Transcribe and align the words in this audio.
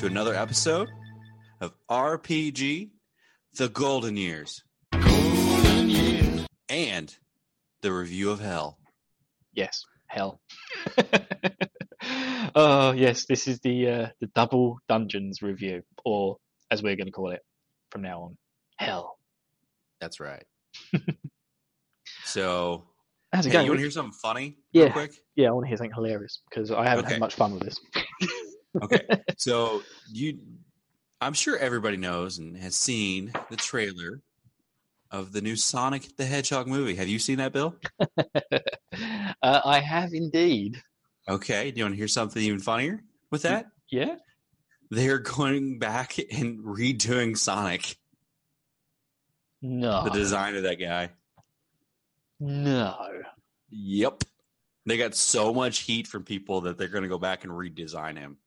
To 0.00 0.06
another 0.06 0.34
episode 0.34 0.88
of 1.60 1.74
RPG 1.90 2.88
The 3.56 3.68
Golden 3.68 4.16
Years 4.16 4.62
and 6.70 7.14
the 7.82 7.92
review 7.92 8.30
of 8.30 8.40
Hell. 8.40 8.78
Yes, 9.52 9.84
hell. 10.06 10.40
oh 12.54 12.92
yes, 12.92 13.26
this 13.26 13.46
is 13.46 13.60
the 13.60 13.88
uh, 13.88 14.06
the 14.22 14.28
double 14.34 14.78
dungeons 14.88 15.42
review, 15.42 15.82
or 16.04 16.38
as 16.70 16.82
we're 16.82 16.96
going 16.96 17.06
to 17.06 17.12
call 17.12 17.30
it 17.32 17.40
from 17.90 18.00
now 18.02 18.22
on, 18.22 18.38
hell. 18.78 19.18
That's 20.00 20.18
right. 20.18 20.44
so, 22.24 22.84
How's 23.34 23.44
it 23.44 23.50
hey, 23.50 23.52
going? 23.54 23.64
you 23.66 23.70
want 23.72 23.78
to 23.80 23.82
hear 23.82 23.90
something 23.90 24.12
funny? 24.22 24.56
real 24.72 24.86
Yeah. 24.86 24.92
quick? 24.92 25.12
Yeah, 25.36 25.48
I 25.48 25.50
want 25.50 25.64
to 25.64 25.68
hear 25.68 25.76
something 25.76 25.92
hilarious 25.94 26.40
because 26.48 26.70
I 26.70 26.84
haven't 26.84 27.04
Okay. 27.04 27.14
had 27.14 27.20
much 27.20 27.34
fun 27.34 27.52
with 27.52 27.64
this. 27.64 27.76
Okay. 28.82 29.00
so 29.38 29.82
you, 30.12 30.38
I'm 31.20 31.32
sure 31.34 31.56
everybody 31.56 31.96
knows 31.96 32.38
and 32.38 32.56
has 32.56 32.74
seen 32.76 33.32
the 33.50 33.56
trailer 33.56 34.22
of 35.10 35.32
the 35.32 35.40
new 35.40 35.56
Sonic 35.56 36.16
the 36.16 36.24
Hedgehog 36.24 36.66
movie. 36.66 36.94
Have 36.94 37.08
you 37.08 37.18
seen 37.18 37.38
that, 37.38 37.52
Bill? 37.52 37.74
uh, 38.18 38.60
I 39.42 39.80
have 39.80 40.10
indeed. 40.12 40.80
Okay. 41.28 41.70
Do 41.70 41.78
you 41.78 41.84
want 41.84 41.94
to 41.94 41.98
hear 41.98 42.08
something 42.08 42.42
even 42.42 42.60
funnier 42.60 43.02
with 43.30 43.42
that? 43.42 43.66
Yeah. 43.90 44.16
They're 44.90 45.18
going 45.18 45.78
back 45.78 46.18
and 46.18 46.64
redoing 46.64 47.36
Sonic, 47.38 47.96
No. 49.62 50.04
the 50.04 50.10
design 50.10 50.56
of 50.56 50.64
that 50.64 50.76
guy. 50.80 51.10
no. 52.40 52.96
Yep. 53.70 54.24
They 54.86 54.96
got 54.96 55.14
so 55.14 55.54
much 55.54 55.80
heat 55.80 56.08
from 56.08 56.24
people 56.24 56.62
that 56.62 56.76
they're 56.78 56.88
going 56.88 57.04
to 57.04 57.08
go 57.08 57.18
back 57.18 57.44
and 57.44 57.52
redesign 57.52 58.16
him, 58.18 58.38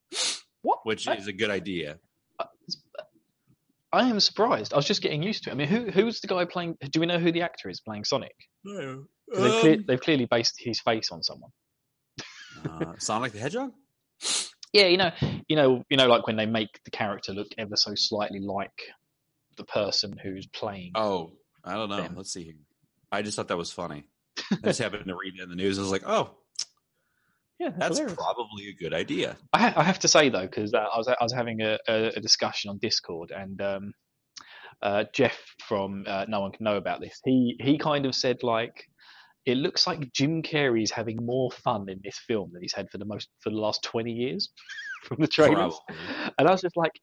What? 0.62 0.80
which 0.84 1.08
I, 1.08 1.16
is 1.16 1.28
a 1.28 1.34
good 1.34 1.50
idea. 1.50 2.00
I 3.92 4.10
am 4.10 4.20
surprised. 4.20 4.74
I 4.74 4.78
was 4.78 4.86
just 4.86 5.02
getting 5.04 5.22
used 5.22 5.44
to 5.44 5.50
it. 5.52 5.54
I 5.54 5.56
mean, 5.56 5.68
who 5.68 5.92
who's 5.92 6.20
the 6.22 6.28
guy 6.28 6.46
playing? 6.46 6.78
Do 6.82 7.00
we 7.00 7.06
know 7.06 7.20
who 7.20 7.32
the 7.32 7.44
actor 7.44 7.70
is 7.70 7.80
playing 7.80 8.06
Sonic? 8.06 8.36
'Cause 8.66 9.06
they've, 9.36 9.62
clear, 9.62 9.74
Um, 9.76 9.86
they've 9.88 10.02
clearly 10.02 10.26
based 10.26 10.56
his 10.58 10.80
face 10.82 11.12
on 11.12 11.22
someone. 11.24 11.52
uh, 12.68 12.94
Sonic 13.00 13.34
the 13.34 13.40
Hedgehog? 13.40 13.72
Yeah, 14.74 14.88
you 14.88 14.98
know, 14.98 15.12
you 15.48 15.56
know, 15.56 15.84
you 15.90 15.98
know, 15.98 16.08
like 16.08 16.26
when 16.26 16.36
they 16.38 16.48
make 16.48 16.82
the 16.86 16.92
character 16.92 17.34
look 17.34 17.48
ever 17.58 17.76
so 17.76 17.94
slightly 17.96 18.40
like 18.40 18.72
the 19.58 19.64
person 19.66 20.18
who's 20.18 20.48
playing. 20.48 20.94
Oh, 20.96 21.34
I 21.64 21.76
don't 21.76 21.90
know. 21.90 21.98
Them. 21.98 22.16
Let's 22.16 22.34
see 22.34 22.46
here. 22.46 22.56
I 23.12 23.22
just 23.22 23.36
thought 23.36 23.50
that 23.50 23.58
was 23.58 23.72
funny. 23.72 24.06
I 24.52 24.56
just 24.64 24.80
happened 24.80 25.06
to 25.06 25.16
read 25.16 25.36
it 25.38 25.44
in 25.44 25.50
the 25.50 25.56
news. 25.56 25.78
I 25.78 25.82
was 25.84 25.92
like, 25.92 26.08
oh, 26.08 26.36
yeah, 27.60 27.70
that's 27.78 27.98
hilarious. 27.98 28.18
probably 28.18 28.68
a 28.70 28.74
good 28.74 28.94
idea. 28.94 29.38
I, 29.54 29.60
ha- 29.60 29.74
I 29.78 29.84
have 29.84 30.00
to 30.00 30.08
say 30.08 30.30
though, 30.30 30.42
because 30.48 30.74
uh, 30.74 30.86
I 30.94 30.98
was 30.98 31.08
I 31.08 31.16
was 31.22 31.34
having 31.34 31.62
a, 31.62 31.78
a, 31.88 32.08
a 32.16 32.20
discussion 32.20 32.70
on 32.70 32.78
Discord, 32.80 33.32
and 33.32 33.62
um, 33.62 33.94
uh, 34.82 35.06
Jeff 35.14 35.38
from 35.68 36.06
uh, 36.08 36.26
No 36.28 36.42
One 36.42 36.52
Can 36.52 36.64
Know 36.66 36.78
About 36.78 37.00
This, 37.02 37.20
he 37.24 37.56
he 37.62 37.78
kind 37.78 38.06
of 38.06 38.16
said 38.16 38.44
like, 38.44 38.86
it 39.46 39.58
looks 39.58 39.88
like 39.88 40.12
Jim 40.14 40.42
Carrey's 40.42 40.92
having 40.92 41.26
more 41.26 41.52
fun 41.52 41.90
in 41.90 42.00
this 42.04 42.20
film 42.28 42.52
than 42.54 42.62
he's 42.62 42.74
had 42.74 42.90
for 42.92 42.98
the 42.98 43.06
most 43.06 43.30
for 43.42 43.50
the 43.50 43.58
last 43.58 43.84
twenty 43.84 44.12
years 44.12 44.50
from 45.04 45.18
the 45.20 45.28
trailers, 45.28 45.76
Probably. 45.88 46.34
and 46.38 46.48
I 46.48 46.52
was 46.52 46.62
just 46.62 46.78
like, 46.78 46.94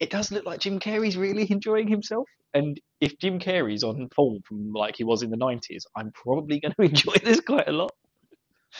it 0.00 0.10
does 0.10 0.30
look 0.30 0.44
like 0.44 0.60
Jim 0.60 0.78
Carrey's 0.78 1.16
really 1.16 1.50
enjoying 1.50 1.88
himself. 1.88 2.28
And 2.54 2.80
if 3.00 3.18
Jim 3.18 3.38
Carrey's 3.38 3.82
on 3.82 4.08
form 4.14 4.40
from 4.46 4.72
like 4.72 4.96
he 4.96 5.04
was 5.04 5.22
in 5.22 5.30
the 5.30 5.36
nineties, 5.36 5.86
I'm 5.96 6.12
probably 6.12 6.60
going 6.60 6.74
to 6.80 6.82
enjoy 6.82 7.14
this 7.24 7.40
quite 7.40 7.68
a 7.68 7.72
lot. 7.72 7.92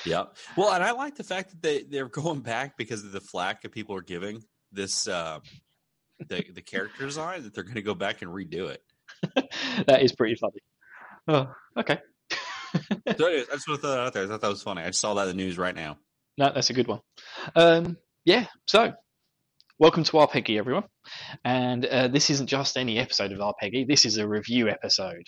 Yeah. 0.04 0.24
Well, 0.56 0.72
and 0.72 0.82
I 0.82 0.92
like 0.92 1.16
the 1.16 1.24
fact 1.24 1.50
that 1.50 1.62
they, 1.62 1.82
they're 1.82 2.08
going 2.10 2.40
back 2.40 2.76
because 2.76 3.04
of 3.04 3.12
the 3.12 3.20
flack 3.20 3.62
that 3.62 3.72
people 3.72 3.96
are 3.96 4.02
giving 4.02 4.42
this, 4.72 5.08
uh, 5.08 5.40
the, 6.18 6.44
the 6.54 6.62
character 6.62 7.04
design, 7.04 7.42
that 7.44 7.54
they're 7.54 7.64
going 7.64 7.76
to 7.76 7.82
go 7.82 7.94
back 7.94 8.22
and 8.22 8.30
redo 8.30 8.68
it. 8.68 8.82
that 9.86 10.02
is 10.02 10.14
pretty 10.14 10.34
funny. 10.34 10.60
Oh, 11.28 11.52
okay. 11.76 11.98
So 13.16 13.26
anyways, 13.26 13.48
I 13.48 13.54
just 13.54 13.68
want 13.68 13.80
to 13.80 13.86
throw 13.86 13.90
that 13.90 14.00
out 14.00 14.12
there. 14.12 14.24
I 14.24 14.26
thought 14.26 14.40
that 14.42 14.48
was 14.48 14.62
funny. 14.62 14.82
I 14.82 14.86
just 14.86 15.00
saw 15.00 15.14
that 15.14 15.28
in 15.28 15.36
the 15.36 15.42
news 15.42 15.56
right 15.56 15.74
now. 15.74 15.98
No, 16.36 16.52
that's 16.54 16.70
a 16.70 16.74
good 16.74 16.88
one. 16.88 17.00
Um, 17.54 17.96
yeah, 18.24 18.46
so 18.66 18.92
welcome 19.78 20.04
to 20.04 20.18
our 20.18 20.28
Peggy, 20.28 20.58
everyone. 20.58 20.84
And 21.44 21.86
uh, 21.86 22.08
this 22.08 22.28
isn't 22.30 22.48
just 22.48 22.76
any 22.76 22.98
episode 22.98 23.32
of 23.32 23.40
our 23.40 23.54
Peggy, 23.58 23.84
this 23.88 24.04
is 24.04 24.18
a 24.18 24.28
review 24.28 24.68
episode. 24.68 25.24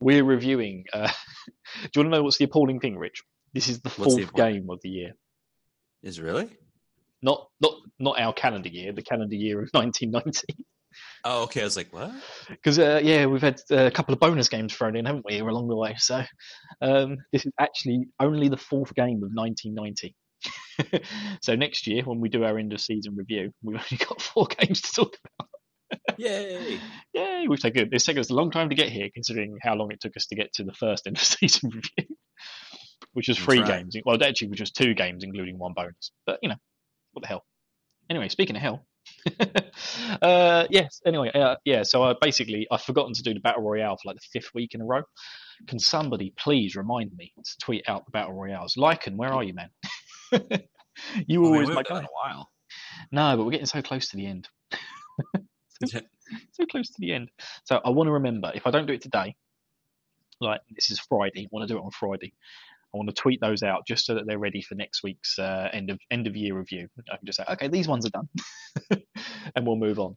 We're 0.00 0.24
reviewing. 0.24 0.84
Uh, 0.92 1.06
do 1.82 1.88
you 1.94 2.02
want 2.02 2.12
to 2.12 2.18
know 2.18 2.22
what's 2.24 2.38
the 2.38 2.44
appalling 2.44 2.80
thing, 2.80 2.98
Rich? 2.98 3.22
This 3.54 3.68
is 3.68 3.80
the 3.80 3.88
What's 3.90 3.96
the 4.16 4.22
fourth 4.22 4.28
appalling- 4.30 4.54
game 4.54 4.70
of 4.70 4.80
the 4.82 4.88
year. 4.88 5.12
Is 6.02 6.18
it 6.18 6.22
really? 6.22 6.48
Not 7.22 7.48
not 7.60 7.74
not 8.00 8.18
our 8.20 8.32
calendar 8.32 8.68
year, 8.68 8.92
the 8.92 9.02
calendar 9.02 9.36
year 9.36 9.62
of 9.62 9.68
1990. 9.72 10.64
Oh, 11.24 11.44
okay. 11.44 11.62
I 11.62 11.64
was 11.64 11.76
like, 11.76 11.92
what? 11.92 12.10
Because 12.48 12.78
uh, 12.78 13.00
yeah, 13.02 13.26
we've 13.26 13.40
had 13.40 13.60
uh, 13.70 13.86
a 13.86 13.90
couple 13.90 14.12
of 14.12 14.20
bonus 14.20 14.48
games 14.48 14.74
thrown 14.74 14.96
in, 14.96 15.04
haven't 15.06 15.24
we, 15.24 15.38
along 15.38 15.68
the 15.68 15.76
way? 15.76 15.94
So 15.98 16.22
um, 16.82 17.18
this 17.32 17.46
is 17.46 17.52
actually 17.58 18.06
only 18.20 18.48
the 18.48 18.56
fourth 18.56 18.94
game 18.94 19.22
of 19.22 19.30
1990. 19.32 20.14
so 21.42 21.54
next 21.54 21.86
year, 21.86 22.02
when 22.04 22.20
we 22.20 22.28
do 22.28 22.44
our 22.44 22.58
end 22.58 22.72
of 22.72 22.80
season 22.80 23.14
review, 23.16 23.52
we've 23.62 23.76
only 23.80 24.04
got 24.04 24.20
four 24.20 24.46
games 24.58 24.80
to 24.82 24.92
talk 24.92 25.16
about. 25.38 25.48
Yay. 26.18 26.80
Yay, 27.14 27.46
we've 27.48 27.60
taken 27.60 27.88
it's 27.92 28.04
taken 28.04 28.20
us 28.20 28.30
a 28.30 28.34
long 28.34 28.50
time 28.50 28.68
to 28.70 28.74
get 28.74 28.88
here, 28.88 29.08
considering 29.14 29.56
how 29.62 29.74
long 29.74 29.92
it 29.92 30.00
took 30.00 30.16
us 30.16 30.26
to 30.26 30.34
get 30.34 30.52
to 30.54 30.64
the 30.64 30.72
first 30.74 31.06
end 31.06 31.16
of 31.16 31.22
season 31.22 31.70
review, 31.70 32.16
which 33.12 33.28
was 33.28 33.36
That's 33.36 33.44
three 33.44 33.60
right. 33.60 33.84
games. 33.84 33.96
Well, 34.04 34.22
actually, 34.22 34.48
which 34.48 34.60
was 34.60 34.70
two 34.70 34.94
games, 34.94 35.24
including 35.24 35.58
one 35.58 35.72
bonus. 35.74 36.12
But 36.26 36.38
you 36.42 36.48
know, 36.48 36.56
what 37.12 37.22
the 37.22 37.28
hell? 37.28 37.44
Anyway, 38.10 38.28
speaking 38.28 38.56
of 38.56 38.62
hell, 38.62 38.86
uh, 40.22 40.66
yes. 40.70 41.00
Anyway, 41.06 41.30
uh, 41.34 41.56
yeah. 41.64 41.82
So 41.82 42.02
I 42.02 42.14
basically 42.20 42.66
I've 42.70 42.82
forgotten 42.82 43.14
to 43.14 43.22
do 43.22 43.34
the 43.34 43.40
battle 43.40 43.62
royale 43.62 43.96
for 43.96 44.08
like 44.08 44.16
the 44.16 44.26
fifth 44.32 44.50
week 44.54 44.74
in 44.74 44.80
a 44.80 44.84
row. 44.84 45.02
Can 45.66 45.78
somebody 45.78 46.32
please 46.36 46.74
remind 46.76 47.12
me 47.16 47.32
to 47.36 47.58
tweet 47.60 47.84
out 47.88 48.04
the 48.04 48.10
battle 48.10 48.34
royales? 48.34 48.74
Lycan, 48.76 49.16
where 49.16 49.32
are 49.32 49.44
you, 49.44 49.54
man? 49.54 49.70
you 51.26 51.40
mean, 51.40 51.46
always 51.46 51.68
my 51.68 51.82
guy. 51.82 52.00
a 52.00 52.06
while. 52.22 52.50
No, 53.10 53.36
but 53.36 53.44
we're 53.44 53.52
getting 53.52 53.66
so 53.66 53.82
close 53.82 54.08
to 54.08 54.16
the 54.16 54.26
end. 54.26 54.48
so 55.84 56.66
close 56.70 56.88
to 56.88 56.96
the 56.98 57.12
end. 57.12 57.30
So 57.64 57.80
I 57.84 57.90
want 57.90 58.08
to 58.08 58.12
remember 58.12 58.52
if 58.54 58.66
I 58.66 58.70
don't 58.70 58.86
do 58.86 58.92
it 58.92 59.02
today, 59.02 59.36
like 60.40 60.60
this 60.70 60.90
is 60.90 60.98
Friday, 61.00 61.44
I 61.44 61.48
want 61.50 61.68
to 61.68 61.74
do 61.74 61.78
it 61.78 61.84
on 61.84 61.90
Friday. 61.90 62.32
I 62.94 62.98
want 62.98 63.08
to 63.08 63.14
tweet 63.14 63.40
those 63.40 63.62
out 63.62 63.86
just 63.86 64.04
so 64.06 64.14
that 64.14 64.26
they're 64.26 64.38
ready 64.38 64.60
for 64.62 64.74
next 64.74 65.02
week's 65.02 65.38
uh, 65.38 65.68
end 65.72 65.90
of 65.90 65.98
end 66.10 66.26
of 66.26 66.36
year 66.36 66.56
review. 66.56 66.88
I 67.10 67.16
can 67.16 67.26
just 67.26 67.38
say, 67.38 67.44
okay, 67.50 67.68
these 67.68 67.88
ones 67.88 68.06
are 68.06 68.10
done, 68.10 69.00
and 69.56 69.66
we'll 69.66 69.76
move 69.76 69.98
on. 69.98 70.16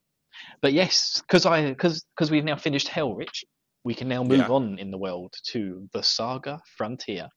But 0.62 0.74
yes, 0.74 1.22
because 1.26 1.46
I 1.46 1.70
because 1.70 2.06
because 2.16 2.32
we've 2.32 2.44
now 2.44 2.58
finished 2.58 2.88
Hell 2.90 3.16
Rich, 3.16 3.46
we 3.84 3.94
can 3.94 4.08
now 4.10 4.24
move 4.24 4.40
Yeah. 4.40 4.48
on 4.50 4.78
in 4.80 4.92
the 4.92 4.98
world 4.98 5.34
to 5.52 5.88
the 5.94 6.04
Saga 6.04 6.60
Frontier, 6.78 7.30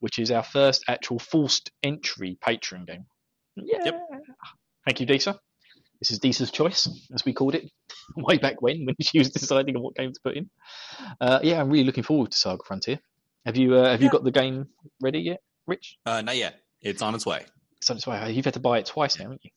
which 0.00 0.18
is 0.18 0.30
our 0.30 0.42
first 0.42 0.82
actual 0.88 1.18
forced 1.18 1.70
entry 1.82 2.36
Patreon 2.44 2.86
game. 2.86 3.04
Yeah. 3.56 3.92
Thank 4.84 5.00
you, 5.00 5.06
Disa. 5.06 5.38
This 6.00 6.12
is 6.12 6.20
Disa's 6.20 6.50
choice, 6.52 6.88
as 7.12 7.24
we 7.24 7.32
called 7.32 7.54
it 7.56 7.64
way 8.16 8.38
back 8.38 8.62
when, 8.62 8.86
when 8.86 8.94
she 9.00 9.18
was 9.18 9.30
deciding 9.30 9.74
on 9.76 9.82
what 9.82 9.96
game 9.96 10.12
to 10.12 10.20
put 10.24 10.36
in. 10.36 10.48
Uh, 11.20 11.40
yeah, 11.42 11.60
I'm 11.60 11.68
really 11.70 11.84
looking 11.84 12.04
forward 12.04 12.30
to 12.30 12.36
Saga 12.36 12.62
Frontier. 12.64 13.00
Have 13.46 13.56
you 13.56 13.74
uh, 13.76 13.90
have 13.90 14.02
you 14.02 14.10
got 14.10 14.24
the 14.24 14.30
game 14.30 14.66
ready 15.00 15.20
yet, 15.20 15.40
Rich? 15.66 15.96
Uh, 16.04 16.20
not 16.22 16.36
yet. 16.36 16.60
It's 16.82 17.02
on 17.02 17.14
its 17.14 17.24
way. 17.26 17.44
So 17.80 17.94
that's 17.94 18.06
why 18.06 18.28
you've 18.28 18.44
had 18.44 18.54
to 18.54 18.60
buy 18.60 18.78
it 18.78 18.86
twice, 18.86 19.16
haven't 19.16 19.40
you? 19.44 19.50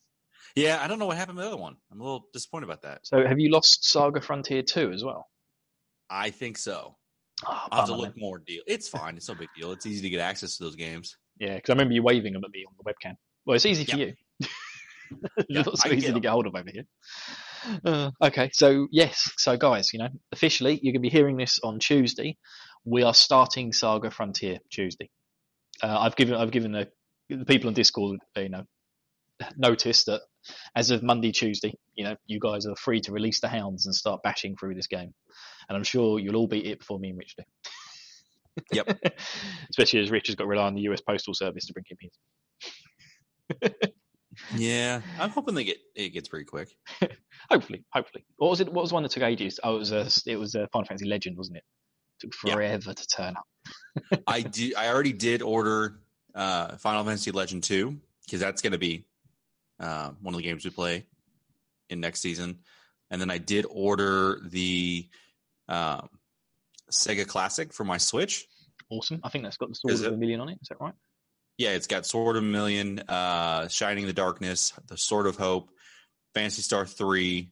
Yeah, 0.54 0.78
I 0.82 0.86
don't 0.86 0.98
know 0.98 1.06
what 1.06 1.16
happened 1.16 1.38
to 1.38 1.42
the 1.42 1.48
other 1.48 1.56
one. 1.56 1.76
I'm 1.90 2.00
a 2.00 2.04
little 2.04 2.26
disappointed 2.32 2.64
about 2.66 2.82
that. 2.82 3.00
So 3.06 3.26
have 3.26 3.38
you 3.40 3.50
lost 3.50 3.84
Saga 3.88 4.20
Frontier 4.20 4.62
2 4.62 4.92
as 4.92 5.02
well? 5.02 5.26
I 6.10 6.30
think 6.30 6.58
so. 6.58 6.96
Oh, 7.46 7.66
I'll 7.70 7.78
have 7.80 7.86
to 7.88 7.92
bummer, 7.92 8.02
look 8.06 8.14
more 8.18 8.38
deal. 8.38 8.62
It's 8.66 8.88
fine. 8.88 9.16
It's 9.16 9.28
no 9.28 9.34
big 9.34 9.48
deal. 9.56 9.72
It's 9.72 9.86
easy 9.86 10.02
to 10.02 10.10
get 10.10 10.20
access 10.20 10.56
to 10.58 10.64
those 10.64 10.76
games. 10.76 11.16
Yeah, 11.38 11.54
because 11.56 11.70
I 11.70 11.72
remember 11.72 11.94
you 11.94 12.02
waving 12.02 12.34
them 12.34 12.44
at 12.44 12.50
me 12.50 12.64
on 12.68 12.74
the 12.78 12.84
webcam. 12.84 13.14
Well, 13.46 13.56
it's 13.56 13.64
easy 13.66 13.84
for 13.84 13.96
Yeah. 13.96 14.06
you. 14.06 14.46
Yeah, 15.48 15.60
It's 15.60 15.66
not 15.66 15.78
so 15.78 15.88
easy 15.90 16.00
get 16.00 16.06
to 16.08 16.14
'em. 16.14 16.20
get 16.20 16.30
hold 16.30 16.46
of 16.46 16.54
over 16.54 16.70
here. 16.72 16.84
Uh, 17.84 18.10
okay, 18.22 18.48
so 18.54 18.88
yes, 18.90 19.30
so 19.36 19.58
guys, 19.58 19.92
you 19.92 19.98
know, 19.98 20.08
officially 20.32 20.80
you're 20.82 20.92
going 20.92 21.02
to 21.02 21.06
be 21.06 21.10
hearing 21.10 21.36
this 21.36 21.60
on 21.62 21.78
Tuesday. 21.80 22.38
We 22.84 23.02
are 23.02 23.14
starting 23.14 23.72
Saga 23.72 24.10
Frontier 24.10 24.58
Tuesday. 24.70 25.10
Uh, 25.82 25.98
I've 26.00 26.16
given 26.16 26.34
I've 26.34 26.50
given 26.50 26.72
the, 26.72 26.88
the 27.28 27.44
people 27.44 27.68
on 27.68 27.74
Discord, 27.74 28.20
you 28.36 28.48
know, 28.48 28.64
notice 29.56 30.04
that 30.04 30.22
as 30.74 30.90
of 30.90 31.02
Monday, 31.02 31.32
Tuesday, 31.32 31.74
you 31.94 32.04
know, 32.04 32.16
you 32.26 32.40
guys 32.40 32.66
are 32.66 32.76
free 32.76 33.00
to 33.02 33.12
release 33.12 33.40
the 33.40 33.48
hounds 33.48 33.86
and 33.86 33.94
start 33.94 34.22
bashing 34.22 34.56
through 34.56 34.74
this 34.74 34.86
game. 34.86 35.14
And 35.68 35.76
I'm 35.76 35.84
sure 35.84 36.18
you'll 36.18 36.36
all 36.36 36.48
beat 36.48 36.66
it 36.66 36.80
before 36.80 36.98
me 36.98 37.10
and 37.10 37.18
Rich 37.18 37.36
do. 37.36 37.44
Yep. 38.72 38.98
Especially 39.70 40.00
as 40.00 40.10
Rich 40.10 40.26
has 40.26 40.36
got 40.36 40.44
to 40.44 40.48
rely 40.48 40.66
on 40.66 40.74
the 40.74 40.82
US 40.82 41.00
Postal 41.00 41.34
Service 41.34 41.66
to 41.66 41.72
bring 41.72 41.84
him 41.88 41.98
his. 43.60 43.72
Yeah, 44.56 45.02
I'm 45.20 45.30
hoping 45.30 45.54
they 45.54 45.64
get 45.64 45.76
it 45.94 46.10
gets 46.10 46.28
pretty 46.28 46.46
quick. 46.46 46.68
Hopefully, 47.50 47.84
hopefully. 47.92 48.24
What 48.36 48.48
was 48.48 48.60
it? 48.60 48.72
What 48.72 48.80
was 48.80 48.92
one 48.92 49.02
that 49.02 49.12
took 49.12 49.22
ages? 49.22 49.60
Oh, 49.62 49.76
it 49.76 49.78
was 49.80 49.92
a, 49.92 50.08
it 50.26 50.36
was 50.36 50.54
a 50.54 50.68
Final 50.72 50.86
Fantasy 50.86 51.06
Legend, 51.06 51.36
wasn't 51.36 51.58
it? 51.58 51.64
Took 52.22 52.32
Yeah. 52.44 52.54
forever 52.54 52.94
to 52.94 53.06
turn 53.06 53.36
up. 53.36 54.22
I 54.26 54.40
do. 54.40 54.72
I 54.76 54.88
already 54.88 55.12
did 55.12 55.42
order 55.42 55.98
uh, 56.34 56.76
Final 56.78 57.04
Fantasy 57.04 57.30
Legend 57.30 57.62
two 57.62 58.00
because 58.24 58.40
that's 58.40 58.62
going 58.62 58.72
to 58.72 58.78
be 58.78 59.04
uh, 59.78 60.10
one 60.22 60.34
of 60.34 60.38
the 60.38 60.44
games 60.44 60.64
we 60.64 60.70
play 60.70 61.04
in 61.90 62.00
next 62.00 62.20
season. 62.20 62.60
And 63.10 63.20
then 63.20 63.30
I 63.30 63.36
did 63.38 63.66
order 63.68 64.40
the 64.42 65.06
um, 65.68 66.08
Sega 66.90 67.26
Classic 67.26 67.72
for 67.72 67.84
my 67.84 67.98
Switch. 67.98 68.46
Awesome. 68.90 69.20
I 69.22 69.28
think 69.28 69.44
that's 69.44 69.58
got 69.58 69.68
the 69.68 69.74
Sword 69.74 69.92
of 69.94 70.00
Vermilion 70.00 70.40
on 70.40 70.48
it. 70.48 70.58
Is 70.62 70.68
that 70.68 70.80
right? 70.80 70.94
Yeah, 71.58 71.70
it's 71.70 71.86
got 71.86 72.06
Sword 72.06 72.36
of 72.36 72.42
Vermilion, 72.42 73.00
uh, 73.00 73.68
Shining 73.68 74.06
the 74.06 74.12
Darkness, 74.14 74.72
The 74.86 74.96
Sword 74.96 75.26
of 75.26 75.36
Hope, 75.36 75.70
Phantasy 76.34 76.62
Star 76.62 76.86
3, 76.86 77.50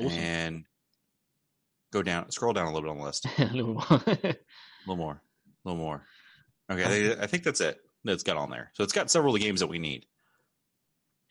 Awesome. 0.00 0.12
and 0.18 0.64
go 1.92 2.02
down, 2.02 2.30
scroll 2.30 2.52
down 2.52 2.66
a 2.66 2.72
little 2.72 2.82
bit 2.82 2.90
on 2.90 2.98
the 2.98 3.04
list. 3.04 3.26
a 3.38 3.44
little 3.46 3.74
more. 3.74 3.84
A 3.90 4.36
little 4.86 4.96
more. 4.96 5.22
A 5.64 5.68
little 5.68 5.80
more. 5.82 6.04
Okay, 6.70 6.82
they, 6.88 7.22
I 7.22 7.26
think 7.26 7.44
that's 7.44 7.60
it. 7.60 7.78
That's 8.04 8.22
got 8.24 8.36
on 8.36 8.50
there. 8.50 8.70
So 8.74 8.82
it's 8.82 8.92
got 8.92 9.10
several 9.10 9.34
of 9.34 9.40
the 9.40 9.46
games 9.46 9.60
that 9.60 9.68
we 9.68 9.78
need. 9.78 10.06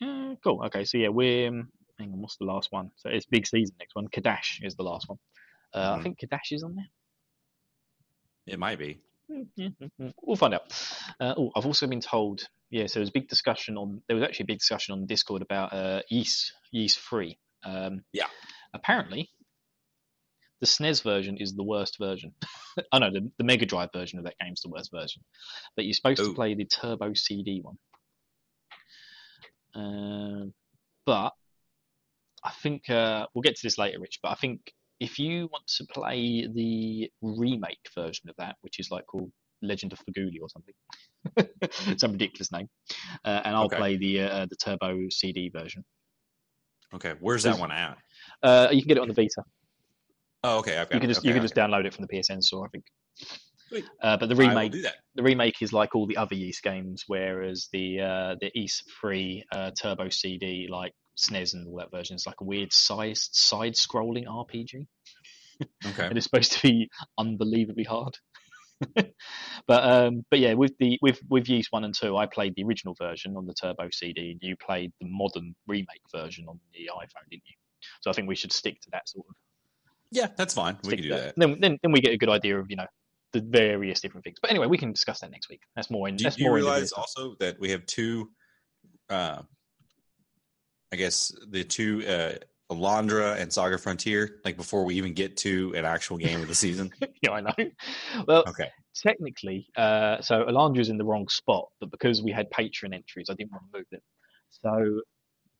Uh, 0.02 0.36
cool. 0.44 0.64
Okay, 0.66 0.86
so 0.86 0.98
yeah, 0.98 1.10
we're 1.10 1.50
um, 1.50 1.70
hang 2.00 2.14
on. 2.14 2.22
What's 2.22 2.38
the 2.38 2.46
last 2.46 2.72
one? 2.72 2.92
So 2.96 3.10
it's 3.10 3.26
big 3.26 3.46
season 3.46 3.76
next 3.80 3.96
one. 3.96 4.08
Cadash 4.08 4.64
is 4.64 4.76
the 4.76 4.84
last 4.84 5.10
one. 5.10 5.18
Uh, 5.74 5.96
I 5.96 6.00
Mhm. 6.00 6.04
think 6.04 6.20
Cadash 6.20 6.52
is 6.52 6.64
on 6.64 6.76
there. 6.76 6.88
It 8.48 8.60
might 8.60 8.80
be. 8.80 9.00
Mm, 9.30 9.48
mm, 9.58 9.74
mm. 10.00 10.14
We'll 10.24 10.36
find 10.36 10.54
out. 10.54 10.64
Uh, 11.20 11.34
oh, 11.38 11.52
I've 11.56 11.66
also 11.66 11.88
been 11.88 12.02
told. 12.02 12.42
Yeah, 12.70 12.88
so 12.88 12.96
there 12.96 13.02
was 13.02 13.10
a 13.10 13.14
big 13.14 13.30
discussion 13.30 13.78
on. 13.78 14.02
There 14.08 14.16
was 14.16 14.24
actually 14.24 14.46
a 14.46 14.48
big 14.48 14.60
discussion 14.60 14.94
on 14.94 15.06
Discord 15.06 15.42
about 15.42 15.72
uh, 15.74 16.02
Ys 16.10 16.52
Ys 16.74 16.98
III. 17.12 17.40
Um, 17.64 18.04
Yeah. 18.14 18.28
Apparently, 18.74 19.30
the 20.62 20.68
SNES 20.68 21.04
version 21.04 21.38
is 21.38 21.54
the 21.56 21.64
worst 21.64 21.98
version. 22.00 22.34
oh 22.94 23.00
no, 23.00 23.12
the, 23.12 23.30
the 23.38 23.44
Mega 23.44 23.66
Drive 23.66 23.90
version 23.94 24.20
of 24.20 24.26
that 24.26 24.36
game 24.40 24.54
is 24.54 24.62
the 24.62 24.70
worst 24.70 24.92
version. 24.92 25.24
But 25.76 25.86
you're 25.86 25.94
supposed 25.94 26.22
to 26.22 26.34
play 26.34 26.54
the 26.54 26.66
Turbo 26.66 27.14
CD 27.14 27.62
one. 27.62 27.78
Um, 29.74 30.54
but 31.06 31.34
I 32.44 32.52
think 32.62 32.90
uh, 32.90 33.28
we'll 33.34 33.42
get 33.42 33.56
to 33.56 33.64
this 33.64 33.78
later, 33.78 34.00
Rich. 34.00 34.20
But 34.22 34.30
I 34.30 34.36
think 34.36 34.72
if 35.00 35.18
you 35.18 35.48
want 35.52 35.66
to 35.78 35.86
play 35.86 36.48
the 36.54 37.12
remake 37.22 37.90
version 37.96 38.30
of 38.30 38.36
that, 38.38 38.56
which 38.62 38.80
is 38.80 38.92
like 38.92 39.08
called 39.08 39.32
Legend 39.64 39.94
of 39.94 40.00
Faguli 40.00 40.38
or 40.42 40.50
something, 40.50 41.98
some 41.98 42.12
ridiculous 42.12 42.52
name, 42.52 42.70
uh, 43.26 43.42
and 43.46 43.56
I'll 43.56 43.66
Okay. 43.66 43.78
play 43.78 43.98
the 43.98 44.22
uh, 44.22 44.46
the 44.48 44.56
Turbo 44.56 45.08
CD 45.10 45.50
version. 45.50 45.84
Okay, 46.94 47.14
where's 47.20 47.44
that 47.44 47.58
one 47.58 47.72
at? 47.72 47.98
Uh, 48.44 48.68
you 48.72 48.82
can 48.82 48.90
get 48.90 48.98
it 48.98 49.02
on 49.02 49.08
the 49.08 49.14
Vita. 49.14 49.44
Oh, 50.44 50.60
okay. 50.60 50.78
I've 50.78 50.90
got 50.90 50.96
You 50.96 51.02
can 51.02 51.10
it. 51.10 51.14
just 51.14 51.24
you 51.24 51.30
Okay, 51.32 51.40
can 51.40 51.44
just 51.44 51.56
download 51.56 51.86
it 51.86 51.94
from 51.94 52.06
the 52.06 52.18
PSN 52.18 52.42
store, 52.44 52.66
I 52.66 52.70
think. 52.70 52.86
Uh, 54.02 54.18
but 54.18 54.28
the 54.28 54.36
remake 54.36 54.74
the 55.16 55.24
remake 55.24 55.62
is 55.62 55.72
like 55.72 55.96
all 55.96 56.06
the 56.08 56.18
other 56.18 56.36
Ys 56.36 56.60
games, 56.62 57.04
whereas 57.08 57.70
the 57.72 58.02
uh, 58.02 58.36
the 58.42 58.52
Ys 58.58 58.84
III 59.04 59.46
uh, 59.52 59.72
Turbo 59.80 60.10
CD 60.10 60.68
like 60.70 60.94
SNES 61.18 61.54
and 61.54 61.68
all 61.68 61.78
that 61.78 61.92
version 61.92 62.16
is 62.16 62.26
like 62.28 62.42
a 62.42 62.46
weird 62.46 62.74
sized 62.74 63.30
side 63.34 63.74
scrolling 63.76 64.26
RPG. 64.26 64.88
Okay. 65.86 66.06
and 66.08 66.18
it's 66.18 66.26
supposed 66.26 66.54
to 66.54 66.62
be 66.62 66.90
unbelievably 67.18 67.84
hard. 67.86 68.18
but 68.96 69.10
um, 69.70 70.26
but 70.30 70.40
yeah, 70.40 70.54
with 70.56 70.74
the 70.80 70.98
with 71.02 71.22
with 71.30 71.48
Ys 71.50 71.68
one 71.70 71.84
and 71.84 71.94
two, 71.94 72.18
I 72.18 72.26
played 72.26 72.56
the 72.56 72.64
original 72.64 72.96
version 73.00 73.38
on 73.38 73.46
the 73.46 73.54
Turbo 73.54 73.90
CD, 73.92 74.32
and 74.32 74.40
you 74.42 74.56
played 74.58 74.92
the 75.00 75.08
modern 75.08 75.56
remake 75.68 76.02
version 76.14 76.46
on 76.50 76.60
the 76.74 76.90
iPhone, 76.94 77.30
didn't 77.30 77.44
you? 77.46 77.56
So 78.02 78.10
I 78.10 78.14
think 78.14 78.28
we 78.28 78.36
should 78.36 78.52
stick 78.52 78.82
to 78.82 78.90
that 78.92 79.08
sort 79.08 79.28
of. 79.30 79.36
Yeah, 80.12 80.28
that's 80.36 80.54
fine. 80.54 80.78
We 80.84 80.96
can 80.96 81.04
do 81.04 81.10
that. 81.10 81.36
Then, 81.38 81.60
then 81.60 81.80
then 81.82 81.92
we 81.92 82.02
get 82.02 82.14
a 82.14 82.18
good 82.18 82.30
idea 82.30 82.60
of 82.60 82.70
you 82.70 82.76
know 82.76 82.88
the 83.34 83.42
various 83.42 84.02
different 84.02 84.24
things. 84.26 84.38
But 84.42 84.52
anyway, 84.52 84.68
we 84.68 84.78
can 84.78 84.92
discuss 84.92 85.22
that 85.22 85.32
next 85.32 85.50
week. 85.50 85.62
That's 85.76 85.90
more 85.90 86.08
in. 86.08 86.18
Do, 86.18 86.26
that's 86.26 86.36
do 86.36 86.44
you 86.44 86.50
more 86.50 86.60
the 86.60 86.66
realize 86.66 86.92
also 86.92 87.36
that 87.40 87.60
we 87.60 87.72
have 87.72 87.86
two, 87.86 88.30
uh, 89.10 89.42
I 90.92 90.96
guess 90.96 91.32
the 91.50 91.64
two, 91.64 92.06
uh, 92.06 92.34
Alundra 92.74 93.40
and 93.40 93.52
Saga 93.52 93.78
Frontier, 93.78 94.40
like 94.44 94.58
before 94.58 94.84
we 94.84 94.96
even 94.96 95.14
get 95.14 95.38
to 95.38 95.74
an 95.76 95.86
actual 95.86 96.18
game 96.18 96.42
of 96.42 96.48
the 96.48 96.56
season? 96.56 96.92
yeah, 97.22 97.32
I 97.32 97.42
know. 97.42 97.54
Well, 98.28 98.44
Okay. 98.48 98.70
technically, 98.96 99.68
uh, 99.76 100.22
so 100.22 100.44
Alundra's 100.46 100.90
in 100.90 100.98
the 100.98 101.06
wrong 101.06 101.28
spot, 101.28 101.70
but 101.80 101.92
because 101.92 102.22
we 102.22 102.32
had 102.32 102.50
patron 102.52 102.94
entries, 102.94 103.28
I 103.30 103.34
didn't 103.34 103.52
want 103.52 103.64
to 103.72 103.78
move 103.78 103.88
it. 103.92 104.04
So, 104.50 105.02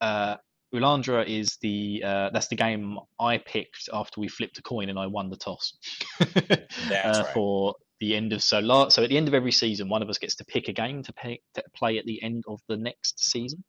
uh, 0.02 0.38
Alundra 0.80 1.28
is 1.28 1.58
the 1.62 2.02
uh, 2.06 2.30
that's 2.32 2.48
the 2.48 2.56
game 2.56 2.98
I 3.20 3.38
picked 3.38 3.90
after 3.92 4.22
we 4.22 4.28
flipped 4.28 4.58
a 4.58 4.62
coin 4.62 4.90
and 4.90 4.98
I 4.98 5.08
won 5.08 5.30
the 5.30 5.36
toss. 5.36 5.74
That's 6.20 6.74
uh, 6.90 7.24
right. 7.26 7.34
For 7.34 7.76
the 8.00 8.16
end 8.16 8.34
of 8.34 8.42
so 8.42 8.60
la- 8.60 8.90
so 8.90 9.04
at 9.04 9.10
the 9.10 9.18
end 9.18 9.28
of 9.28 9.34
every 9.34 9.52
season, 9.52 9.90
one 9.90 10.02
of 10.02 10.10
us 10.10 10.18
gets 10.18 10.36
to 10.36 10.46
pick 10.46 10.68
a 10.68 10.74
game 10.74 11.04
to, 11.04 11.14
pay, 11.14 11.42
to 11.56 11.64
play 11.76 11.98
at 11.98 12.06
the 12.06 12.22
end 12.24 12.44
of 12.48 12.60
the 12.68 12.78
next 12.78 13.20
season. 13.20 13.64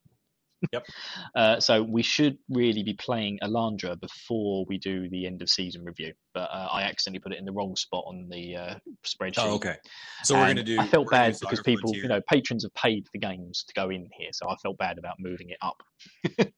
Yep. 0.72 0.84
Uh, 1.34 1.58
so 1.58 1.82
we 1.82 2.02
should 2.02 2.36
really 2.50 2.82
be 2.82 2.92
playing 2.92 3.38
Alundra 3.42 3.98
before 3.98 4.66
we 4.68 4.76
do 4.76 5.08
the 5.08 5.26
end 5.26 5.40
of 5.40 5.48
season 5.48 5.82
review, 5.82 6.12
but 6.34 6.50
uh, 6.52 6.68
I 6.70 6.82
accidentally 6.82 7.20
put 7.20 7.32
it 7.32 7.38
in 7.38 7.46
the 7.46 7.52
wrong 7.52 7.74
spot 7.74 8.04
on 8.06 8.28
the 8.28 8.56
uh, 8.56 8.74
spreadsheet. 9.02 9.38
Oh, 9.38 9.54
okay. 9.54 9.76
So 10.24 10.34
we're 10.34 10.48
gonna 10.48 10.62
do. 10.62 10.78
I 10.78 10.86
felt 10.86 11.10
bad 11.10 11.38
because 11.40 11.62
people, 11.62 11.88
Frontier. 11.88 12.02
you 12.02 12.08
know, 12.10 12.20
patrons 12.28 12.64
have 12.64 12.74
paid 12.74 13.06
for 13.10 13.18
games 13.18 13.64
to 13.66 13.72
go 13.74 13.88
in 13.88 14.10
here, 14.16 14.28
so 14.32 14.48
I 14.50 14.56
felt 14.56 14.76
bad 14.76 14.98
about 14.98 15.14
moving 15.18 15.48
it 15.48 15.58
up. 15.62 15.82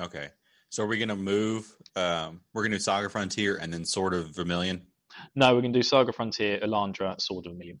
Okay. 0.00 0.28
So 0.70 0.84
are 0.84 0.86
we 0.86 0.98
gonna 0.98 1.16
move? 1.16 1.66
Um, 1.96 2.40
we're 2.54 2.62
gonna 2.62 2.76
do 2.76 2.80
Saga 2.80 3.08
Frontier 3.08 3.56
and 3.56 3.72
then 3.72 3.84
Sword 3.84 4.14
of 4.14 4.34
Vermilion. 4.34 4.86
No, 5.34 5.54
we're 5.54 5.60
going 5.60 5.72
to 5.72 5.78
do 5.78 5.82
Saga 5.82 6.12
Frontier, 6.12 6.60
Alundra, 6.60 7.20
Sword 7.20 7.46
of 7.46 7.52
Vermilion. 7.52 7.80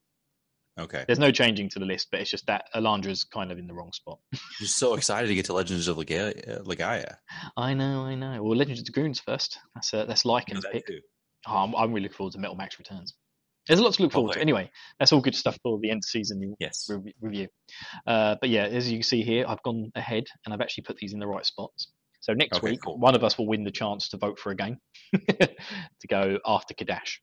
Okay. 0.78 1.04
There's 1.06 1.18
no 1.18 1.30
changing 1.30 1.68
to 1.70 1.78
the 1.78 1.84
list, 1.84 2.08
but 2.10 2.20
it's 2.20 2.30
just 2.30 2.46
that 2.46 2.64
Alundra's 2.74 3.24
kind 3.24 3.52
of 3.52 3.58
in 3.58 3.66
the 3.66 3.72
wrong 3.74 3.92
spot. 3.92 4.18
Just 4.58 4.78
so 4.78 4.94
excited 4.94 5.28
to 5.28 5.34
get 5.34 5.44
to 5.46 5.52
Legends 5.52 5.88
of 5.88 5.96
Legaia. 5.96 6.58
uh, 6.58 6.62
Legaia. 6.62 7.16
I 7.56 7.74
know, 7.74 8.02
I 8.04 8.14
know. 8.14 8.42
Well, 8.42 8.56
Legends 8.56 8.80
of 8.80 8.86
Dragoons 8.86 9.20
first. 9.20 9.58
That's 9.74 9.92
uh, 9.94 10.06
that's 10.06 10.24
Lycan's 10.24 10.62
that 10.62 10.72
pick. 10.72 10.86
too. 10.86 11.00
Oh, 11.46 11.56
I'm, 11.56 11.74
I'm 11.76 11.90
really 11.92 12.02
looking 12.04 12.16
forward 12.16 12.32
to 12.32 12.38
Metal 12.38 12.56
Max 12.56 12.78
Returns. 12.78 13.14
There's 13.66 13.78
a 13.78 13.82
lot 13.82 13.94
to 13.94 14.02
look 14.02 14.12
forward 14.12 14.32
to. 14.34 14.40
Anyway, 14.40 14.70
that's 14.98 15.12
all 15.12 15.20
good 15.20 15.34
stuff 15.36 15.58
for 15.62 15.78
the 15.80 15.90
end 15.90 15.98
of 15.98 16.04
season 16.04 16.54
Yes. 16.58 16.86
re- 16.88 17.14
review. 17.20 17.48
Uh, 18.06 18.36
but 18.40 18.48
yeah, 18.50 18.64
as 18.64 18.90
you 18.90 18.98
can 18.98 19.02
see 19.04 19.22
here, 19.22 19.44
I've 19.46 19.62
gone 19.62 19.92
ahead 19.94 20.24
and 20.44 20.52
I've 20.54 20.60
actually 20.60 20.84
put 20.84 20.96
these 20.96 21.12
in 21.12 21.20
the 21.20 21.26
right 21.26 21.44
spots. 21.46 21.88
So 22.20 22.32
next 22.34 22.58
Okay, 22.58 22.72
week, 22.72 22.80
cool. 22.84 22.98
one 22.98 23.14
of 23.14 23.24
us 23.24 23.38
will 23.38 23.46
win 23.46 23.64
the 23.64 23.70
chance 23.70 24.08
to 24.10 24.16
vote 24.18 24.38
for 24.38 24.50
a 24.50 24.56
game 24.56 24.78
to 25.14 26.08
go 26.08 26.38
after 26.46 26.74
Cadash, 26.74 27.18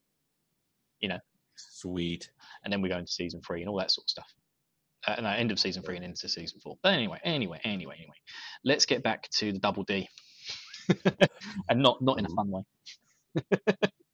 You 0.99 1.09
know, 1.09 1.19
Sweet. 1.55 2.29
and 2.63 2.73
then 2.73 2.81
we 2.81 2.89
go 2.89 2.97
into 2.97 3.11
season 3.11 3.41
three 3.45 3.61
and 3.61 3.69
all 3.69 3.77
that 3.79 3.91
sort 3.91 4.05
of 4.05 4.09
stuff. 4.09 4.33
Uh, 5.07 5.21
no, 5.21 5.29
end 5.29 5.51
of 5.51 5.59
season 5.59 5.83
three 5.83 5.95
and 5.95 6.03
into 6.03 6.27
season 6.27 6.59
four. 6.63 6.77
But 6.81 6.93
anyway, 6.93 7.19
anyway, 7.23 7.59
anyway, 7.63 7.95
anyway, 7.97 8.15
let's 8.65 8.85
get 8.85 9.03
back 9.03 9.29
to 9.37 9.51
the 9.53 9.59
double 9.59 9.83
D, 9.83 10.09
and 11.69 11.81
not 11.81 12.01
not 12.01 12.17
in 12.19 12.25
a 12.25 12.29
fun 12.29 12.49
way. 12.49 12.63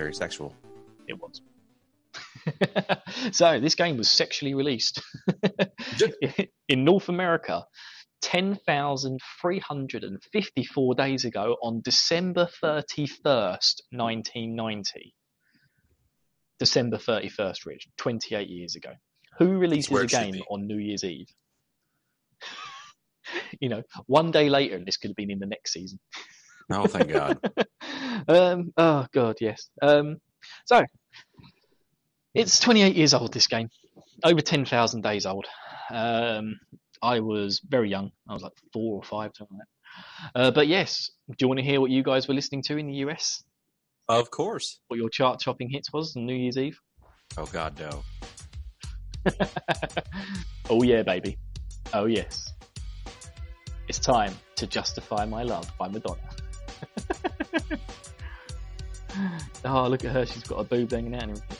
very 0.00 0.14
sexual. 0.14 0.54
It 1.06 1.20
was. 1.20 1.42
so 3.36 3.60
this 3.60 3.74
game 3.74 3.98
was 3.98 4.10
sexually 4.10 4.54
released 4.54 5.02
in 6.68 6.84
North 6.84 7.10
America 7.10 7.66
10,354 8.22 10.94
days 10.94 11.26
ago 11.26 11.58
on 11.62 11.82
December 11.84 12.48
31st, 12.64 13.74
1990. 13.90 15.14
December 16.58 16.96
31st, 16.96 17.66
Rich, 17.66 17.88
28 17.98 18.48
years 18.48 18.76
ago. 18.76 18.92
Who 19.38 19.58
releases 19.58 20.02
a 20.02 20.06
game 20.06 20.40
on 20.48 20.66
New 20.66 20.78
Year's 20.78 21.04
Eve? 21.04 21.28
you 23.60 23.68
know, 23.68 23.82
one 24.06 24.30
day 24.30 24.48
later, 24.48 24.76
and 24.76 24.86
this 24.86 24.96
could 24.96 25.10
have 25.10 25.16
been 25.16 25.30
in 25.30 25.40
the 25.40 25.46
next 25.46 25.74
season. 25.74 26.00
Oh, 26.72 26.86
thank 26.86 27.10
God. 27.10 27.38
um, 28.28 28.72
oh 28.76 29.06
god, 29.12 29.36
yes. 29.40 29.68
Um, 29.82 30.18
so 30.66 30.84
it's 32.34 32.60
28 32.60 32.94
years 32.94 33.14
old. 33.14 33.32
This 33.32 33.46
game, 33.46 33.68
over 34.24 34.40
10,000 34.40 35.00
days 35.00 35.26
old. 35.26 35.46
Um, 35.90 36.58
I 37.02 37.20
was 37.20 37.60
very 37.68 37.90
young. 37.90 38.12
I 38.28 38.34
was 38.34 38.42
like 38.42 38.52
four 38.72 38.96
or 38.96 39.02
five, 39.02 39.32
something 39.34 39.58
like 39.58 39.66
that. 39.66 40.40
Uh, 40.40 40.50
but 40.50 40.68
yes, 40.68 41.10
do 41.28 41.36
you 41.40 41.48
want 41.48 41.58
to 41.58 41.64
hear 41.64 41.80
what 41.80 41.90
you 41.90 42.02
guys 42.02 42.28
were 42.28 42.34
listening 42.34 42.62
to 42.64 42.76
in 42.76 42.86
the 42.86 42.96
US? 43.06 43.42
of 44.08 44.30
course. 44.30 44.80
What 44.88 44.96
your 44.96 45.08
chart 45.08 45.40
topping 45.40 45.70
hits 45.70 45.92
was 45.92 46.16
on 46.16 46.26
New 46.26 46.34
Year's 46.34 46.56
Eve? 46.56 46.78
Oh 47.38 47.46
God, 47.46 47.78
no. 47.78 48.02
oh 50.70 50.82
yeah, 50.82 51.02
baby. 51.02 51.38
Oh 51.92 52.06
yes. 52.06 52.52
It's 53.88 53.98
time 53.98 54.34
to 54.56 54.66
justify 54.66 55.24
my 55.26 55.42
love 55.42 55.70
by 55.78 55.88
Madonna. 55.88 56.20
oh, 59.64 59.88
look 59.88 60.04
at 60.04 60.12
her. 60.12 60.26
She's 60.26 60.42
got 60.42 60.56
a 60.56 60.64
boob 60.64 60.90
hanging 60.90 61.14
out 61.14 61.22
and 61.24 61.30
everything. 61.32 61.56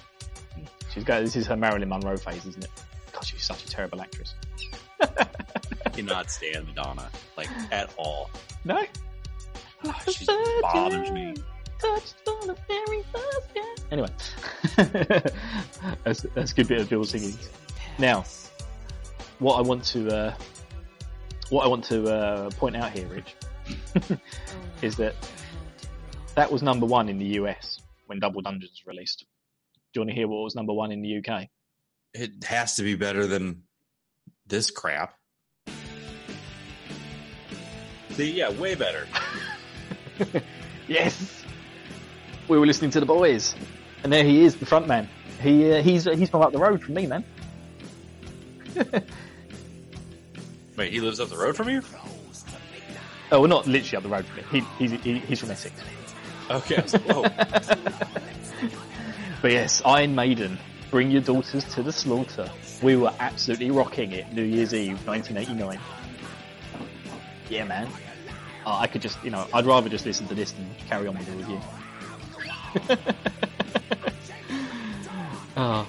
She's 0.93 1.05
got, 1.05 1.21
this 1.21 1.37
is 1.37 1.47
her 1.47 1.57
Marilyn 1.57 1.88
Monroe 1.88 2.17
phase, 2.17 2.47
isn't 2.47 2.64
it? 2.64 2.71
God, 3.12 3.25
she's 3.25 3.45
such 3.45 3.64
a 3.64 3.69
terrible 3.69 4.00
actress. 4.00 4.35
I 5.00 5.88
cannot 5.90 6.31
stand 6.31 6.67
Madonna 6.67 7.09
like 7.37 7.49
at 7.71 7.93
all. 7.97 8.31
No? 8.64 8.83
Ah, 9.85 10.02
She 10.11 10.26
bothers 10.26 11.11
me. 11.11 11.35
Anyway, 13.90 14.09
that's, 16.05 16.23
that's 16.35 16.52
a 16.52 16.55
good 16.55 16.69
bit 16.69 16.81
of 16.83 16.90
Bill 16.90 17.05
singing. 17.05 17.35
Now, 17.99 18.25
what 19.38 19.55
I 19.57 19.62
want 19.62 19.85
to 19.87 20.14
uh, 20.14 20.35
what 21.49 21.64
I 21.64 21.69
want 21.69 21.85
to 21.85 22.12
uh, 22.12 22.50
point 22.50 22.76
out 22.76 22.93
here, 22.93 23.09
Rich, 23.09 23.35
is 24.83 24.97
that 24.97 25.14
that 26.40 26.50
was 26.50 26.62
number 26.62 26.87
one 26.87 27.11
in 27.11 27.18
the 27.18 27.26
US 27.40 27.80
when 28.06 28.18
Double 28.18 28.40
Dungeons 28.40 28.82
released. 28.87 29.26
Do 29.92 30.00
you 30.00 30.00
want 30.00 30.09
to 30.11 30.14
hear 30.14 30.26
what 30.26 30.42
was 30.42 30.54
number 30.54 30.73
one 30.73 30.90
in 30.90 31.02
the 31.02 31.18
UK? 31.18 31.49
It 32.14 32.44
has 32.44 32.76
to 32.76 32.82
be 32.82 32.94
better 32.94 33.26
than 33.26 33.64
this 34.47 34.70
crap. 34.70 35.14
See, 38.12 38.32
yeah, 38.32 38.50
way 38.52 38.75
better. 38.75 39.06
Yes, 40.88 41.44
we 42.49 42.59
were 42.59 42.66
listening 42.66 42.90
to 42.90 42.99
the 42.99 43.06
boys, 43.06 43.54
and 44.02 44.12
there 44.12 44.25
he 44.25 44.44
is, 44.44 44.56
the 44.56 44.66
front 44.66 44.88
man. 44.88 45.09
He 45.40 45.73
uh, 45.73 45.82
he's 45.82 46.02
he's 46.02 46.28
from 46.28 46.42
up 46.42 46.50
the 46.50 46.59
road 46.59 46.82
from 46.82 46.94
me, 46.94 47.06
man. 47.06 47.25
Wait, 50.76 50.92
he 50.92 51.00
lives 51.00 51.20
up 51.20 51.28
the 51.28 51.37
road 51.37 51.54
from 51.54 51.68
you? 51.68 51.80
Oh, 53.30 53.38
well, 53.38 53.49
not 53.49 53.68
literally 53.68 53.97
up 53.99 54.02
the 54.02 54.09
road 54.09 54.26
from 54.26 54.38
me. 54.38 54.42
He, 54.50 54.85
he's 54.85 55.00
he, 55.00 55.18
he's 55.20 55.38
from 55.38 55.52
Essex. 55.52 55.80
Okay. 56.50 56.76
I 56.76 56.83
was 56.83 56.92
like, 56.95 57.02
whoa. 57.04 57.23
But 59.40 59.52
yes, 59.52 59.80
Iron 59.87 60.14
Maiden, 60.14 60.59
bring 60.90 61.11
your 61.11 61.23
daughters 61.23 61.64
to 61.75 61.83
the 61.83 61.92
slaughter. 61.92 62.50
We 62.83 62.97
were 62.97 63.12
absolutely 63.21 63.71
rocking 63.71 64.12
it 64.12 64.33
New 64.33 64.42
Year's 64.42 64.75
Eve, 64.75 65.07
1989. 65.07 65.78
Yeah, 67.49 67.64
man. 67.64 67.88
Uh, 68.66 68.76
I 68.76 68.87
could 68.87 69.00
just, 69.00 69.23
you 69.25 69.30
know, 69.30 69.47
I'd 69.54 69.64
rather 69.64 69.88
just 69.88 70.04
listen 70.04 70.26
to 70.28 70.35
this 70.35 70.52
than 70.52 70.69
carry 70.88 71.07
on 71.07 71.16
with 71.16 71.26
the 71.26 71.33
review. 71.33 71.61
oh. 75.57 75.88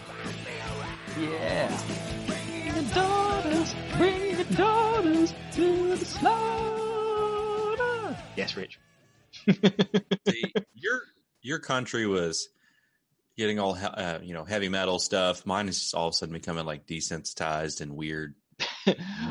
Yeah. 1.19 1.81
Bring 2.27 2.65
your 2.67 2.83
daughters, 2.93 3.75
bring 3.97 4.31
your 4.31 4.43
daughters 4.45 5.33
to 5.55 5.87
the 5.89 6.05
slaughter. 6.05 6.47
Yes, 8.37 8.55
Rich. 8.55 8.79
See, 10.27 10.53
your 10.73 11.01
your 11.41 11.59
country 11.59 12.05
was 12.05 12.49
getting 13.37 13.59
all 13.59 13.75
uh, 13.75 14.19
you 14.21 14.33
know 14.33 14.45
heavy 14.45 14.69
metal 14.69 14.99
stuff. 14.99 15.45
Mine 15.45 15.67
is 15.67 15.79
just 15.79 15.95
all 15.95 16.07
of 16.07 16.11
a 16.11 16.13
sudden 16.13 16.33
becoming 16.33 16.65
like 16.65 16.85
desensitized 16.85 17.81
and 17.81 17.95
weird. 17.95 18.35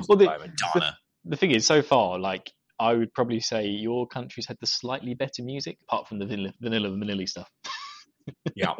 well, 0.08 0.18
the, 0.18 0.26
by 0.26 0.38
Madonna. 0.38 0.96
the 1.24 1.36
thing 1.36 1.52
is, 1.52 1.66
so 1.66 1.82
far, 1.82 2.18
like 2.18 2.50
I 2.80 2.94
would 2.94 3.12
probably 3.12 3.40
say 3.40 3.66
your 3.66 4.06
country's 4.06 4.46
had 4.46 4.56
the 4.60 4.66
slightly 4.66 5.14
better 5.14 5.42
music, 5.42 5.78
apart 5.88 6.08
from 6.08 6.18
the 6.18 6.26
vanilla, 6.26 6.52
vanilla 6.60 6.90
vanilla 6.90 7.26
stuff. 7.26 7.50
Yeah. 8.54 8.74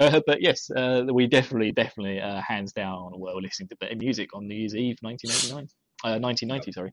uh, 0.00 0.20
but 0.26 0.40
yes, 0.40 0.68
uh, 0.74 1.04
we 1.12 1.28
definitely, 1.28 1.70
definitely, 1.70 2.20
uh, 2.20 2.40
hands 2.40 2.72
down, 2.72 3.12
were 3.14 3.40
listening 3.40 3.68
to 3.68 3.76
better 3.76 3.94
music 3.94 4.34
on 4.34 4.48
New 4.48 4.56
Year's 4.56 4.74
Eve, 4.74 4.96
1989, 5.02 5.68
uh, 6.02 6.18
1990. 6.18 6.72
Sorry. 6.72 6.92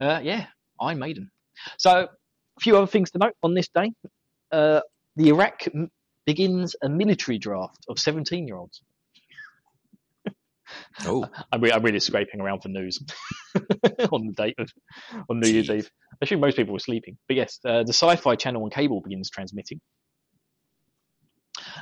Uh, 0.00 0.20
yeah, 0.24 0.46
Iron 0.80 0.98
Maiden. 0.98 1.30
So, 1.78 1.90
a 1.90 2.08
few 2.60 2.76
other 2.76 2.86
things 2.86 3.10
to 3.12 3.18
note 3.18 3.34
on 3.42 3.54
this 3.54 3.68
day. 3.68 3.90
Uh, 4.52 4.80
the 5.16 5.28
Iraq 5.28 5.66
m- 5.74 5.90
begins 6.26 6.76
a 6.82 6.88
military 6.88 7.38
draft 7.38 7.84
of 7.88 7.98
17 7.98 8.46
year 8.46 8.56
olds. 8.56 8.82
Oh, 11.04 11.26
I'm, 11.52 11.60
re- 11.60 11.72
I'm 11.72 11.82
really 11.82 12.00
scraping 12.00 12.40
around 12.40 12.60
for 12.60 12.68
news 12.68 13.00
on 14.12 14.26
the 14.26 14.34
date 14.36 14.54
of 14.58 14.70
on 15.28 15.40
New 15.40 15.48
Year's 15.48 15.70
Eve. 15.70 15.90
I 16.12 16.16
assume 16.22 16.40
most 16.40 16.56
people 16.56 16.72
were 16.72 16.78
sleeping, 16.80 17.16
but 17.26 17.36
yes, 17.36 17.58
uh, 17.64 17.82
the 17.82 17.92
Sci-Fi 17.92 18.36
Channel 18.36 18.62
on 18.62 18.70
cable 18.70 19.00
begins 19.00 19.30
transmitting, 19.30 19.80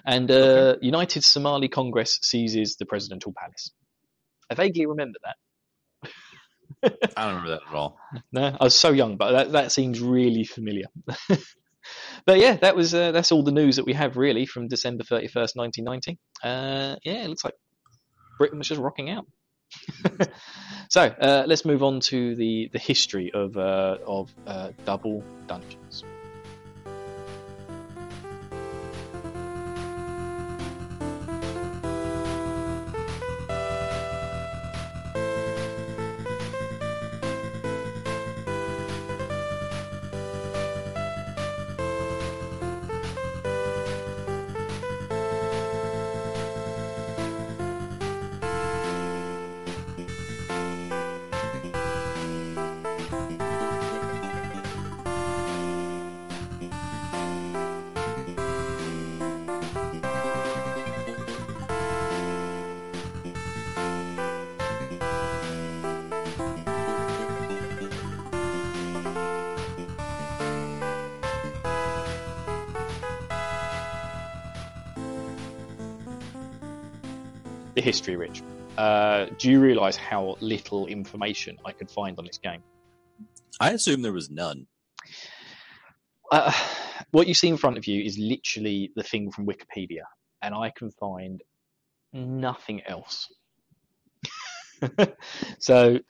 and 0.05 0.31
uh, 0.31 0.77
United 0.81 1.25
Somali 1.25 1.69
Congress 1.69 2.19
seizes 2.23 2.77
the 2.77 2.87
presidential 2.87 3.35
palace. 3.37 3.73
I 4.51 4.55
vaguely 4.55 4.87
remember 4.87 5.19
that. 5.25 5.37
I 6.83 6.89
don't 7.17 7.27
remember 7.29 7.51
that 7.51 7.61
at 7.69 7.75
all. 7.75 7.99
No, 8.33 8.57
I 8.61 8.65
was 8.65 8.75
so 8.75 8.91
young, 8.91 9.17
but 9.17 9.33
that 9.33 9.53
that 9.53 9.73
seems 9.73 10.01
really 10.01 10.45
familiar. 10.45 10.87
but 12.27 12.39
yeah, 12.39 12.57
that 12.57 12.77
was 12.77 12.95
uh, 12.95 13.13
that's 13.13 13.33
all 13.33 13.43
the 13.43 13.53
news 13.53 13.77
that 13.77 13.85
we 13.85 13.93
have 13.93 14.17
really 14.17 14.47
from 14.47 14.69
December 14.69 15.05
thirty 15.05 15.29
first, 15.29 15.57
nineteen 15.57 15.85
ninety. 15.85 16.19
Uh, 16.43 16.97
yeah, 17.05 17.25
it 17.25 17.29
looks 17.29 17.45
like 17.45 17.55
Britain 18.39 18.59
was 18.59 18.69
just 18.69 18.81
rocking 18.81 19.11
out. 19.11 19.27
so 20.91 21.03
uh, 21.03 21.45
let's 21.47 21.65
move 21.65 21.83
on 21.83 22.01
to 22.01 22.35
the 22.37 22.71
the 22.73 22.79
history 22.79 23.31
of 23.33 23.57
uh, 23.57 23.99
of 24.07 24.35
uh, 24.47 24.71
double 24.85 25.23
dungeons. 25.47 26.05
The 77.79 77.83
history, 77.83 78.17
Rich. 78.17 78.43
Uh, 78.77 79.27
do 79.39 79.53
you 79.53 79.61
realise 79.61 79.95
how 79.95 80.37
little 80.41 80.89
information 80.89 81.57
I 81.65 81.71
could 81.71 81.89
find 81.89 82.19
on 82.19 82.25
this 82.25 82.37
game? 82.37 82.61
I 83.61 83.71
assume 83.71 84.03
there 84.03 84.13
was 84.13 84.31
none. 84.31 84.67
uh, 86.33 86.53
what 87.13 87.29
you 87.29 87.35
see 87.35 87.47
in 87.47 87.57
front 87.57 87.79
of 87.79 87.87
you 87.87 88.03
is 88.03 88.19
literally 88.19 88.91
the 88.97 89.05
thing 89.05 89.31
from 89.31 89.47
Wikipedia, 89.47 90.03
and 90.43 90.57
I 90.57 90.73
can 90.77 90.91
find 90.91 91.41
nothing 92.13 92.83
else. 92.85 93.29
so, 95.61 96.01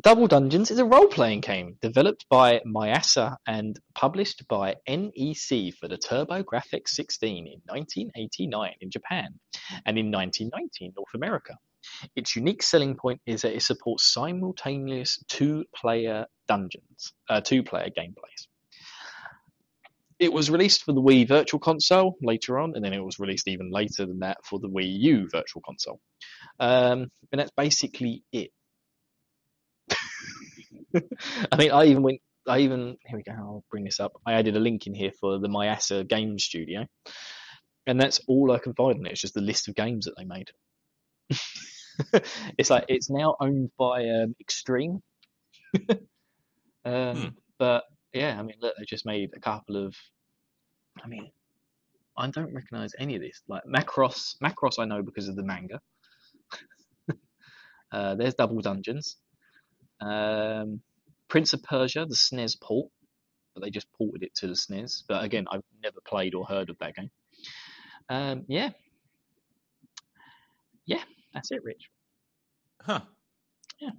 Double 0.00 0.28
Dungeons 0.28 0.70
is 0.70 0.78
a 0.78 0.84
role 0.84 1.08
playing 1.08 1.40
game 1.40 1.76
developed 1.80 2.26
by 2.28 2.60
Masaya 2.64 3.36
and 3.48 3.76
published 3.96 4.46
by 4.46 4.76
NEC 4.86 5.74
for 5.74 5.88
the 5.88 5.98
TurboGrafx 5.98 6.86
16 6.86 7.46
in 7.48 7.60
1989 7.66 8.74
in 8.80 8.90
Japan 8.90 9.40
and 9.84 9.98
in 9.98 10.12
1990 10.12 10.84
in 10.84 10.92
North 10.96 11.14
America. 11.16 11.56
Its 12.14 12.36
unique 12.36 12.62
selling 12.62 12.94
point 12.94 13.20
is 13.26 13.42
that 13.42 13.56
it 13.56 13.62
supports 13.62 14.12
simultaneous 14.12 15.18
two 15.26 15.64
player 15.74 16.26
dungeons, 16.46 17.12
uh, 17.28 17.40
two 17.40 17.64
player 17.64 17.88
gameplays 17.88 18.46
it 20.18 20.32
was 20.32 20.50
released 20.50 20.82
for 20.82 20.92
the 20.92 21.00
Wii 21.00 21.28
Virtual 21.28 21.60
Console 21.60 22.16
later 22.20 22.58
on, 22.58 22.74
and 22.74 22.84
then 22.84 22.92
it 22.92 23.04
was 23.04 23.18
released 23.18 23.46
even 23.46 23.70
later 23.70 24.04
than 24.04 24.20
that 24.20 24.38
for 24.44 24.58
the 24.58 24.68
Wii 24.68 24.98
U 25.00 25.28
Virtual 25.30 25.62
Console. 25.64 26.00
Um, 26.58 27.10
and 27.30 27.40
that's 27.40 27.52
basically 27.56 28.24
it. 28.32 28.50
I 31.52 31.56
mean, 31.56 31.70
I 31.70 31.86
even 31.86 32.02
went. 32.02 32.20
I 32.46 32.60
even 32.60 32.96
here 33.06 33.18
we 33.18 33.22
go. 33.22 33.32
I'll 33.32 33.64
bring 33.70 33.84
this 33.84 34.00
up. 34.00 34.12
I 34.26 34.34
added 34.34 34.56
a 34.56 34.60
link 34.60 34.86
in 34.86 34.94
here 34.94 35.12
for 35.20 35.38
the 35.38 35.48
Masaya 35.48 36.08
Game 36.08 36.38
Studio, 36.38 36.86
and 37.86 38.00
that's 38.00 38.20
all 38.26 38.52
I 38.52 38.58
can 38.58 38.74
find 38.74 38.98
on 39.00 39.06
it. 39.06 39.12
It's 39.12 39.20
just 39.20 39.34
the 39.34 39.40
list 39.40 39.68
of 39.68 39.74
games 39.74 40.06
that 40.06 40.14
they 40.16 40.24
made. 40.24 40.50
it's 42.58 42.70
like 42.70 42.84
it's 42.88 43.10
now 43.10 43.36
owned 43.40 43.70
by 43.78 44.08
um, 44.08 44.34
Extreme. 44.40 45.02
um, 46.84 47.16
Hmm. 47.16 47.28
But 47.58 47.84
yeah, 48.12 48.38
I 48.38 48.42
mean, 48.42 48.56
look, 48.60 48.74
they 48.78 48.84
just 48.84 49.06
made 49.06 49.30
a 49.36 49.40
couple 49.40 49.76
of. 49.76 49.94
I 51.02 51.08
mean, 51.08 51.30
I 52.16 52.28
don't 52.30 52.54
recognize 52.54 52.92
any 52.98 53.16
of 53.16 53.22
this. 53.22 53.42
Like 53.48 53.62
Macross, 53.64 54.36
Macross, 54.42 54.78
I 54.78 54.84
know 54.84 55.02
because 55.02 55.28
of 55.28 55.36
the 55.36 55.44
manga. 55.44 55.80
uh, 57.92 58.14
there's 58.16 58.34
Double 58.34 58.60
Dungeons. 58.60 59.16
Um, 60.00 60.80
Prince 61.28 61.52
of 61.52 61.62
Persia, 61.62 62.06
the 62.08 62.14
SNES 62.14 62.60
port. 62.60 62.90
but 63.54 63.62
they 63.64 63.70
just 63.70 63.86
ported 63.92 64.22
it 64.22 64.34
to 64.36 64.46
the 64.46 64.54
SNES. 64.54 65.02
But 65.08 65.24
again, 65.24 65.46
I've 65.50 65.62
never 65.82 65.98
played 66.06 66.34
or 66.34 66.44
heard 66.46 66.70
of 66.70 66.78
that 66.78 66.94
game. 66.94 67.10
Um, 68.08 68.44
yeah, 68.48 68.70
yeah, 70.86 71.02
that's 71.34 71.50
it, 71.50 71.62
Rich. 71.62 71.90
Huh. 72.82 73.00
Yeah. 73.80 73.90
Do 73.90 73.96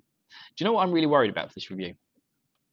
you 0.60 0.66
know 0.66 0.74
what 0.74 0.84
I'm 0.84 0.92
really 0.92 1.08
worried 1.08 1.30
about 1.30 1.50
for 1.50 1.54
this 1.56 1.70
review? 1.70 1.94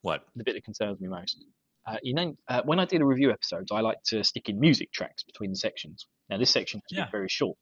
What? 0.03 0.25
The 0.37 0.45
bit 0.45 0.55
that 0.55 0.65
concerns 0.65 1.01
me 1.01 1.09
most. 1.09 1.45
Uh, 1.87 1.97
you 2.03 2.15
know, 2.15 2.35
uh, 2.49 2.63
when 2.65 2.81
I 2.81 2.85
did 2.85 3.01
a 3.01 3.05
review 3.05 3.31
episodes, 3.31 3.71
I 3.71 3.81
like 3.81 3.99
to 4.07 4.25
stick 4.25 4.49
in 4.49 4.59
music 4.59 4.91
tracks 4.93 5.23
between 5.23 5.51
the 5.51 5.57
sections. 5.57 6.07
Now, 6.29 6.39
this 6.39 6.51
section 6.51 6.81
has 6.89 6.97
Yeah. 6.97 7.05
been 7.05 7.13
very 7.13 7.29
short. 7.29 7.57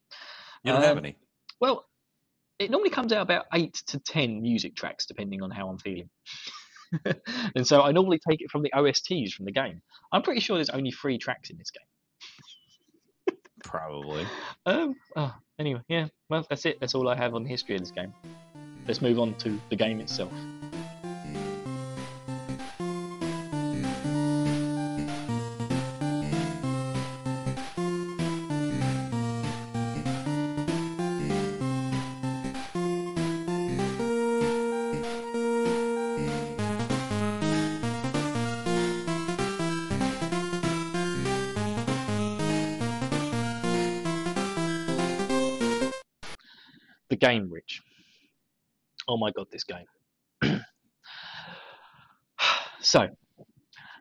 You 0.62 0.72
don't 0.72 0.82
have 0.82 0.92
Um, 0.96 1.04
any. 1.04 1.16
Well, 1.60 1.84
it 2.58 2.70
normally 2.70 2.90
comes 2.90 3.12
out 3.12 3.22
about 3.22 3.46
eight 3.52 3.74
to 3.88 3.98
ten 3.98 4.42
music 4.42 4.76
tracks, 4.76 5.06
depending 5.06 5.42
on 5.42 5.50
how 5.50 5.68
I'm 5.68 5.78
feeling. 5.78 6.10
and 7.56 7.66
so 7.66 7.82
I 7.82 7.92
normally 7.92 8.20
take 8.28 8.40
it 8.40 8.50
from 8.50 8.62
the 8.62 8.70
OSTs 8.74 9.32
from 9.32 9.44
the 9.44 9.52
game. 9.52 9.82
I'm 10.12 10.22
pretty 10.22 10.40
sure 10.40 10.56
there's 10.56 10.70
only 10.70 10.90
three 10.90 11.18
tracks 11.18 11.50
in 11.50 11.58
this 11.58 11.70
game. 11.70 13.36
Probably. 13.62 14.26
Um. 14.66 14.94
Oh, 15.14 15.34
anyway, 15.58 15.80
yeah. 15.88 16.06
Well, 16.30 16.46
that's 16.48 16.64
it. 16.64 16.80
That's 16.80 16.94
all 16.94 17.08
I 17.08 17.16
have 17.16 17.34
on 17.34 17.42
the 17.42 17.50
history 17.50 17.74
of 17.74 17.82
this 17.82 17.90
game. 17.90 18.14
Let's 18.86 19.02
move 19.02 19.18
on 19.18 19.34
to 19.36 19.60
the 19.68 19.76
game 19.76 20.00
itself. 20.00 20.32
This 49.54 49.64
game. 49.64 49.86
so, 52.80 53.08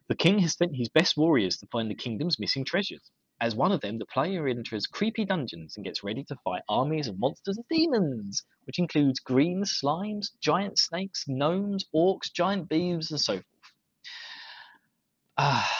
the 0.10 0.16
king 0.16 0.40
has 0.40 0.58
sent 0.58 0.76
his 0.76 0.90
best 0.90 1.16
warriors 1.16 1.58
to 1.58 1.68
find 1.68 1.90
the 1.90 1.96
kingdom's 1.96 2.40
missing 2.40 2.66
treasures. 2.66 3.12
As 3.40 3.56
one 3.56 3.72
of 3.72 3.82
them, 3.82 3.98
the 3.98 4.06
player 4.06 4.48
enters 4.48 4.86
creepy 4.88 5.26
dungeons 5.26 5.76
and 5.76 5.86
gets 5.86 6.04
ready 6.04 6.24
to 6.26 6.36
fight 6.44 6.62
armies 6.70 7.08
of 7.08 7.20
monsters 7.20 7.58
and 7.58 7.66
demons, 7.70 8.44
which 8.66 8.80
includes 8.80 9.20
green 9.20 9.64
slimes, 9.64 10.28
giant 10.42 10.78
snakes, 10.78 11.26
gnomes, 11.28 11.86
orcs, 11.96 12.32
giant 12.34 12.70
beavers, 12.70 13.12
and 13.12 13.20
so 13.22 13.34
forth. 13.34 13.46
Ah, 15.38 15.72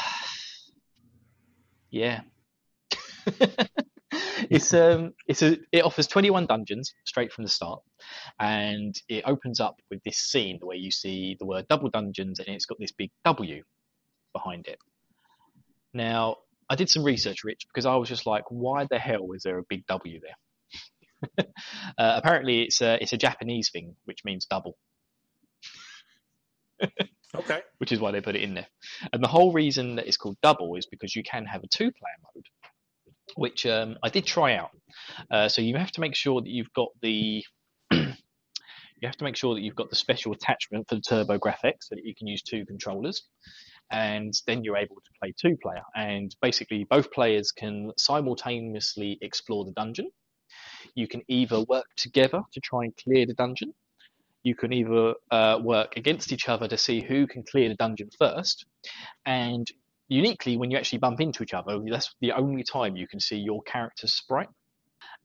yeah. 1.92 2.22
it's 4.54 4.74
um, 4.74 5.14
it's 5.28 5.42
a 5.42 5.58
it 5.72 5.84
offers 5.84 6.08
21 6.08 6.46
dungeons 6.46 6.94
straight 7.06 7.32
from 7.32 7.44
the 7.44 7.50
start, 7.50 7.82
and 8.40 8.96
it 9.10 9.24
opens 9.26 9.60
up 9.60 9.80
with 9.90 10.02
this 10.04 10.18
scene 10.18 10.60
where 10.62 10.78
you 10.78 10.92
see 10.92 11.36
the 11.40 11.46
word 11.46 11.68
double 11.68 11.90
dungeons 11.90 12.40
and 12.40 12.50
it's 12.50 12.66
got 12.66 12.80
this 12.80 12.92
big 12.92 13.12
W 13.26 13.64
behind 14.34 14.68
it. 14.68 14.80
Now, 15.94 16.38
I 16.70 16.76
did 16.76 16.90
some 16.90 17.04
research, 17.04 17.44
Rich, 17.44 17.68
because 17.68 17.86
I 17.86 17.96
was 17.96 18.10
just 18.10 18.26
like, 18.26 18.46
why 18.50 18.86
the 18.90 19.00
hell 19.00 19.32
is 19.34 19.44
there 19.44 19.58
a 19.58 19.64
big 19.64 19.86
W 19.88 20.20
there? 20.20 21.46
uh, 21.98 22.14
apparently, 22.18 22.64
it's 22.64 22.82
a 22.82 23.02
it's 23.02 23.14
a 23.14 23.18
Japanese 23.18 23.70
thing, 23.72 23.96
which 24.06 24.24
means 24.26 24.46
double, 24.46 24.78
Okay. 27.36 27.62
which 27.78 27.92
is 27.92 28.00
why 28.00 28.12
they 28.12 28.22
put 28.22 28.36
it 28.36 28.44
in 28.44 28.54
there. 28.54 28.68
And 29.12 29.24
the 29.24 29.28
whole 29.28 29.52
reason 29.52 29.96
that 29.96 30.08
it's 30.08 30.18
called 30.18 30.38
double 30.42 30.76
is 30.76 30.86
because 30.86 31.16
you 31.16 31.24
can 31.24 31.46
have 31.46 31.64
a 31.64 31.68
two 31.68 31.92
player 31.92 32.16
mode, 32.36 32.46
which 33.36 33.66
um, 33.66 33.98
I 34.04 34.10
did 34.10 34.26
try 34.26 34.56
out. 34.56 34.72
Uh, 35.32 35.50
so 35.50 35.62
you 35.62 35.76
have 35.76 35.92
to 35.92 36.02
make 36.02 36.16
sure 36.16 36.42
that 36.42 36.50
you've 36.50 36.74
got 36.74 36.90
the 37.02 37.44
you 37.92 39.08
have 39.08 39.18
to 39.18 39.24
make 39.24 39.36
sure 39.36 39.54
that 39.54 39.62
you've 39.62 39.76
got 39.76 39.90
the 39.90 39.96
special 39.96 40.32
attachment 40.32 40.88
for 40.88 40.96
the 40.96 41.02
TurboGrafx 41.02 41.74
so 41.82 41.96
that 41.96 42.06
you 42.06 42.16
can 42.16 42.28
use 42.28 42.42
two 42.42 42.66
controllers, 42.66 43.24
and 43.92 44.34
then 44.48 44.64
you're 44.64 44.78
able 44.78 44.96
to 44.96 45.12
play 45.22 45.34
two 45.38 45.58
player. 45.62 45.84
And 45.96 46.34
basically, 46.42 46.86
both 46.90 47.12
players 47.12 47.52
can 47.52 47.92
simultaneously 47.98 49.18
explore 49.22 49.66
the 49.66 49.72
dungeon. 49.72 50.10
You 50.96 51.08
can 51.08 51.22
either 51.28 51.62
work 51.62 51.88
together 51.98 52.42
to 52.54 52.60
try 52.60 52.86
and 52.86 52.96
clear 52.96 53.26
the 53.26 53.34
dungeon. 53.34 53.74
You 54.44 54.56
can 54.56 54.74
either 54.74 55.16
uh, 55.32 55.60
work 55.62 55.96
against 55.98 56.32
each 56.32 56.50
other 56.50 56.68
to 56.68 56.78
see 56.78 57.02
who 57.02 57.28
can 57.28 57.44
clear 57.44 57.70
the 57.70 57.76
dungeon 57.76 58.10
first. 58.18 58.66
And 59.26 59.68
uniquely, 60.08 60.58
when 60.58 60.72
you 60.72 60.78
actually 60.78 61.00
bump 61.00 61.22
into 61.22 61.44
each 61.44 61.54
other, 61.54 61.80
that's 61.90 62.14
the 62.22 62.32
only 62.34 62.64
time 62.64 62.96
you 62.96 63.08
can 63.08 63.20
see 63.20 63.38
your 63.38 63.62
character's 63.64 64.14
sprite. 64.14 64.50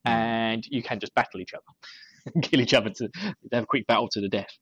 And 0.05 0.65
you 0.71 0.83
can 0.83 1.01
just 1.01 1.15
battle 1.15 1.41
each 1.41 1.53
other, 1.53 2.41
kill 2.43 2.61
each 2.61 2.73
other 2.73 2.91
to 2.91 3.11
have 3.53 3.65
a 3.65 3.67
quick 3.67 3.87
battle 3.87 4.09
to 4.13 4.21
the 4.21 4.29
death. 4.29 4.57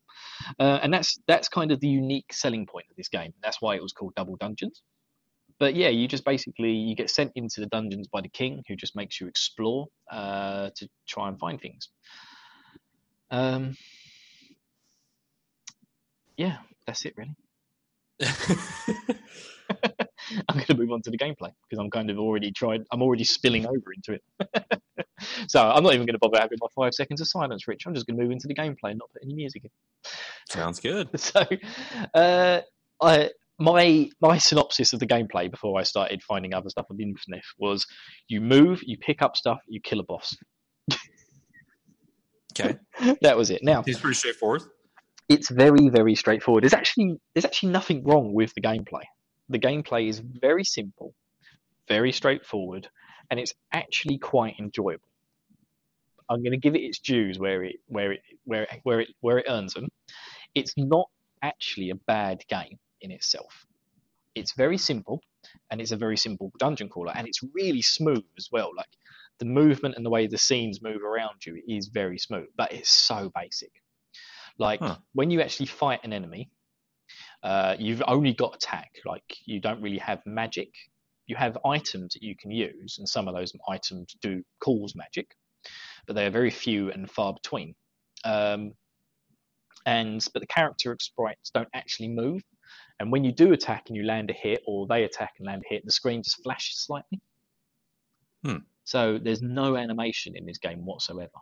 Uh, 0.59 0.81
and 0.83 0.93
that's 0.93 1.19
that's 1.29 1.49
kind 1.49 1.71
of 1.71 1.79
the 1.79 1.89
unique 1.89 2.33
selling 2.33 2.67
point 2.67 2.87
of 2.91 2.97
this 2.97 3.09
game. 3.09 3.33
That's 3.43 3.61
why 3.61 3.77
it 3.77 3.83
was 3.83 3.93
called 3.93 4.15
Double 4.17 4.37
Dungeons. 4.37 4.83
But 5.59 5.75
yeah, 5.75 5.89
you 5.89 6.09
just 6.09 6.25
basically 6.25 6.73
you 6.73 6.97
get 6.97 7.11
sent 7.11 7.33
into 7.35 7.61
the 7.61 7.67
dungeons 7.67 8.09
by 8.09 8.23
the 8.23 8.29
king, 8.29 8.63
who 8.67 8.77
just 8.77 8.97
makes 8.97 9.21
you 9.21 9.29
explore 9.29 9.87
uh, 10.11 10.71
to 10.77 10.89
try 11.07 11.29
and 11.29 11.39
find 11.39 11.61
things. 11.61 11.89
Um, 13.31 13.77
yeah, 16.37 16.59
that's 16.87 17.05
it 17.05 17.15
really. 17.17 17.37
I'm 20.49 20.57
going 20.57 20.67
to 20.67 20.77
move 20.77 20.93
on 20.93 21.03
to 21.03 21.11
the 21.11 21.19
gameplay 21.19 21.53
because 21.69 21.79
I'm 21.79 21.91
kind 21.91 22.11
of 22.11 22.19
already 22.19 22.51
tried. 22.51 22.83
I'm 22.93 23.03
already 23.03 23.25
spilling 23.25 23.67
over 23.67 23.93
into 23.95 24.13
it. 24.15 24.81
so 25.49 25.61
I'm 25.61 25.83
not 25.83 25.95
even 25.95 26.07
going 26.07 26.15
to 26.15 26.19
bother 26.19 26.39
having 26.39 26.59
my 26.61 26.69
five 26.75 26.95
seconds 26.95 27.21
of 27.21 27.29
silence, 27.29 27.67
Rich. 27.69 27.87
I'm 27.87 27.95
just 27.95 28.07
going 28.07 28.17
to 28.17 28.23
move 28.23 28.33
into 28.33 28.47
the 28.47 28.55
gameplay 28.55 28.91
and 28.91 28.99
not 28.99 29.11
put 29.13 29.23
any 29.23 29.35
music 29.35 29.65
in. 29.65 29.71
Sounds 30.49 30.81
good. 30.81 31.09
So, 31.19 31.45
uh, 32.15 32.61
I 33.03 33.31
my 33.59 34.11
my 34.21 34.39
synopsis 34.39 34.93
of 34.93 35.01
the 35.01 35.07
gameplay 35.07 35.51
before 35.51 35.79
I 35.79 35.83
started 35.83 36.23
finding 36.23 36.55
other 36.55 36.69
stuff 36.69 36.87
on 36.91 36.97
the 36.97 37.03
internet 37.03 37.43
was: 37.59 37.87
you 38.29 38.41
move, 38.41 38.81
you 38.85 38.97
pick 38.99 39.23
up 39.23 39.37
stuff, 39.37 39.59
you 39.67 39.81
kill 39.81 40.01
a 40.01 40.05
boss. 40.05 40.37
Okay. 42.59 42.79
that 43.23 43.37
was 43.37 43.51
it. 43.51 43.63
Now 43.63 43.83
it's 43.87 43.99
pretty 43.99 44.15
straightforward. 44.15 44.63
it's 45.29 45.51
very 45.51 45.89
very 45.89 46.15
straightforward. 46.15 46.65
There's 46.65 46.75
actually 46.75 47.19
there's 47.35 47.45
actually 47.45 47.73
nothing 47.73 48.05
wrong 48.05 48.33
with 48.33 48.55
the 48.55 48.61
gameplay. 48.61 49.03
The 49.49 49.59
gameplay 49.59 50.09
is 50.09 50.21
very 50.21 50.65
simple, 50.65 51.15
very 51.89 52.13
straightforward, 52.13 52.89
and 53.31 53.41
it's 53.41 53.55
actually 53.73 54.19
quite 54.19 54.59
enjoyable. 54.59 55.09
I'm 56.29 56.43
going 56.43 56.53
to 56.53 56.59
give 56.59 56.75
it 56.75 56.81
its 56.83 56.99
dues 56.99 57.39
where 57.39 57.65
it 57.65 57.77
where 57.87 58.13
it 58.13 58.23
where 58.45 58.63
it, 58.65 58.81
where 58.83 59.01
it 59.01 59.09
where 59.21 59.39
it 59.39 59.47
earns 59.49 59.75
them. 59.75 59.89
It's 60.55 60.75
not 60.77 61.09
actually 61.43 61.91
a 61.91 61.95
bad 61.97 62.45
game 62.49 62.79
in 63.01 63.11
itself. 63.13 63.67
It's 64.35 64.53
very 64.55 64.79
simple, 64.79 65.23
and 65.71 65.81
it's 65.81 65.93
a 65.93 65.97
very 65.97 66.17
simple 66.17 66.53
dungeon 66.59 66.89
crawler, 66.89 67.13
and 67.17 67.27
it's 67.29 67.43
really 67.55 67.83
smooth 67.83 68.25
as 68.39 68.49
well. 68.53 68.73
Like 68.77 68.91
the 69.39 69.47
movement 69.47 69.97
and 69.97 70.07
the 70.07 70.11
way 70.11 70.27
the 70.27 70.39
scenes 70.39 70.83
move 70.83 71.03
around 71.03 71.45
you 71.47 71.63
is 71.69 71.89
very 71.89 72.19
smooth, 72.19 72.49
but 72.57 72.73
it's 72.73 72.91
so 72.91 73.31
basic. 73.35 73.73
Like 74.59 74.83
Huh. 74.83 74.99
when 75.15 75.31
you 75.31 75.41
actually 75.41 75.67
fight 75.67 76.01
an 76.05 76.13
enemy, 76.13 76.51
uh, 77.43 77.77
you've 77.79 78.03
only 78.07 78.33
got 78.33 78.57
attack. 78.57 78.91
Like 79.05 79.37
you 79.45 79.61
don't 79.61 79.81
really 79.81 79.99
have 79.99 80.21
magic. 80.27 80.71
You 81.27 81.37
have 81.37 81.59
items 81.65 82.15
that 82.15 82.23
you 82.23 82.37
can 82.37 82.51
use, 82.51 82.97
and 82.99 83.09
some 83.09 83.29
of 83.29 83.35
those 83.35 83.53
items 83.69 84.15
do 84.21 84.43
cause 84.61 84.95
magic, 84.95 85.37
but 86.07 86.15
they 86.15 86.27
are 86.27 86.31
very 86.31 86.51
few 86.51 86.91
and 86.91 87.11
far 87.11 87.35
between. 87.35 87.75
Um, 88.25 88.73
and 89.85 90.25
but 90.33 90.41
the 90.41 90.47
character 90.47 90.97
sprites 91.01 91.51
don't 91.51 91.69
actually 91.75 92.09
move. 92.09 92.43
And 92.99 93.13
when 93.13 93.25
you 93.25 93.33
do 93.33 93.53
attack 93.53 93.85
and 93.89 93.97
you 93.97 94.05
land 94.05 94.31
a 94.31 94.33
hit, 94.33 94.63
or 94.67 94.87
they 94.87 95.05
attack 95.05 95.35
and 95.39 95.47
land 95.47 95.63
a 95.65 95.75
hit, 95.75 95.85
the 95.85 95.93
screen 95.93 96.23
just 96.23 96.43
flashes 96.43 96.79
slightly. 96.79 97.21
Hmm. 98.45 98.59
So 98.85 99.19
there's 99.19 99.43
no 99.43 99.77
animation 99.77 100.37
in 100.37 100.47
this 100.47 100.59
game 100.59 100.87
whatsoever. 100.87 101.39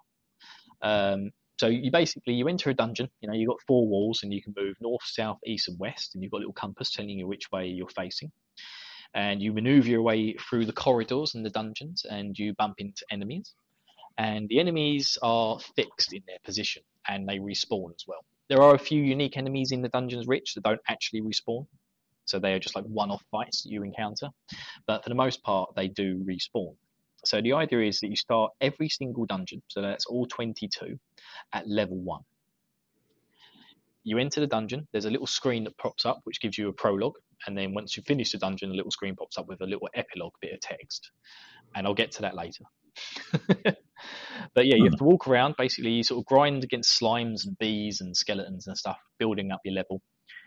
Um, 0.82 1.30
so 1.58 1.66
you 1.66 1.90
basically 1.90 2.34
you 2.34 2.48
enter 2.48 2.70
a 2.70 2.74
dungeon. 2.74 3.08
You 3.20 3.28
know 3.28 3.34
you've 3.34 3.48
got 3.48 3.62
four 3.66 3.86
walls, 3.86 4.22
and 4.22 4.32
you 4.32 4.42
can 4.42 4.54
move 4.56 4.76
north, 4.80 5.04
south, 5.04 5.38
east, 5.46 5.68
and 5.68 5.78
west, 5.78 6.14
and 6.14 6.22
you've 6.22 6.32
got 6.32 6.38
a 6.38 6.44
little 6.44 6.52
compass 6.52 6.90
telling 6.90 7.10
you 7.10 7.26
which 7.26 7.50
way 7.52 7.66
you're 7.66 7.88
facing. 7.88 8.32
And 9.14 9.40
you 9.40 9.52
maneuver 9.52 9.88
your 9.88 10.02
way 10.02 10.34
through 10.34 10.66
the 10.66 10.72
corridors 10.72 11.34
and 11.34 11.44
the 11.44 11.50
dungeons, 11.50 12.04
and 12.08 12.36
you 12.36 12.54
bump 12.54 12.76
into 12.78 13.04
enemies. 13.10 13.54
And 14.18 14.48
the 14.48 14.60
enemies 14.60 15.18
are 15.22 15.58
fixed 15.76 16.12
in 16.12 16.22
their 16.26 16.38
position, 16.44 16.82
and 17.08 17.28
they 17.28 17.38
respawn 17.38 17.94
as 17.94 18.04
well. 18.06 18.24
There 18.48 18.62
are 18.62 18.74
a 18.74 18.78
few 18.78 19.02
unique 19.02 19.36
enemies 19.36 19.72
in 19.72 19.82
the 19.82 19.88
dungeons, 19.88 20.26
Rich, 20.26 20.54
that 20.54 20.64
don't 20.64 20.80
actually 20.88 21.22
respawn. 21.22 21.66
So 22.26 22.38
they 22.38 22.54
are 22.54 22.58
just 22.58 22.74
like 22.74 22.84
one-off 22.84 23.22
fights 23.30 23.62
that 23.62 23.70
you 23.70 23.82
encounter. 23.82 24.30
But 24.86 25.02
for 25.02 25.08
the 25.08 25.14
most 25.14 25.42
part, 25.42 25.74
they 25.76 25.88
do 25.88 26.24
respawn. 26.24 26.74
So 27.26 27.40
the 27.40 27.54
idea 27.54 27.82
is 27.82 28.00
that 28.00 28.08
you 28.08 28.16
start 28.16 28.52
every 28.60 28.88
single 28.88 29.26
dungeon, 29.26 29.62
so 29.68 29.82
that's 29.82 30.06
all 30.06 30.26
22, 30.26 30.98
at 31.52 31.68
level 31.68 31.98
one. 31.98 32.22
you 34.04 34.18
enter 34.18 34.40
the 34.40 34.46
dungeon. 34.46 34.86
There's 34.92 35.06
a 35.06 35.10
little 35.10 35.26
screen 35.26 35.64
that 35.64 35.78
pops 35.78 36.04
up 36.06 36.20
which 36.24 36.40
gives 36.40 36.58
you 36.58 36.68
a 36.68 36.72
prologue, 36.72 37.16
and 37.46 37.56
then 37.56 37.74
once 37.74 37.96
you 37.96 38.02
finish 38.02 38.32
the 38.32 38.38
dungeon, 38.38 38.70
a 38.70 38.74
little 38.74 38.90
screen 38.90 39.16
pops 39.16 39.38
up 39.38 39.48
with 39.48 39.60
a 39.62 39.66
little 39.66 39.88
epilogue 39.94 40.34
bit 40.40 40.52
of 40.52 40.60
text. 40.60 41.10
And 41.74 41.86
I'll 41.86 41.94
get 41.94 42.12
to 42.12 42.22
that 42.22 42.36
later. 42.36 42.64
but 44.54 44.66
yeah, 44.66 44.76
you 44.76 44.84
have 44.84 44.98
to 44.98 45.04
walk 45.04 45.26
around. 45.26 45.56
Basically, 45.58 45.90
you 45.90 46.02
sort 46.04 46.20
of 46.20 46.26
grind 46.26 46.62
against 46.62 47.00
slimes 47.00 47.46
and 47.46 47.58
bees 47.58 48.00
and 48.00 48.16
skeletons 48.16 48.66
and 48.66 48.78
stuff, 48.78 48.98
building 49.18 49.50
up 49.50 49.60
your 49.64 49.74
level. 49.74 50.00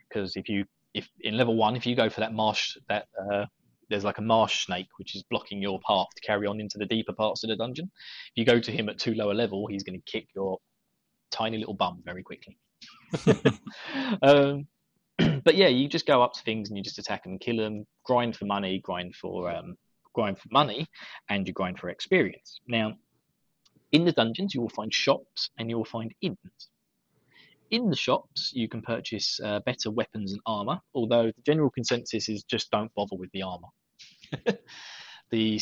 Because 0.08 0.36
if 0.36 0.48
you 0.48 0.66
if 0.94 1.10
in 1.20 1.36
level 1.36 1.56
one, 1.58 1.76
if 1.76 1.86
you 1.86 1.96
go 1.96 2.10
for 2.10 2.22
that 2.22 2.34
marsh 2.34 2.78
that 2.88 3.08
uh, 3.20 3.46
there's 3.90 4.04
like 4.04 4.18
a 4.18 4.22
marsh 4.22 4.66
snake 4.66 4.88
which 4.98 5.16
is 5.16 5.24
blocking 5.24 5.62
your 5.62 5.80
path 5.88 6.08
to 6.16 6.22
carry 6.22 6.48
on 6.48 6.60
into 6.60 6.78
the 6.78 6.86
deeper 6.86 7.14
parts 7.14 7.44
of 7.44 7.50
the 7.50 7.56
dungeon. 7.56 7.90
If 8.30 8.34
you 8.36 8.46
go 8.46 8.60
to 8.60 8.72
him 8.72 8.90
at 8.90 9.00
too 9.00 9.14
low 9.14 9.32
a 9.32 9.34
level, 9.34 9.68
he's 9.68 9.84
going 9.84 10.00
to 10.00 10.12
kick 10.12 10.28
your 10.36 10.58
tiny 11.32 11.58
little 11.58 11.74
bum 11.74 12.02
very 12.04 12.24
quickly. 12.24 12.58
um, 14.22 14.68
but 15.44 15.56
yeah, 15.56 15.68
you 15.68 15.88
just 15.88 16.06
go 16.06 16.22
up 16.22 16.34
to 16.34 16.44
things 16.44 16.70
and 16.70 16.78
you 16.78 16.84
just 16.84 17.00
attack 17.00 17.26
and 17.26 17.40
kill 17.40 17.58
them, 17.58 17.86
grind 18.04 18.36
for 18.36 18.46
money, 18.46 18.80
grind 18.80 19.16
for 19.16 19.50
um, 19.50 19.76
grind 20.14 20.38
for 20.38 20.48
money, 20.52 20.88
and 21.30 21.48
you 21.48 21.54
grind 21.54 21.80
for 21.80 21.90
experience. 21.90 22.60
Now, 22.68 22.94
in 23.92 24.06
the 24.06 24.12
dungeons, 24.12 24.54
you 24.54 24.62
will 24.62 24.70
find 24.70 24.94
shops 24.94 25.50
and 25.58 25.70
you 25.70 25.78
will 25.78 25.86
find 25.86 26.14
inns. 26.22 26.38
In 27.70 27.90
the 27.90 27.96
shops, 27.96 28.52
you 28.54 28.70
can 28.70 28.82
purchase 28.82 29.40
uh, 29.44 29.60
better 29.62 29.92
weapons 29.92 30.32
and 30.32 30.42
armor, 30.46 30.80
although 30.96 31.28
the 31.28 31.42
general 31.46 31.70
consensus 31.70 32.30
is 32.30 32.44
just 32.44 32.72
don't 32.72 32.94
bother 32.96 33.16
with 33.18 33.30
the 33.34 33.42
armor. 33.42 33.68
the 35.32 35.60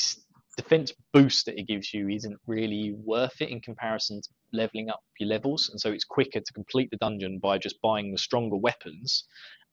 defense 0.56 0.94
boost 1.14 1.48
that 1.48 1.60
it 1.60 1.68
gives 1.68 1.94
you 1.94 2.10
isn't 2.10 2.38
really 2.46 2.94
worth 2.94 3.42
it 3.42 3.50
in 3.50 3.60
comparison 3.60 4.22
to 4.22 4.30
leveling 4.54 4.90
up 4.90 5.02
your 5.20 5.30
levels, 5.30 5.70
and 5.70 5.82
so 5.82 5.92
it's 5.92 6.04
quicker 6.04 6.40
to 6.40 6.54
complete 6.54 6.90
the 6.92 6.98
dungeon 6.98 7.40
by 7.40 7.58
just 7.58 7.82
buying 7.82 8.12
the 8.12 8.18
stronger 8.18 8.58
weapons 8.58 9.26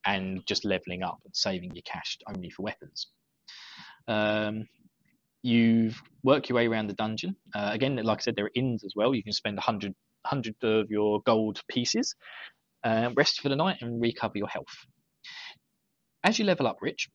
and 0.06 0.44
just 0.46 0.64
leveling 0.64 1.02
up 1.02 1.18
and 1.24 1.36
saving 1.36 1.74
your 1.74 1.82
cash 1.82 2.18
only 2.34 2.50
for 2.50 2.62
weapons. 2.62 3.08
Um, 4.08 4.66
you 5.42 5.92
work 6.22 6.48
your 6.48 6.56
way 6.56 6.66
around 6.66 6.86
the 6.88 6.94
dungeon. 6.94 7.36
Uh, 7.54 7.70
again, 7.72 7.96
like 7.96 8.18
I 8.18 8.22
said, 8.22 8.36
there 8.36 8.46
are 8.46 8.50
inns 8.54 8.84
as 8.84 8.94
well. 8.94 9.14
You 9.14 9.22
can 9.22 9.32
spend 9.32 9.56
100, 9.56 9.92
100 10.22 10.54
of 10.62 10.90
your 10.90 11.20
gold 11.22 11.60
pieces, 11.68 12.14
uh, 12.84 13.10
rest 13.16 13.40
for 13.40 13.48
the 13.48 13.56
night, 13.56 13.78
and 13.80 14.00
recover 14.00 14.38
your 14.38 14.48
health. 14.48 14.86
As 16.24 16.38
you 16.38 16.44
level 16.44 16.66
up, 16.66 16.78
Rich, 16.80 17.08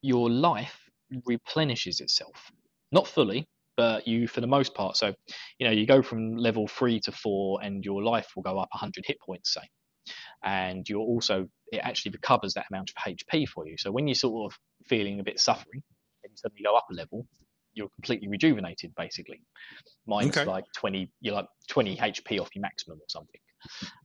your 0.00 0.30
life 0.30 0.88
replenishes 1.26 2.00
itself. 2.00 2.50
Not 2.90 3.06
fully, 3.06 3.46
but 3.76 4.08
you, 4.08 4.26
for 4.26 4.40
the 4.40 4.46
most 4.46 4.74
part. 4.74 4.96
So, 4.96 5.14
you 5.58 5.66
know, 5.66 5.72
you 5.72 5.86
go 5.86 6.02
from 6.02 6.36
level 6.36 6.66
three 6.66 7.00
to 7.00 7.12
four, 7.12 7.62
and 7.62 7.84
your 7.84 8.02
life 8.02 8.28
will 8.34 8.42
go 8.42 8.58
up 8.58 8.68
100 8.72 9.04
hit 9.06 9.18
points, 9.20 9.52
say. 9.52 9.68
And 10.42 10.88
you're 10.88 11.00
also, 11.00 11.48
it 11.70 11.78
actually 11.78 12.12
recovers 12.12 12.54
that 12.54 12.66
amount 12.70 12.90
of 12.90 12.96
HP 13.02 13.46
for 13.48 13.66
you. 13.68 13.76
So 13.76 13.92
when 13.92 14.08
you're 14.08 14.14
sort 14.14 14.50
of 14.52 14.58
feeling 14.86 15.20
a 15.20 15.24
bit 15.24 15.38
suffering, 15.38 15.82
suddenly 16.40 16.62
go 16.62 16.76
up 16.76 16.86
a 16.90 16.94
level, 16.94 17.26
you're 17.74 17.88
completely 17.96 18.28
rejuvenated, 18.28 18.92
basically. 18.96 19.40
Minus 20.06 20.36
okay. 20.36 20.48
like 20.48 20.64
20, 20.76 21.10
you're 21.20 21.34
like 21.34 21.48
20 21.68 21.96
HP 21.96 22.40
off 22.40 22.48
your 22.54 22.62
maximum 22.62 22.98
or 22.98 23.08
something 23.08 23.40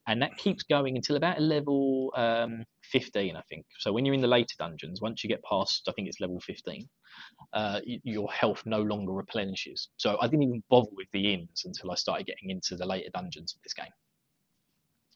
and 0.08 0.22
that 0.22 0.38
keeps 0.38 0.64
going 0.64 0.96
until 0.96 1.16
about 1.16 1.42
level 1.42 2.12
um, 2.16 2.64
15, 2.84 3.36
I 3.36 3.42
think. 3.50 3.66
So 3.80 3.92
when 3.92 4.06
you're 4.06 4.16
in 4.16 4.22
the 4.22 4.28
later 4.28 4.56
dungeons, 4.58 5.02
once 5.02 5.24
you 5.24 5.30
get 5.30 5.44
past, 5.44 5.88
I 5.88 5.92
think 5.94 6.08
it's 6.08 6.20
level 6.20 6.40
15, 6.42 6.88
uh, 7.54 7.80
your 7.86 8.32
health 8.32 8.64
no 8.66 8.82
longer 8.82 9.14
replenishes. 9.14 9.90
So 9.98 10.18
I 10.22 10.28
didn't 10.28 10.44
even 10.44 10.64
bother 10.70 10.90
with 10.96 11.08
the 11.12 11.34
inns 11.34 11.64
until 11.66 11.92
I 11.92 11.96
started 11.96 12.26
getting 12.26 12.50
into 12.50 12.76
the 12.76 12.86
later 12.86 13.10
dungeons 13.14 13.56
of 13.56 13.62
this 13.64 13.74
game 13.74 13.92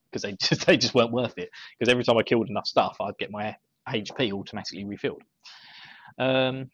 because 0.05 0.21
they 0.21 0.31
just 0.41 0.65
they 0.65 0.77
just 0.77 0.93
weren't 0.93 1.11
worth 1.11 1.37
it. 1.37 1.49
Because 1.77 1.91
every 1.91 2.03
time 2.03 2.17
I 2.17 2.23
killed 2.23 2.49
enough 2.49 2.67
stuff, 2.67 2.97
I'd 3.01 3.17
get 3.17 3.31
my 3.31 3.55
HP 3.87 4.31
automatically 4.31 4.85
refilled. 4.85 5.23
Um, 6.19 6.69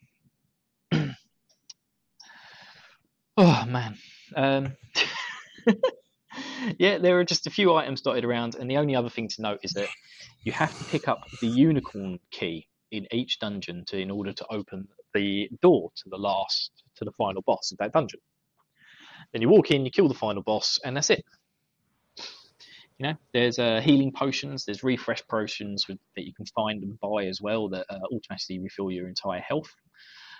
oh 3.36 3.64
man. 3.66 3.96
Um, 4.34 4.72
yeah, 6.78 6.98
there 6.98 7.18
are 7.20 7.24
just 7.24 7.46
a 7.46 7.50
few 7.50 7.74
items 7.74 8.00
dotted 8.00 8.24
around, 8.24 8.54
and 8.54 8.70
the 8.70 8.76
only 8.78 8.94
other 8.94 9.10
thing 9.10 9.28
to 9.28 9.42
note 9.42 9.60
is 9.62 9.72
that 9.72 9.88
you 10.42 10.52
have 10.52 10.76
to 10.76 10.84
pick 10.84 11.08
up 11.08 11.24
the 11.40 11.46
unicorn 11.46 12.18
key 12.30 12.66
in 12.90 13.06
each 13.12 13.38
dungeon 13.38 13.84
to 13.86 13.98
in 13.98 14.10
order 14.10 14.32
to 14.32 14.46
open 14.50 14.88
the 15.14 15.48
door 15.62 15.90
to 15.96 16.08
the 16.08 16.16
last 16.16 16.70
to 16.96 17.04
the 17.04 17.12
final 17.12 17.42
boss 17.42 17.72
of 17.72 17.78
that 17.78 17.92
dungeon. 17.92 18.20
Then 19.32 19.42
you 19.42 19.48
walk 19.48 19.70
in, 19.70 19.84
you 19.84 19.90
kill 19.90 20.08
the 20.08 20.14
final 20.14 20.42
boss, 20.42 20.78
and 20.84 20.96
that's 20.96 21.10
it. 21.10 21.24
You 22.98 23.08
know, 23.08 23.14
there's 23.32 23.58
uh, 23.58 23.80
healing 23.80 24.12
potions, 24.12 24.64
there's 24.64 24.84
refresh 24.84 25.26
potions 25.26 25.88
with, 25.88 25.98
that 26.14 26.24
you 26.24 26.32
can 26.32 26.46
find 26.46 26.82
and 26.84 26.98
buy 27.00 27.26
as 27.26 27.40
well 27.40 27.68
that 27.70 27.86
uh, 27.90 27.98
automatically 28.12 28.60
refill 28.60 28.90
your 28.90 29.08
entire 29.08 29.40
health. 29.40 29.74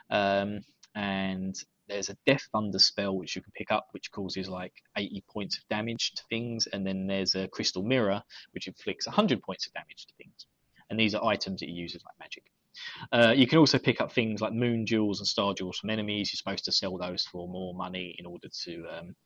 Um, 0.09 0.61
and 0.95 1.57
there's 1.89 2.09
a 2.09 2.17
Death 2.27 2.49
Thunder 2.53 2.79
spell 2.79 3.17
which 3.17 3.37
you 3.37 3.43
can 3.43 3.53
pick 3.53 3.71
up, 3.71 3.89
which 3.93 4.11
causes 4.11 4.49
like 4.49 4.73
80 4.97 5.25
points 5.31 5.59
of 5.59 5.65
damage 5.69 6.13
to 6.15 6.23
things, 6.31 6.67
and 6.73 6.87
then 6.87 7.07
there's 7.07 7.35
a 7.35 7.49
Crystal 7.49 7.83
Mirror 7.83 8.23
which 8.53 8.67
inflicts 8.67 9.07
100 9.07 9.43
points 9.43 9.67
of 9.67 9.73
damage 9.75 10.07
to 10.07 10.15
things. 10.17 10.47
And 10.91 10.99
these 10.99 11.15
are 11.15 11.25
items 11.25 11.61
that 11.61 11.69
you 11.69 11.83
use 11.83 11.95
as 11.95 12.05
like 12.05 12.19
magic. 12.19 12.45
Uh, 13.13 13.33
you 13.35 13.47
can 13.47 13.59
also 13.59 13.79
pick 13.79 14.01
up 14.01 14.13
things 14.13 14.41
like 14.41 14.53
moon 14.53 14.85
jewels 14.87 15.21
and 15.21 15.27
star 15.27 15.55
jewels 15.55 15.79
from 15.79 15.91
enemies. 15.91 16.31
You're 16.33 16.39
supposed 16.39 16.65
to 16.65 16.73
sell 16.73 16.97
those 16.99 17.25
for 17.25 17.49
more 17.49 17.75
money 17.75 18.17
in 18.19 18.27
order 18.27 18.49
to 18.65 18.85
um, 18.89 19.17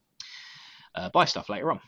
uh, 0.94 1.11
buy 1.11 1.25
stuff 1.25 1.49
later 1.49 1.71
on. 1.71 1.81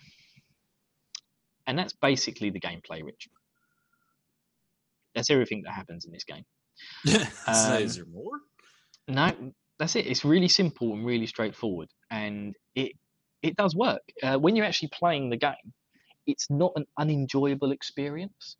And 1.66 1.78
that's 1.78 1.92
basically 1.92 2.50
the 2.50 2.61
gameplay, 2.61 3.04
Rich. 3.04 3.28
That's 5.14 5.30
everything 5.30 5.62
that 5.64 5.72
happens 5.72 6.04
in 6.04 6.12
this 6.12 6.24
game. 6.24 6.44
um, 7.46 7.83
is 7.83 7.96
there 7.96 8.06
more? 8.06 8.38
No, 9.06 9.33
that's 9.80 9.96
it. 9.96 10.06
It's 10.06 10.24
really 10.26 10.48
simple 10.48 10.92
and 10.92 11.04
really 11.06 11.26
straightforward, 11.26 11.88
and 12.10 12.54
it 12.74 12.92
it 13.42 13.56
does 13.56 13.74
work. 13.74 14.02
Uh, 14.22 14.36
when 14.36 14.54
you're 14.54 14.66
actually 14.66 14.90
playing 14.92 15.30
the 15.30 15.38
game, 15.38 15.72
it's 16.26 16.50
not 16.50 16.72
an 16.76 16.84
unenjoyable 16.98 17.72
experience. 17.72 18.56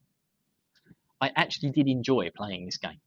I 1.21 1.31
actually 1.37 1.73
did 1.73 1.89
enjoy 1.89 2.31
playing 2.35 2.65
this 2.65 2.79
game. 2.79 3.03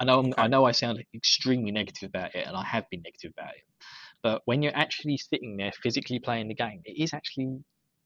I 0.00 0.06
know 0.06 0.20
okay. 0.20 0.32
I 0.38 0.46
know 0.46 0.64
I 0.64 0.72
sound 0.72 1.04
extremely 1.14 1.70
negative 1.70 2.08
about 2.08 2.34
it, 2.34 2.46
and 2.46 2.56
I 2.56 2.64
have 2.64 2.88
been 2.90 3.02
negative 3.02 3.32
about 3.36 3.54
it. 3.54 3.64
But 4.22 4.40
when 4.46 4.62
you're 4.62 4.74
actually 4.74 5.18
sitting 5.18 5.58
there 5.58 5.72
physically 5.82 6.18
playing 6.18 6.48
the 6.48 6.54
game, 6.54 6.80
it 6.86 7.02
is 7.02 7.12
actually 7.12 7.58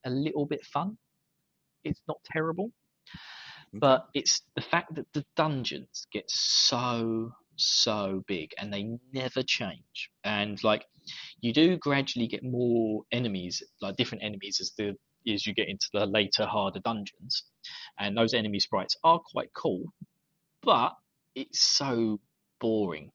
a 0.05 0.09
little 0.09 0.45
bit 0.45 0.65
fun. 0.65 0.97
It's 1.85 2.01
not 2.09 2.17
terrible, 2.25 2.71
but 3.71 4.07
it's 4.13 4.41
the 4.55 4.61
fact 4.61 4.95
that 4.95 5.07
the 5.13 5.25
dungeons 5.37 6.07
get 6.11 6.25
so 6.29 7.31
so 7.65 8.23
big 8.27 8.51
and 8.57 8.71
they 8.71 8.97
never 9.13 9.43
change. 9.43 10.09
And 10.23 10.61
like 10.63 10.85
you 11.39 11.53
do 11.53 11.77
gradually 11.77 12.27
get 12.27 12.43
more 12.43 13.03
enemies, 13.11 13.63
like 13.81 13.95
different 13.95 14.23
enemies 14.23 14.59
as 14.61 14.71
the 14.77 14.95
as 15.31 15.45
you 15.45 15.53
get 15.53 15.69
into 15.69 15.87
the 15.93 16.05
later, 16.05 16.45
harder 16.45 16.79
dungeons. 16.79 17.43
And 17.99 18.17
those 18.17 18.33
enemy 18.33 18.59
sprites 18.59 18.95
are 19.03 19.19
quite 19.19 19.53
cool, 19.53 19.93
but 20.63 20.93
it's 21.35 21.61
so 21.61 22.19
boring 22.59 23.11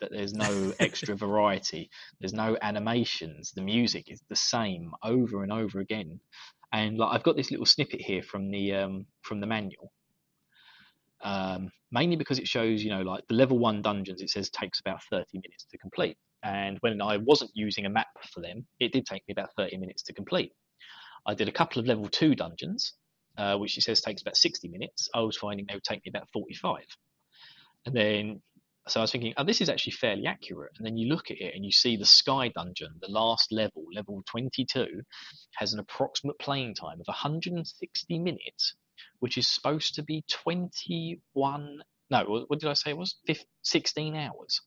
that 0.00 0.10
there's 0.10 0.34
no 0.34 0.72
extra 0.80 1.16
variety. 1.16 1.90
There's 2.20 2.34
no 2.34 2.56
animations. 2.60 3.52
The 3.52 3.62
music 3.62 4.10
is 4.10 4.20
the 4.28 4.36
same 4.36 4.92
over 5.02 5.42
and 5.42 5.52
over 5.52 5.80
again. 5.80 6.20
And 6.72 6.98
like 6.98 7.14
I've 7.14 7.22
got 7.22 7.36
this 7.36 7.50
little 7.50 7.66
snippet 7.66 8.00
here 8.00 8.22
from 8.22 8.50
the 8.50 8.74
um, 8.74 9.06
from 9.22 9.40
the 9.40 9.46
manual, 9.46 9.92
um, 11.22 11.70
mainly 11.90 12.16
because 12.16 12.38
it 12.38 12.48
shows, 12.48 12.82
you 12.82 12.90
know, 12.90 13.02
like 13.02 13.26
the 13.28 13.34
level 13.34 13.58
one 13.58 13.82
dungeons, 13.82 14.20
it 14.20 14.30
says 14.30 14.50
takes 14.50 14.80
about 14.80 15.02
30 15.10 15.26
minutes 15.34 15.66
to 15.70 15.78
complete. 15.78 16.16
And 16.42 16.78
when 16.80 17.00
I 17.00 17.16
wasn't 17.16 17.50
using 17.54 17.86
a 17.86 17.90
map 17.90 18.08
for 18.32 18.40
them, 18.40 18.66
it 18.78 18.92
did 18.92 19.06
take 19.06 19.22
me 19.26 19.32
about 19.32 19.50
30 19.56 19.78
minutes 19.78 20.02
to 20.04 20.12
complete. 20.12 20.52
I 21.26 21.34
did 21.34 21.48
a 21.48 21.52
couple 21.52 21.80
of 21.80 21.86
level 21.86 22.08
two 22.08 22.34
dungeons, 22.34 22.94
uh, 23.36 23.56
which 23.56 23.76
it 23.76 23.82
says 23.82 24.00
takes 24.00 24.22
about 24.22 24.36
60 24.36 24.68
minutes. 24.68 25.08
I 25.14 25.20
was 25.20 25.36
finding 25.36 25.66
they 25.66 25.74
would 25.74 25.84
take 25.84 26.04
me 26.04 26.10
about 26.10 26.28
45. 26.32 26.84
And 27.84 27.94
then, 27.94 28.42
so 28.88 29.00
I 29.00 29.02
was 29.02 29.10
thinking, 29.10 29.34
oh, 29.36 29.44
this 29.44 29.60
is 29.60 29.68
actually 29.68 29.92
fairly 29.92 30.26
accurate. 30.26 30.72
And 30.76 30.86
then 30.86 30.96
you 30.96 31.08
look 31.08 31.30
at 31.30 31.40
it 31.40 31.54
and 31.54 31.64
you 31.64 31.72
see 31.72 31.96
the 31.96 32.06
Sky 32.06 32.48
Dungeon, 32.54 32.94
the 33.00 33.10
last 33.10 33.50
level, 33.50 33.84
level 33.92 34.22
22, 34.28 34.86
has 35.54 35.72
an 35.72 35.80
approximate 35.80 36.38
playing 36.38 36.74
time 36.74 37.00
of 37.00 37.06
160 37.08 38.18
minutes 38.18 38.76
which 39.20 39.38
is 39.38 39.48
supposed 39.48 39.94
to 39.96 40.02
be 40.02 40.24
21. 40.28 41.82
No, 42.10 42.44
what 42.46 42.60
did 42.60 42.68
I 42.68 42.74
say 42.74 42.90
it 42.90 42.96
was? 42.96 43.16
15, 43.26 43.46
16 43.62 44.16
hours. 44.16 44.60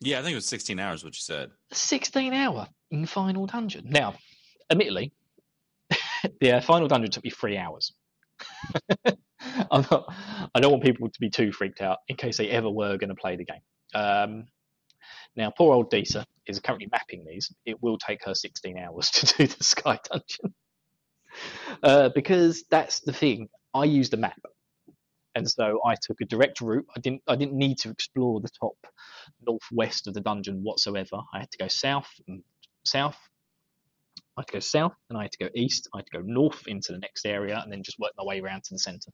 Yeah, 0.00 0.18
I 0.18 0.22
think 0.22 0.32
it 0.32 0.36
was 0.36 0.46
16 0.46 0.78
hours, 0.78 1.04
what 1.04 1.14
you 1.14 1.20
said. 1.20 1.50
16 1.72 2.32
hour 2.32 2.68
in 2.90 3.06
Final 3.06 3.46
Dungeon. 3.46 3.86
Now, 3.88 4.14
admittedly, 4.70 5.12
the 6.40 6.52
uh, 6.52 6.60
Final 6.62 6.88
Dungeon 6.88 7.10
took 7.10 7.24
me 7.24 7.30
three 7.30 7.56
hours. 7.56 7.92
I'm 9.70 9.86
not, 9.90 10.12
I 10.54 10.60
don't 10.60 10.72
want 10.72 10.82
people 10.82 11.08
to 11.08 11.20
be 11.20 11.30
too 11.30 11.52
freaked 11.52 11.80
out 11.80 11.98
in 12.08 12.16
case 12.16 12.38
they 12.38 12.48
ever 12.48 12.70
were 12.70 12.96
going 12.96 13.10
to 13.10 13.14
play 13.14 13.36
the 13.36 13.44
game. 13.44 13.60
Um, 13.94 14.46
now, 15.36 15.52
poor 15.56 15.74
old 15.74 15.90
Disa 15.90 16.26
is 16.46 16.60
currently 16.60 16.88
mapping 16.90 17.24
these. 17.24 17.52
It 17.64 17.82
will 17.82 17.98
take 17.98 18.24
her 18.24 18.34
16 18.34 18.78
hours 18.78 19.10
to 19.12 19.26
do 19.26 19.46
the 19.46 19.64
Sky 19.64 19.98
Dungeon. 20.10 20.54
uh, 21.82 22.10
because 22.14 22.64
that's 22.70 23.00
the 23.00 23.12
thing. 23.12 23.48
I 23.74 23.84
used 23.84 24.14
a 24.14 24.16
map, 24.16 24.40
and 25.34 25.48
so 25.48 25.80
I 25.84 25.94
took 26.00 26.20
a 26.20 26.24
direct 26.24 26.60
route. 26.60 26.86
I 26.96 27.00
didn't. 27.00 27.22
I 27.28 27.36
didn't 27.36 27.54
need 27.54 27.78
to 27.78 27.90
explore 27.90 28.40
the 28.40 28.50
top 28.60 28.76
northwest 29.46 30.06
of 30.06 30.14
the 30.14 30.20
dungeon 30.20 30.62
whatsoever. 30.62 31.20
I 31.32 31.40
had 31.40 31.50
to 31.52 31.58
go 31.58 31.68
south 31.68 32.10
and 32.26 32.42
south. 32.84 33.16
I 34.36 34.42
had 34.42 34.46
to 34.48 34.52
go 34.54 34.60
south, 34.60 34.94
and 35.08 35.18
I 35.18 35.22
had 35.22 35.32
to 35.32 35.44
go 35.44 35.50
east. 35.54 35.88
I 35.94 35.98
had 35.98 36.06
to 36.06 36.18
go 36.18 36.22
north 36.24 36.66
into 36.66 36.92
the 36.92 36.98
next 36.98 37.26
area, 37.26 37.60
and 37.62 37.72
then 37.72 37.82
just 37.82 37.98
work 37.98 38.12
my 38.16 38.24
way 38.24 38.40
around 38.40 38.64
to 38.64 38.74
the 38.74 38.78
center. 38.78 39.10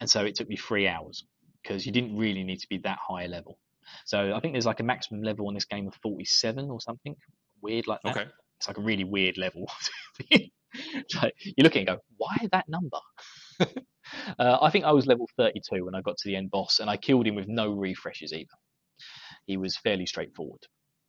And 0.00 0.08
so 0.08 0.24
it 0.24 0.36
took 0.36 0.48
me 0.48 0.56
three 0.56 0.86
hours 0.86 1.24
because 1.62 1.84
you 1.84 1.92
didn't 1.92 2.16
really 2.16 2.44
need 2.44 2.60
to 2.60 2.68
be 2.68 2.78
that 2.78 2.98
high 3.06 3.26
level. 3.26 3.58
So 4.04 4.32
I 4.34 4.40
think 4.40 4.54
there's 4.54 4.66
like 4.66 4.80
a 4.80 4.84
maximum 4.84 5.22
level 5.22 5.48
on 5.48 5.54
this 5.54 5.64
game 5.64 5.88
of 5.88 5.94
47 6.02 6.70
or 6.70 6.80
something 6.80 7.16
weird 7.62 7.86
like 7.86 8.00
that. 8.04 8.16
Okay. 8.16 8.30
It's 8.58 8.68
like 8.68 8.78
a 8.78 8.82
really 8.82 9.04
weird 9.04 9.38
level. 9.38 9.70
you 10.30 10.50
look 11.58 11.72
at 11.72 11.76
it 11.76 11.78
and 11.78 11.86
go, 11.86 11.98
why 12.16 12.36
that 12.52 12.68
number? 12.68 12.98
uh, 14.38 14.58
I 14.60 14.70
think 14.70 14.84
I 14.84 14.92
was 14.92 15.06
level 15.06 15.28
32 15.36 15.84
when 15.84 15.94
I 15.94 16.00
got 16.00 16.16
to 16.18 16.28
the 16.28 16.36
end 16.36 16.50
boss, 16.50 16.78
and 16.80 16.90
I 16.90 16.96
killed 16.96 17.26
him 17.26 17.34
with 17.34 17.48
no 17.48 17.72
refreshes 17.72 18.32
either. 18.32 18.46
He 19.46 19.56
was 19.56 19.76
fairly 19.76 20.06
straightforward. 20.06 20.60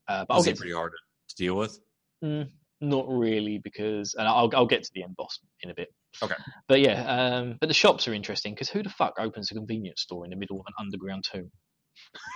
Uh, 0.08 0.26
but 0.28 0.38
Was 0.38 0.46
get 0.46 0.58
pretty 0.58 0.74
hard 0.74 0.94
to 1.30 1.36
deal 1.36 1.56
with? 1.56 1.80
Mm, 2.24 2.50
not 2.82 3.06
really, 3.08 3.60
because 3.60 4.16
and 4.16 4.28
I'll 4.28 4.50
I'll 4.54 4.66
get 4.66 4.84
to 4.84 4.92
the 4.94 5.04
end 5.04 5.16
boss 5.16 5.40
in 5.62 5.70
a 5.70 5.74
bit. 5.74 5.90
Okay. 6.24 6.36
But 6.68 6.82
yeah, 6.82 7.38
um, 7.38 7.58
but 7.60 7.68
the 7.68 7.74
shops 7.74 8.08
are 8.08 8.14
interesting 8.14 8.54
because 8.54 8.70
who 8.70 8.82
the 8.82 8.90
fuck 8.90 9.16
opens 9.20 9.52
a 9.52 9.54
convenience 9.54 10.02
store 10.02 10.26
in 10.26 10.32
the 10.32 10.38
middle 10.38 10.60
of 10.60 10.66
an 10.68 10.74
underground 10.80 11.24
tomb? 11.32 11.52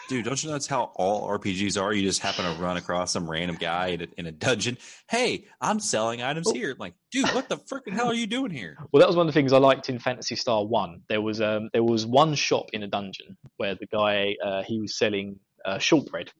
Dude, 0.08 0.26
don't 0.26 0.42
you 0.44 0.50
know 0.50 0.54
that's 0.54 0.68
how 0.68 0.92
all 0.96 1.28
RPGs 1.28 1.82
are? 1.82 1.94
You 1.94 2.04
just 2.04 2.22
happen 2.22 2.46
to 2.46 2.62
run 2.62 2.78
across 2.78 3.12
some 3.12 3.30
random 3.30 3.58
guy 3.60 3.88
in 3.88 4.02
a, 4.02 4.08
in 4.18 4.26
a 4.28 4.32
dungeon. 4.32 4.78
Hey, 5.10 5.46
I'm 5.62 5.80
selling 5.80 6.22
items 6.22 6.48
Oh. 6.48 6.54
here. 6.54 6.76
Like, 6.78 6.94
dude, 7.12 7.30
what 7.30 7.50
the 7.50 7.58
freaking 7.58 7.94
hell 7.94 8.08
are 8.08 8.14
you 8.14 8.28
doing 8.28 8.52
here? 8.52 8.78
Well, 8.92 9.00
that 9.00 9.08
was 9.08 9.16
one 9.16 9.28
of 9.28 9.34
the 9.34 9.38
things 9.40 9.52
I 9.54 9.58
liked 9.58 9.90
in 9.90 9.98
Phantasy 10.00 10.36
Star 10.36 10.64
One. 10.66 11.02
There 11.10 11.22
was 11.22 11.42
um, 11.42 11.70
there 11.74 11.84
was 11.84 12.06
one 12.06 12.36
shop 12.36 12.68
in 12.74 12.84
a 12.84 12.88
dungeon 12.88 13.38
where 13.58 13.76
the 13.76 13.88
guy 13.88 14.36
uh, 14.46 14.62
he 14.64 14.80
was 14.80 14.96
selling 14.98 15.40
uh, 15.66 15.80
shortbread, 15.80 16.32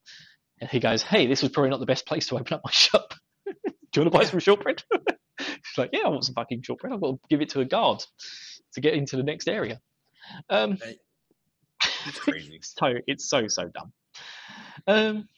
and 0.62 0.70
he 0.70 0.80
goes, 0.80 1.02
"Hey, 1.02 1.26
this 1.26 1.42
was 1.42 1.52
probably 1.52 1.72
not 1.72 1.80
the 1.80 1.86
best 1.88 2.06
place 2.06 2.28
to 2.28 2.36
open 2.38 2.54
up 2.54 2.62
my 2.64 2.72
shop. 2.72 3.14
Do 3.46 3.62
you 3.96 4.02
want 4.04 4.14
to 4.14 4.20
buy 4.20 4.26
some 4.26 4.40
shortbread?" 4.40 4.84
He's 5.40 5.78
like, 5.78 5.90
"Yeah, 5.94 6.02
I 6.06 6.10
want 6.10 6.26
some 6.26 6.36
fucking 6.36 6.62
shortbread. 6.62 6.94
I've 6.94 7.02
got 7.02 7.12
to 7.14 7.20
give 7.30 7.42
it 7.42 7.50
to 7.50 7.62
a 7.62 7.66
guard 7.66 8.04
to 8.74 8.82
get 8.82 8.94
into 8.94 9.18
the 9.18 9.24
next 9.24 9.48
area." 9.48 9.80
Um, 10.50 10.78
It's 12.08 12.20
crazy. 12.20 12.60
so 12.62 12.94
it's 13.08 13.30
so 13.30 13.48
so 13.48 13.70
dumb. 13.70 13.94
Um, 14.88 15.30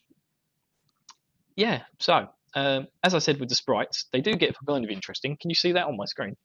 yeah. 1.56 1.84
So 2.00 2.28
um, 2.56 2.88
as 3.04 3.14
I 3.14 3.20
said 3.20 3.40
with 3.40 3.50
the 3.50 3.56
sprites, 3.56 4.06
they 4.12 4.22
do 4.22 4.36
get 4.36 4.56
kind 4.68 4.84
of 4.84 4.90
interesting. 4.90 5.38
Can 5.40 5.50
you 5.50 5.56
see 5.56 5.74
that 5.74 5.88
on 5.88 5.98
my 5.98 6.06
screen? 6.06 6.36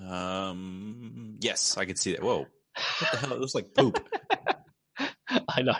Um, 0.00 1.36
yes, 1.40 1.76
I 1.76 1.84
can 1.84 1.96
see 1.96 2.12
that. 2.12 2.22
Whoa, 2.22 2.38
what 2.38 3.10
the 3.12 3.18
hell? 3.18 3.32
It 3.32 3.40
looks 3.40 3.54
like 3.54 3.74
poop. 3.74 3.98
I 5.48 5.62
know. 5.62 5.78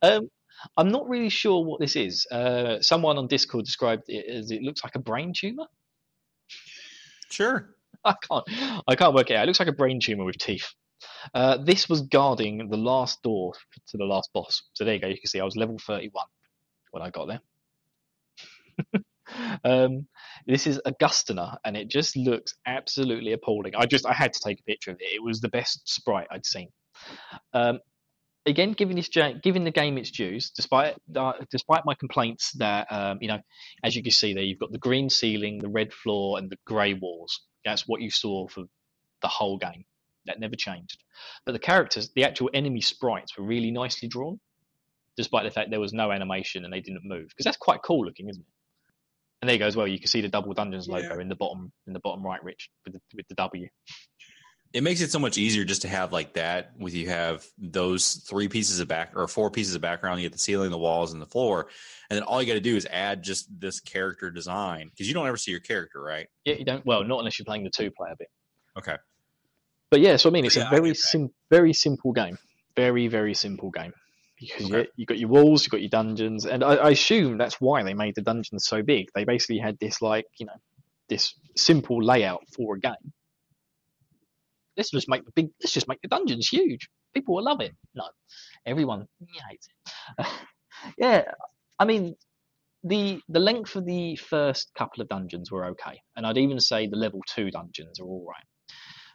Um, 0.00 0.28
I'm 0.76 0.90
not 0.90 1.08
really 1.08 1.28
sure 1.28 1.64
what 1.64 1.80
this 1.80 1.96
is. 1.96 2.26
Uh, 2.30 2.80
someone 2.80 3.18
on 3.18 3.26
Discord 3.26 3.64
described 3.64 4.04
it 4.08 4.26
as 4.28 4.50
it 4.50 4.62
looks 4.62 4.84
like 4.84 4.94
a 4.94 5.00
brain 5.00 5.32
tumor. 5.36 5.66
Sure. 7.30 7.68
I 8.04 8.14
can't. 8.28 8.44
I 8.86 8.94
can't 8.94 9.14
work 9.14 9.30
it 9.30 9.36
out. 9.36 9.44
It 9.44 9.46
looks 9.46 9.60
like 9.60 9.68
a 9.68 9.72
brain 9.72 10.00
tumor 10.00 10.24
with 10.24 10.38
teeth. 10.38 10.72
Uh, 11.34 11.58
this 11.58 11.88
was 11.88 12.02
guarding 12.02 12.68
the 12.68 12.76
last 12.76 13.22
door 13.22 13.52
to 13.88 13.96
the 13.96 14.04
last 14.04 14.30
boss. 14.32 14.62
So 14.74 14.84
there 14.84 14.94
you 14.94 15.00
go. 15.00 15.08
You 15.08 15.18
can 15.18 15.26
see 15.26 15.40
I 15.40 15.44
was 15.44 15.56
level 15.56 15.78
31 15.78 16.24
when 16.90 17.02
I 17.02 17.10
got 17.10 17.28
there. 17.28 17.40
um, 19.64 20.06
this 20.46 20.66
is 20.66 20.80
Augustina, 20.84 21.58
and 21.64 21.76
it 21.76 21.88
just 21.88 22.16
looks 22.16 22.54
absolutely 22.66 23.32
appalling. 23.32 23.74
I 23.76 23.86
just 23.86 24.06
I 24.06 24.12
had 24.12 24.32
to 24.34 24.40
take 24.40 24.60
a 24.60 24.64
picture 24.64 24.90
of 24.90 24.98
it. 25.00 25.14
It 25.14 25.22
was 25.22 25.40
the 25.40 25.48
best 25.48 25.88
sprite 25.88 26.28
I'd 26.30 26.46
seen. 26.46 26.68
Um, 27.52 27.80
again, 28.46 28.72
giving 28.72 28.96
this 28.96 29.08
giving 29.08 29.64
the 29.64 29.70
game 29.70 29.98
its 29.98 30.10
dues, 30.10 30.50
despite 30.50 30.96
uh, 31.14 31.32
despite 31.50 31.82
my 31.84 31.94
complaints 31.94 32.52
that 32.58 32.90
um, 32.90 33.18
you 33.20 33.28
know, 33.28 33.40
as 33.84 33.94
you 33.96 34.02
can 34.02 34.12
see 34.12 34.34
there, 34.34 34.42
you've 34.42 34.58
got 34.58 34.72
the 34.72 34.78
green 34.78 35.10
ceiling, 35.10 35.58
the 35.58 35.68
red 35.68 35.92
floor, 35.92 36.38
and 36.38 36.50
the 36.50 36.58
grey 36.66 36.94
walls. 36.94 37.40
That's 37.64 37.86
what 37.86 38.00
you 38.00 38.10
saw 38.10 38.48
for 38.48 38.64
the 39.22 39.28
whole 39.28 39.58
game. 39.58 39.84
That 40.26 40.38
never 40.40 40.54
changed. 40.56 41.02
But 41.44 41.52
the 41.52 41.58
characters, 41.58 42.10
the 42.14 42.24
actual 42.24 42.50
enemy 42.54 42.80
sprites, 42.80 43.36
were 43.36 43.44
really 43.44 43.70
nicely 43.70 44.08
drawn, 44.08 44.38
despite 45.16 45.44
the 45.44 45.50
fact 45.50 45.70
there 45.70 45.80
was 45.80 45.92
no 45.92 46.12
animation 46.12 46.64
and 46.64 46.72
they 46.72 46.80
didn't 46.80 47.02
move. 47.04 47.28
Because 47.28 47.44
that's 47.44 47.56
quite 47.56 47.80
cool 47.82 48.04
looking, 48.04 48.28
isn't 48.28 48.40
it? 48.40 48.46
And 49.40 49.48
there 49.48 49.54
you 49.54 49.58
go 49.58 49.66
as 49.66 49.74
well. 49.74 49.88
You 49.88 49.98
can 49.98 50.06
see 50.06 50.20
the 50.20 50.28
Double 50.28 50.54
Dungeons 50.54 50.86
Yeah. 50.88 50.98
logo 50.98 51.18
in 51.18 51.28
the 51.28 51.34
bottom 51.34 51.72
in 51.88 51.92
the 51.92 51.98
bottom 51.98 52.24
right, 52.24 52.42
Rich, 52.44 52.70
with 52.84 52.94
the, 52.94 53.00
with 53.16 53.26
the 53.26 53.34
W. 53.34 53.66
It 54.72 54.82
makes 54.82 55.02
it 55.02 55.10
so 55.10 55.18
much 55.18 55.36
easier 55.36 55.64
just 55.64 55.82
to 55.82 55.88
have 55.88 56.12
like 56.12 56.32
that 56.34 56.72
with 56.78 56.94
you 56.94 57.08
have 57.08 57.44
those 57.58 58.14
three 58.26 58.48
pieces 58.48 58.80
of 58.80 58.88
back 58.88 59.12
or 59.14 59.28
four 59.28 59.50
pieces 59.50 59.74
of 59.74 59.82
background. 59.82 60.20
You 60.20 60.24
get 60.26 60.32
the 60.32 60.38
ceiling, 60.38 60.70
the 60.70 60.78
walls, 60.78 61.12
and 61.12 61.20
the 61.20 61.26
floor, 61.26 61.68
and 62.08 62.16
then 62.16 62.22
all 62.22 62.40
you 62.40 62.46
got 62.46 62.54
to 62.54 62.60
do 62.60 62.74
is 62.74 62.86
add 62.90 63.22
just 63.22 63.48
this 63.60 63.80
character 63.80 64.30
design 64.30 64.88
because 64.88 65.08
you 65.08 65.12
don't 65.12 65.26
ever 65.26 65.36
see 65.36 65.50
your 65.50 65.60
character, 65.60 66.00
right? 66.00 66.28
Yeah, 66.46 66.54
you 66.54 66.64
don't. 66.64 66.86
Well, 66.86 67.04
not 67.04 67.18
unless 67.18 67.38
you're 67.38 67.44
playing 67.44 67.64
the 67.64 67.70
two-player 67.70 68.14
bit. 68.18 68.28
Okay. 68.78 68.96
But 69.92 70.00
yeah, 70.00 70.16
so 70.16 70.30
I 70.30 70.32
mean, 70.32 70.46
it's 70.46 70.56
Yeah, 70.56 70.66
a 70.66 70.70
very 70.70 70.94
sim- 70.94 71.34
very 71.50 71.74
simple 71.74 72.12
game. 72.12 72.38
Very 72.76 73.08
very 73.08 73.34
simple 73.34 73.70
game. 73.70 73.92
Because 74.40 74.66
Okay. 74.66 74.86
you, 74.86 74.86
you 74.96 75.06
got 75.06 75.18
your 75.18 75.28
walls, 75.28 75.64
you 75.64 75.70
got 75.70 75.82
your 75.82 75.90
dungeons, 75.90 76.46
and 76.46 76.64
I, 76.64 76.76
I 76.76 76.90
assume 76.90 77.38
that's 77.38 77.60
why 77.60 77.84
they 77.84 77.94
made 77.94 78.14
the 78.16 78.22
dungeons 78.22 78.66
so 78.66 78.82
big. 78.82 79.08
They 79.14 79.24
basically 79.24 79.58
had 79.58 79.78
this 79.80 80.02
like 80.02 80.26
you 80.40 80.46
know 80.46 80.58
this 81.10 81.34
simple 81.56 82.02
layout 82.02 82.42
for 82.56 82.76
a 82.76 82.80
game. 82.80 83.12
Let's 84.78 84.90
just 84.90 85.10
make 85.10 85.24
the 85.26 85.32
big. 85.32 85.50
Let's 85.62 85.74
just 85.74 85.88
make 85.88 86.00
the 86.02 86.08
dungeons 86.08 86.48
huge. 86.48 86.88
People 87.14 87.36
will 87.36 87.44
love 87.44 87.60
it. 87.60 87.74
No, 87.94 88.08
everyone 88.66 89.06
hates 89.50 89.68
it. 89.68 90.26
yeah, 90.98 91.32
I 91.78 91.84
mean, 91.84 92.16
the 92.84 93.20
the 93.28 93.40
length 93.40 93.76
of 93.76 93.86
the 93.86 94.16
first 94.16 94.72
couple 94.78 95.02
of 95.02 95.08
dungeons 95.08 95.52
were 95.52 95.66
okay, 95.72 96.00
and 96.16 96.26
I'd 96.26 96.38
even 96.38 96.60
say 96.60 96.88
the 96.88 96.96
level 96.96 97.20
two 97.28 97.50
dungeons 97.50 98.00
are 98.00 98.06
all 98.06 98.26
right. 98.26 98.46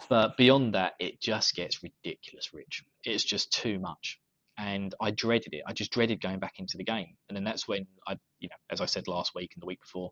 But 0.10 0.38
beyond 0.38 0.76
that, 0.76 0.94
it 1.00 1.22
just 1.22 1.56
gets 1.56 1.84
ridiculous, 1.84 2.54
Rich. 2.54 2.84
It's 3.04 3.24
just 3.24 3.52
too 3.52 3.80
much, 3.80 4.20
and 4.58 4.94
I 5.02 5.12
dreaded 5.12 5.54
it. 5.54 5.64
I 5.68 5.74
just 5.74 5.92
dreaded 5.92 6.22
going 6.22 6.40
back 6.40 6.56
into 6.60 6.78
the 6.78 6.84
game, 6.84 7.18
and 7.30 7.36
then 7.36 7.44
that's 7.44 7.68
when 7.68 7.88
I, 8.08 8.18
you 8.40 8.50
know, 8.50 8.56
as 8.72 8.82
I 8.82 8.86
said 8.86 9.08
last 9.08 9.34
week 9.36 9.52
and 9.56 9.62
the 9.62 9.68
week 9.68 9.82
before, 9.82 10.12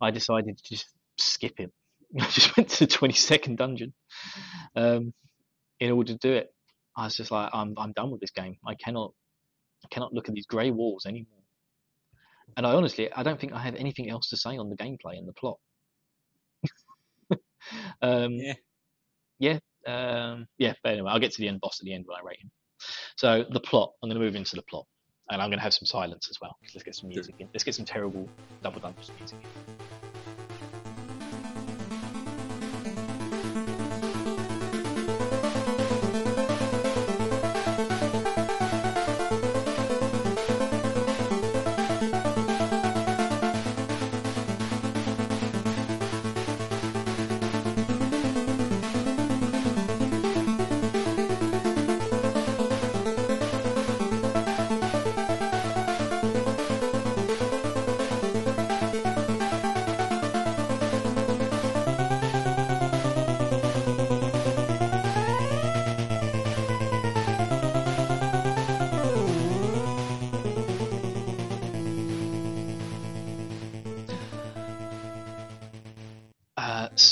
I 0.00 0.10
decided 0.10 0.58
to 0.58 0.64
just 0.74 0.86
skip 1.18 1.60
it. 1.60 1.72
I 2.20 2.26
just 2.26 2.56
went 2.56 2.68
to 2.70 2.86
the 2.86 2.92
twenty 2.92 3.14
second 3.14 3.58
dungeon, 3.58 3.94
um, 4.76 5.12
in 5.80 5.92
order 5.92 6.12
to 6.14 6.18
do 6.18 6.32
it. 6.34 6.48
I 6.96 7.04
was 7.04 7.16
just 7.16 7.30
like, 7.30 7.50
I'm 7.54 7.74
I'm 7.78 7.92
done 7.92 8.10
with 8.10 8.20
this 8.20 8.32
game. 8.32 8.56
I 8.66 8.74
cannot 8.74 9.12
I 9.84 9.88
cannot 9.90 10.12
look 10.14 10.28
at 10.28 10.34
these 10.34 10.46
grey 10.46 10.70
walls 10.70 11.06
anymore. 11.06 11.42
And 12.56 12.64
I 12.66 12.74
honestly, 12.74 13.12
I 13.12 13.24
don't 13.24 13.40
think 13.40 13.52
I 13.52 13.60
have 13.60 13.74
anything 13.74 14.08
else 14.10 14.28
to 14.30 14.36
say 14.36 14.56
on 14.56 14.70
the 14.70 14.76
gameplay 14.76 15.18
and 15.18 15.26
the 15.28 15.32
plot. 15.32 15.58
um, 18.02 18.32
Yeah. 18.32 18.54
Yeah, 19.40 19.58
um, 19.86 20.46
yeah. 20.58 20.74
But 20.84 20.92
anyway, 20.92 21.10
I'll 21.10 21.18
get 21.18 21.32
to 21.32 21.40
the 21.40 21.48
end 21.48 21.60
boss 21.60 21.80
at 21.80 21.84
the 21.84 21.94
end 21.94 22.04
when 22.06 22.16
I 22.16 22.24
rate 22.24 22.38
him. 22.40 22.50
So 23.16 23.44
the 23.50 23.60
plot. 23.60 23.92
I'm 24.02 24.08
going 24.08 24.20
to 24.20 24.24
move 24.24 24.36
into 24.36 24.54
the 24.54 24.62
plot, 24.62 24.86
and 25.30 25.42
I'm 25.42 25.48
going 25.48 25.58
to 25.58 25.64
have 25.64 25.74
some 25.74 25.86
silence 25.86 26.28
as 26.30 26.38
well. 26.40 26.56
Let's 26.74 26.84
get 26.84 26.94
some 26.94 27.08
music 27.08 27.34
in. 27.38 27.48
Let's 27.52 27.64
get 27.64 27.74
some 27.74 27.84
terrible 27.84 28.28
double 28.62 28.80
dungeons 28.80 29.10
music. 29.18 29.38
In. 29.42 30.09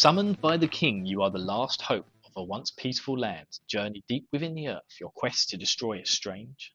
Summoned 0.09 0.40
by 0.40 0.57
the 0.57 0.66
king, 0.66 1.05
you 1.05 1.21
are 1.21 1.31
the 1.31 1.38
last 1.38 1.83
hope 1.83 2.07
of 2.25 2.33
a 2.35 2.42
once 2.42 2.71
peaceful 2.71 3.18
land. 3.18 3.47
Journey 3.68 4.03
deep 4.09 4.27
within 4.33 4.55
the 4.55 4.68
earth, 4.68 4.97
your 4.99 5.11
quest 5.14 5.51
to 5.51 5.59
destroy 5.59 6.01
a 6.01 6.07
strange, 6.07 6.73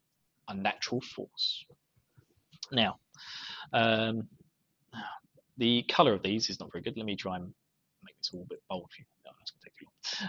unnatural 0.47 1.01
force. 1.01 1.65
Now, 2.71 2.99
um, 3.73 4.27
the 5.57 5.81
color 5.89 6.13
of 6.13 6.21
these 6.21 6.47
is 6.51 6.59
not 6.59 6.71
very 6.71 6.83
good. 6.83 6.95
Let 6.95 7.07
me 7.07 7.15
try 7.15 7.37
and 7.37 7.45
make 8.03 8.15
this 8.19 8.31
a 8.33 8.35
little 8.35 8.45
bit 8.47 8.61
bold 8.69 8.87
for 8.95 9.01
you. 9.01 9.05
No, 9.25 9.31
that's 9.39 9.49
gonna 9.49 9.63
take 9.63 9.77
too 9.79 9.87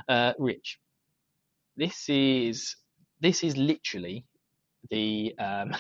long. 0.09 0.19
Uh, 0.19 0.33
Rich, 0.39 0.79
this 1.77 2.09
is 2.09 2.75
this 3.21 3.45
is 3.45 3.55
literally 3.55 4.25
the 4.89 5.35
um, 5.39 5.77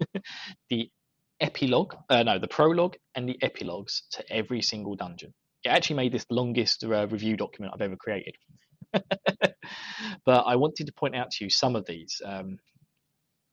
the 0.70 0.90
epilogue, 1.38 1.96
uh, 2.08 2.22
no, 2.22 2.38
the 2.38 2.48
prologue 2.48 2.96
and 3.14 3.28
the 3.28 3.36
epilogues 3.42 4.04
to 4.12 4.24
every 4.32 4.62
single 4.62 4.96
dungeon. 4.96 5.34
It 5.64 5.68
actually 5.68 5.96
made 5.96 6.12
this 6.12 6.24
the 6.24 6.34
longest 6.34 6.84
uh, 6.84 7.06
review 7.06 7.36
document 7.36 7.72
I've 7.74 7.82
ever 7.82 7.96
created. 7.96 8.34
but 8.92 10.44
I 10.46 10.56
wanted 10.56 10.86
to 10.86 10.92
point 10.92 11.16
out 11.16 11.30
to 11.32 11.44
you 11.44 11.50
some 11.50 11.76
of 11.76 11.86
these. 11.86 12.20
Um, 12.24 12.58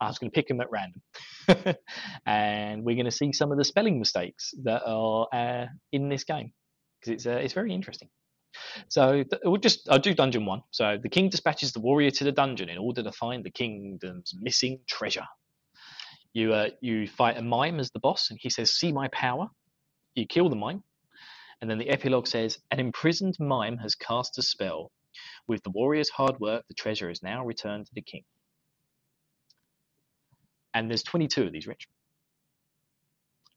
I 0.01 0.07
was 0.07 0.17
going 0.17 0.31
to 0.31 0.35
pick 0.35 0.47
them 0.47 0.61
at 0.61 0.71
random, 0.71 1.01
and 2.25 2.83
we're 2.83 2.95
going 2.95 3.05
to 3.05 3.11
see 3.11 3.33
some 3.33 3.51
of 3.51 3.57
the 3.57 3.65
spelling 3.65 3.99
mistakes 3.99 4.53
that 4.63 4.81
are 4.85 5.27
uh, 5.33 5.65
in 5.91 6.07
this 6.09 6.23
game 6.23 6.53
because 6.99 7.13
it's 7.15 7.25
uh, 7.25 7.39
it's 7.39 7.53
very 7.53 7.73
interesting. 7.73 8.09
So 8.87 9.23
th- 9.23 9.41
we'll 9.43 9.57
just 9.57 9.89
I'll 9.89 9.99
do 9.99 10.13
dungeon 10.13 10.45
one. 10.45 10.63
So 10.71 10.97
the 11.01 11.09
king 11.09 11.29
dispatches 11.29 11.73
the 11.73 11.79
warrior 11.81 12.11
to 12.11 12.23
the 12.23 12.31
dungeon 12.31 12.69
in 12.69 12.77
order 12.77 13.03
to 13.03 13.11
find 13.11 13.43
the 13.43 13.51
kingdom's 13.51 14.33
missing 14.39 14.79
treasure. 14.87 15.27
You 16.33 16.53
uh, 16.53 16.69
you 16.81 17.07
fight 17.07 17.37
a 17.37 17.41
mime 17.41 17.79
as 17.79 17.91
the 17.91 17.99
boss, 17.99 18.29
and 18.29 18.39
he 18.41 18.49
says, 18.49 18.71
"See 18.71 18.91
my 18.91 19.09
power." 19.09 19.47
You 20.15 20.25
kill 20.25 20.49
the 20.49 20.55
mime, 20.55 20.83
and 21.61 21.69
then 21.69 21.77
the 21.77 21.89
epilogue 21.89 22.27
says, 22.27 22.59
"An 22.71 22.79
imprisoned 22.79 23.37
mime 23.39 23.77
has 23.77 23.95
cast 23.95 24.37
a 24.37 24.41
spell. 24.41 24.91
With 25.47 25.63
the 25.63 25.71
warrior's 25.71 26.09
hard 26.09 26.39
work, 26.39 26.65
the 26.67 26.73
treasure 26.73 27.09
is 27.09 27.23
now 27.23 27.45
returned 27.45 27.87
to 27.87 27.93
the 27.93 28.01
king." 28.01 28.23
And 30.73 30.89
there's 30.89 31.03
22 31.03 31.43
of 31.45 31.51
these, 31.51 31.67
Rich. 31.67 31.87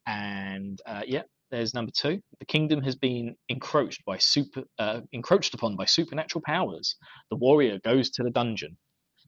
And 0.05 0.81
uh, 0.85 1.03
yeah, 1.05 1.23
there's 1.51 1.73
number 1.73 1.91
two. 1.95 2.21
The 2.39 2.45
kingdom 2.45 2.81
has 2.81 2.95
been 2.95 3.35
encroached 3.47 4.03
by 4.05 4.17
super, 4.17 4.63
uh, 4.79 5.01
encroached 5.11 5.53
upon 5.53 5.75
by 5.75 5.85
supernatural 5.85 6.41
powers. 6.45 6.95
The 7.29 7.37
warrior 7.37 7.79
goes 7.83 8.09
to 8.11 8.23
the 8.23 8.31
dungeon. 8.31 8.77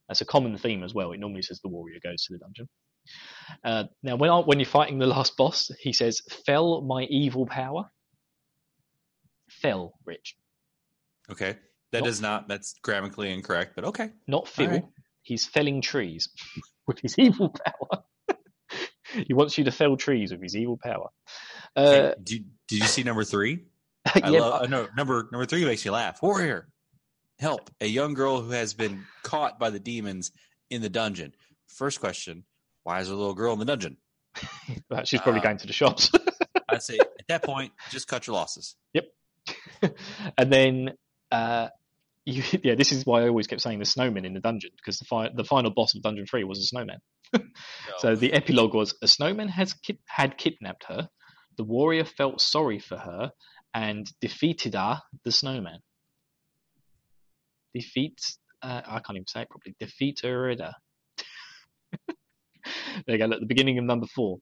That's 0.08 0.22
a 0.22 0.26
common 0.26 0.58
theme 0.58 0.84
as 0.84 0.94
well. 0.94 1.12
It 1.12 1.20
normally 1.20 1.44
says 1.44 1.60
the 1.62 1.70
warrior 1.70 2.00
goes 2.04 2.24
to 2.26 2.34
the 2.34 2.40
dungeon. 2.40 2.68
Uh, 3.64 3.84
now, 4.02 4.16
when 4.16 4.32
when 4.46 4.60
you're 4.60 4.66
fighting 4.66 4.98
the 4.98 5.06
last 5.06 5.38
boss, 5.38 5.70
he 5.80 5.94
says, 5.94 6.22
"Fell 6.46 6.82
my 6.82 7.04
evil 7.04 7.46
power." 7.46 7.92
Fell, 9.62 9.94
Rich. 10.06 10.36
Okay, 11.32 11.58
that 11.92 12.02
Not- 12.02 12.10
is 12.10 12.22
not 12.22 12.48
that's 12.48 12.76
grammatically 12.84 13.32
incorrect, 13.34 13.74
but 13.76 13.86
okay. 13.86 14.12
Not 14.28 14.48
fill. 14.48 14.70
right. 14.70 14.84
He's 15.22 15.46
felling 15.46 15.82
trees 15.82 16.30
with 16.88 17.00
his 17.00 17.18
evil 17.18 17.50
power. 17.50 18.04
he 19.26 19.34
wants 19.34 19.58
you 19.58 19.64
to 19.64 19.72
fell 19.72 19.98
trees 19.98 20.32
with 20.32 20.42
his 20.42 20.56
evil 20.56 20.78
power. 20.82 21.10
Uh, 21.76 21.92
Hey, 21.92 22.14
did, 22.24 22.46
did 22.68 22.80
you 22.80 22.86
see 22.86 23.04
number 23.04 23.24
three? 23.24 23.66
I 24.14 24.30
yeah, 24.30 24.40
love, 24.40 24.62
uh, 24.64 24.68
no, 24.68 24.88
number 24.96 25.28
number 25.32 25.46
three 25.46 25.66
makes 25.66 25.84
me 25.84 25.90
laugh. 25.92 26.22
Warrior, 26.22 26.68
help! 27.40 27.72
A 27.82 27.88
young 27.88 28.14
girl 28.14 28.42
who 28.42 28.52
has 28.52 28.74
been 28.76 29.04
caught 29.24 29.58
by 29.60 29.72
the 29.72 29.80
demons 29.80 30.32
in 30.70 30.82
the 30.84 30.90
dungeon. 30.90 31.34
First 31.68 32.00
question: 32.00 32.44
Why 32.84 33.00
is 33.00 33.10
a 33.10 33.16
little 33.16 33.34
girl 33.34 33.54
in 33.54 33.60
the 33.60 33.66
dungeon? 33.66 33.98
she's 35.06 35.22
probably 35.22 35.40
uh, 35.40 35.44
going 35.44 35.58
to 35.58 35.68
the 35.68 35.74
shops. 35.74 36.12
I'd 36.70 36.84
say 36.84 36.98
at 37.00 37.28
that 37.30 37.44
point, 37.44 37.72
just 37.90 38.08
cut 38.08 38.28
your 38.28 38.36
losses. 38.36 38.76
and 40.38 40.52
then, 40.52 40.94
uh, 41.32 41.70
you, 42.26 42.44
yeah, 42.64 42.76
this 42.76 42.92
is 42.92 43.06
why 43.06 43.24
I 43.24 43.28
always 43.28 43.48
kept 43.48 43.62
saying 43.62 43.80
the 43.80 43.86
snowman 43.86 44.26
in 44.26 44.34
the 44.34 44.40
dungeon 44.40 44.72
because 44.76 45.00
the, 45.00 45.06
fi- 45.06 45.30
the 45.34 45.44
final 45.44 45.72
boss 45.72 45.96
of 45.96 46.02
Dungeon 46.02 46.26
Three 46.26 46.44
was 46.44 46.60
a 46.60 46.64
snowman. 46.64 47.00
So 48.00 48.16
the 48.16 48.34
epilogue 48.34 48.74
was 48.74 48.96
a 49.02 49.08
snowman 49.08 49.48
has 49.50 49.74
kid- 49.74 50.00
had 50.08 50.38
kidnapped 50.38 50.86
her. 50.88 51.10
The 51.58 51.64
warrior 51.64 52.06
felt 52.06 52.42
sorry 52.42 52.80
for 52.80 52.98
her 52.98 53.32
and 53.74 54.10
defeated 54.22 54.76
her, 54.76 55.02
the 55.24 55.32
snowman. 55.32 55.80
Defeats. 57.74 58.38
Uh, 58.62 58.82
I 58.86 59.00
can't 59.00 59.18
even 59.18 59.28
say 59.28 59.42
it 59.42 59.50
properly. 59.50 59.76
Defeat 59.80 60.20
her. 60.24 60.56
there 60.56 60.76
you 63.08 63.18
go. 63.18 63.26
At 63.26 63.40
the 63.40 63.46
beginning 63.46 63.78
of 63.78 63.86
number 63.86 64.08
four, 64.08 64.38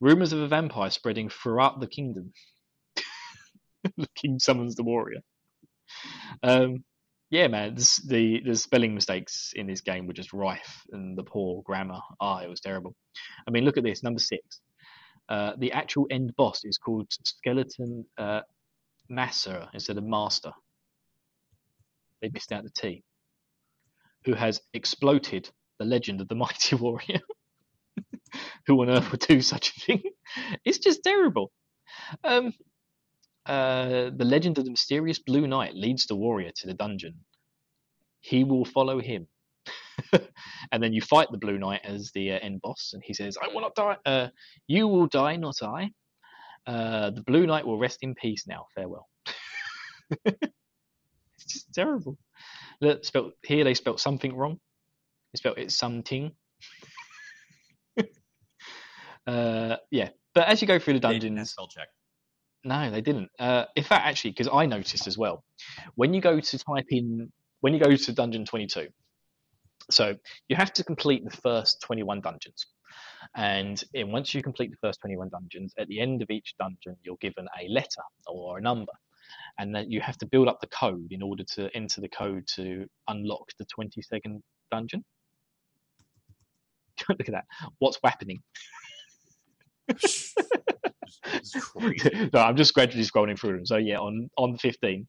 rumors 0.00 0.32
of 0.32 0.40
a 0.40 0.48
vampire 0.48 0.90
spreading 0.90 1.28
throughout 1.28 1.80
the 1.80 1.86
kingdom. 1.86 2.32
the 3.96 4.08
king 4.14 4.38
summons 4.38 4.74
the 4.74 4.82
warrior. 4.82 5.20
Um, 6.42 6.84
yeah, 7.30 7.48
man, 7.48 7.74
this, 7.74 7.96
the 7.96 8.40
the 8.44 8.54
spelling 8.56 8.94
mistakes 8.94 9.52
in 9.56 9.66
this 9.66 9.80
game 9.80 10.06
were 10.06 10.12
just 10.12 10.32
rife, 10.32 10.82
and 10.92 11.16
the 11.16 11.24
poor 11.24 11.62
grammar. 11.62 12.00
Ah, 12.20 12.40
it 12.40 12.48
was 12.50 12.60
terrible. 12.60 12.94
I 13.48 13.50
mean, 13.50 13.64
look 13.64 13.78
at 13.78 13.84
this, 13.84 14.02
number 14.02 14.20
six. 14.20 14.60
Uh, 15.28 15.52
the 15.58 15.72
actual 15.72 16.06
end 16.10 16.34
boss 16.36 16.62
is 16.64 16.78
called 16.78 17.06
Skeleton 17.24 18.04
uh, 18.18 18.42
Master 19.08 19.68
instead 19.72 19.98
of 19.98 20.04
Master. 20.04 20.52
They 22.20 22.28
missed 22.28 22.52
out 22.52 22.64
the 22.64 22.70
T. 22.70 23.02
Who 24.24 24.34
has 24.34 24.60
exploded 24.74 25.50
the 25.78 25.84
legend 25.84 26.20
of 26.20 26.28
the 26.28 26.34
mighty 26.44 26.76
warrior? 26.76 27.20
Who 28.66 28.82
on 28.82 28.90
earth 28.90 29.10
would 29.10 29.20
do 29.20 29.40
such 29.40 29.70
a 29.70 29.80
thing? 29.80 30.02
It's 30.64 30.78
just 30.78 31.02
terrible. 31.02 31.50
Um, 32.24 32.52
uh, 33.46 34.10
the 34.14 34.24
legend 34.24 34.58
of 34.58 34.64
the 34.64 34.70
mysterious 34.70 35.18
Blue 35.18 35.46
Knight 35.46 35.74
leads 35.74 36.06
the 36.06 36.16
warrior 36.16 36.52
to 36.56 36.66
the 36.66 36.74
dungeon. 36.74 37.20
He 38.20 38.44
will 38.44 38.64
follow 38.64 39.00
him. 39.00 39.26
and 40.72 40.82
then 40.82 40.92
you 40.92 41.00
fight 41.00 41.28
the 41.30 41.38
Blue 41.38 41.58
Knight 41.58 41.80
as 41.84 42.10
the 42.14 42.32
uh, 42.32 42.38
end 42.40 42.60
boss, 42.62 42.90
and 42.94 43.02
he 43.04 43.14
says, 43.14 43.36
"I 43.42 43.48
will 43.48 43.60
not 43.60 43.74
die. 43.74 43.96
Uh, 44.06 44.28
you 44.66 44.88
will 44.88 45.06
die, 45.06 45.36
not 45.36 45.62
I. 45.62 45.90
Uh, 46.66 47.10
the 47.10 47.22
Blue 47.22 47.46
Knight 47.46 47.66
will 47.66 47.78
rest 47.78 47.98
in 48.02 48.14
peace 48.14 48.44
now. 48.46 48.66
Farewell." 48.74 49.08
it's 50.24 51.44
just 51.48 51.72
terrible. 51.74 52.18
Look, 52.80 53.04
spelt 53.04 53.34
here 53.44 53.64
they 53.64 53.74
spelt 53.74 54.00
something 54.00 54.34
wrong. 54.34 54.58
They 55.32 55.38
spelt 55.38 55.58
it 55.58 55.70
something. 55.72 56.32
uh, 59.26 59.76
yeah, 59.90 60.08
but 60.34 60.48
as 60.48 60.60
you 60.60 60.68
go 60.68 60.78
through 60.78 60.94
the 60.94 61.00
dungeons, 61.00 61.50
spell 61.50 61.68
check. 61.68 61.88
No, 62.64 62.90
they 62.90 63.00
didn't. 63.00 63.30
Uh, 63.38 63.64
in 63.76 63.84
fact, 63.84 64.06
actually, 64.06 64.30
because 64.30 64.48
I 64.52 64.66
noticed 64.66 65.06
as 65.06 65.18
well, 65.18 65.44
when 65.94 66.14
you 66.14 66.20
go 66.20 66.40
to 66.40 66.58
type 66.58 66.86
in, 66.90 67.32
when 67.60 67.74
you 67.74 67.80
go 67.80 67.94
to 67.94 68.12
Dungeon 68.12 68.44
22, 68.44 68.88
so 69.90 70.16
you 70.48 70.56
have 70.56 70.72
to 70.74 70.84
complete 70.84 71.24
the 71.24 71.36
first 71.36 71.80
21 71.82 72.20
dungeons. 72.20 72.66
And 73.34 73.82
in, 73.94 74.12
once 74.12 74.34
you 74.34 74.42
complete 74.42 74.70
the 74.70 74.76
first 74.76 75.00
21 75.00 75.30
dungeons, 75.30 75.74
at 75.78 75.88
the 75.88 76.00
end 76.00 76.22
of 76.22 76.30
each 76.30 76.54
dungeon, 76.58 76.96
you're 77.02 77.16
given 77.20 77.46
a 77.60 77.68
letter 77.68 78.02
or 78.26 78.58
a 78.58 78.60
number. 78.60 78.92
And 79.58 79.74
then 79.74 79.90
you 79.90 80.00
have 80.00 80.18
to 80.18 80.26
build 80.26 80.48
up 80.48 80.60
the 80.60 80.66
code 80.68 81.08
in 81.10 81.22
order 81.22 81.44
to 81.54 81.74
enter 81.74 82.00
the 82.00 82.08
code 82.08 82.46
to 82.54 82.86
unlock 83.08 83.50
the 83.58 83.66
22nd 83.66 84.40
dungeon. 84.70 85.04
Look 87.08 87.20
at 87.20 87.32
that. 87.32 87.44
What's 87.78 87.98
happening? 88.04 88.42
It's 91.54 91.64
crazy. 91.64 92.30
no, 92.32 92.40
I'm 92.40 92.56
just 92.56 92.74
gradually 92.74 93.04
scrolling 93.04 93.38
through 93.38 93.56
them. 93.56 93.66
So 93.66 93.76
yeah, 93.76 93.98
on 93.98 94.28
on 94.36 94.56
15, 94.56 95.06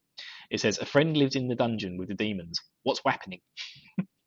it 0.50 0.60
says 0.60 0.78
a 0.78 0.86
friend 0.86 1.16
lives 1.16 1.36
in 1.36 1.48
the 1.48 1.54
dungeon 1.54 1.96
with 1.98 2.08
the 2.08 2.14
demons. 2.14 2.58
What's 2.82 3.00
happening? 3.06 3.40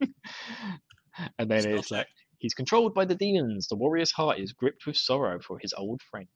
and 1.38 1.50
then 1.50 1.62
Spell 1.62 1.78
it's 1.78 1.90
like 1.90 2.06
he's 2.38 2.54
controlled 2.54 2.94
by 2.94 3.04
the 3.04 3.14
demons. 3.14 3.68
The 3.68 3.76
warrior's 3.76 4.12
heart 4.12 4.38
is 4.38 4.52
gripped 4.52 4.86
with 4.86 4.96
sorrow 4.96 5.40
for 5.40 5.58
his 5.58 5.72
old 5.76 6.00
friend. 6.10 6.28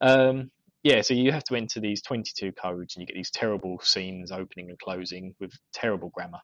Um, 0.00 0.50
yeah, 0.82 1.02
so 1.02 1.12
you 1.12 1.32
have 1.32 1.44
to 1.44 1.56
enter 1.56 1.80
these 1.80 2.02
22 2.02 2.52
codes, 2.52 2.94
and 2.94 3.02
you 3.02 3.06
get 3.06 3.16
these 3.16 3.30
terrible 3.30 3.80
scenes 3.82 4.30
opening 4.30 4.70
and 4.70 4.78
closing 4.78 5.34
with 5.40 5.52
terrible 5.72 6.10
grammar, 6.14 6.38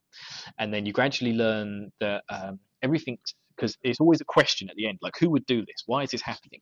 and 0.59 0.73
then 0.73 0.85
you 0.85 0.93
gradually 0.93 1.33
learn 1.33 1.91
that 1.99 2.23
um, 2.29 2.59
everything. 2.83 3.17
Because 3.55 3.77
it's 3.83 3.99
always 3.99 4.21
a 4.21 4.25
question 4.25 4.69
at 4.69 4.75
the 4.75 4.87
end, 4.87 4.99
like 5.01 5.13
who 5.19 5.29
would 5.31 5.45
do 5.45 5.61
this? 5.61 5.83
Why 5.85 6.03
is 6.03 6.11
this 6.11 6.21
happening? 6.21 6.61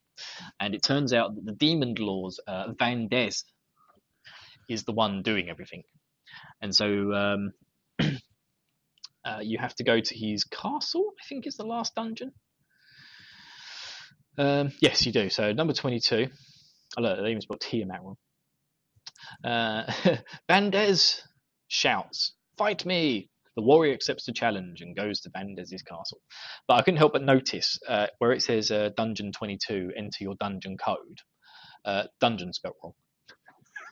And 0.60 0.74
it 0.74 0.82
turns 0.82 1.12
out 1.12 1.34
that 1.34 1.44
the 1.44 1.52
demon 1.52 1.94
lord's 1.98 2.40
uh, 2.46 2.72
Van 2.78 3.08
Des 3.08 3.32
is 4.68 4.84
the 4.84 4.92
one 4.92 5.22
doing 5.22 5.48
everything. 5.48 5.82
And 6.62 6.74
so 6.74 7.12
um, 7.12 7.52
uh, 9.24 9.40
you 9.42 9.58
have 9.58 9.74
to 9.76 9.84
go 9.84 10.00
to 10.00 10.14
his 10.16 10.44
castle, 10.44 11.12
I 11.20 11.24
think 11.28 11.46
is 11.46 11.56
the 11.56 11.66
last 11.66 11.94
dungeon. 11.94 12.32
Um, 14.36 14.72
yes, 14.80 15.06
you 15.06 15.12
do. 15.12 15.30
So 15.30 15.52
number 15.52 15.72
22. 15.72 16.28
Oh, 16.96 17.02
look, 17.02 17.18
they 17.18 17.30
even 17.30 17.40
spelled 17.40 17.60
Tiamat 17.60 18.00
wrong. 18.02 18.16
Uh, 19.42 19.90
Van 20.48 20.70
Des 20.70 20.96
shouts, 21.68 22.34
Fight 22.56 22.86
me! 22.86 23.30
The 23.56 23.62
warrior 23.62 23.94
accepts 23.94 24.26
the 24.26 24.32
challenge 24.32 24.80
and 24.80 24.96
goes 24.96 25.20
to 25.20 25.30
Van 25.30 25.54
Des's 25.54 25.82
castle. 25.82 26.18
But 26.66 26.74
I 26.74 26.82
couldn't 26.82 26.98
help 26.98 27.12
but 27.12 27.22
notice 27.22 27.78
uh, 27.88 28.08
where 28.18 28.32
it 28.32 28.42
says 28.42 28.70
uh, 28.70 28.90
Dungeon 28.96 29.32
22, 29.32 29.92
enter 29.96 30.24
your 30.24 30.34
dungeon 30.40 30.76
code. 30.76 31.20
Uh, 31.84 32.04
dungeon 32.20 32.52
spelled 32.52 32.74
wrong. 32.82 32.94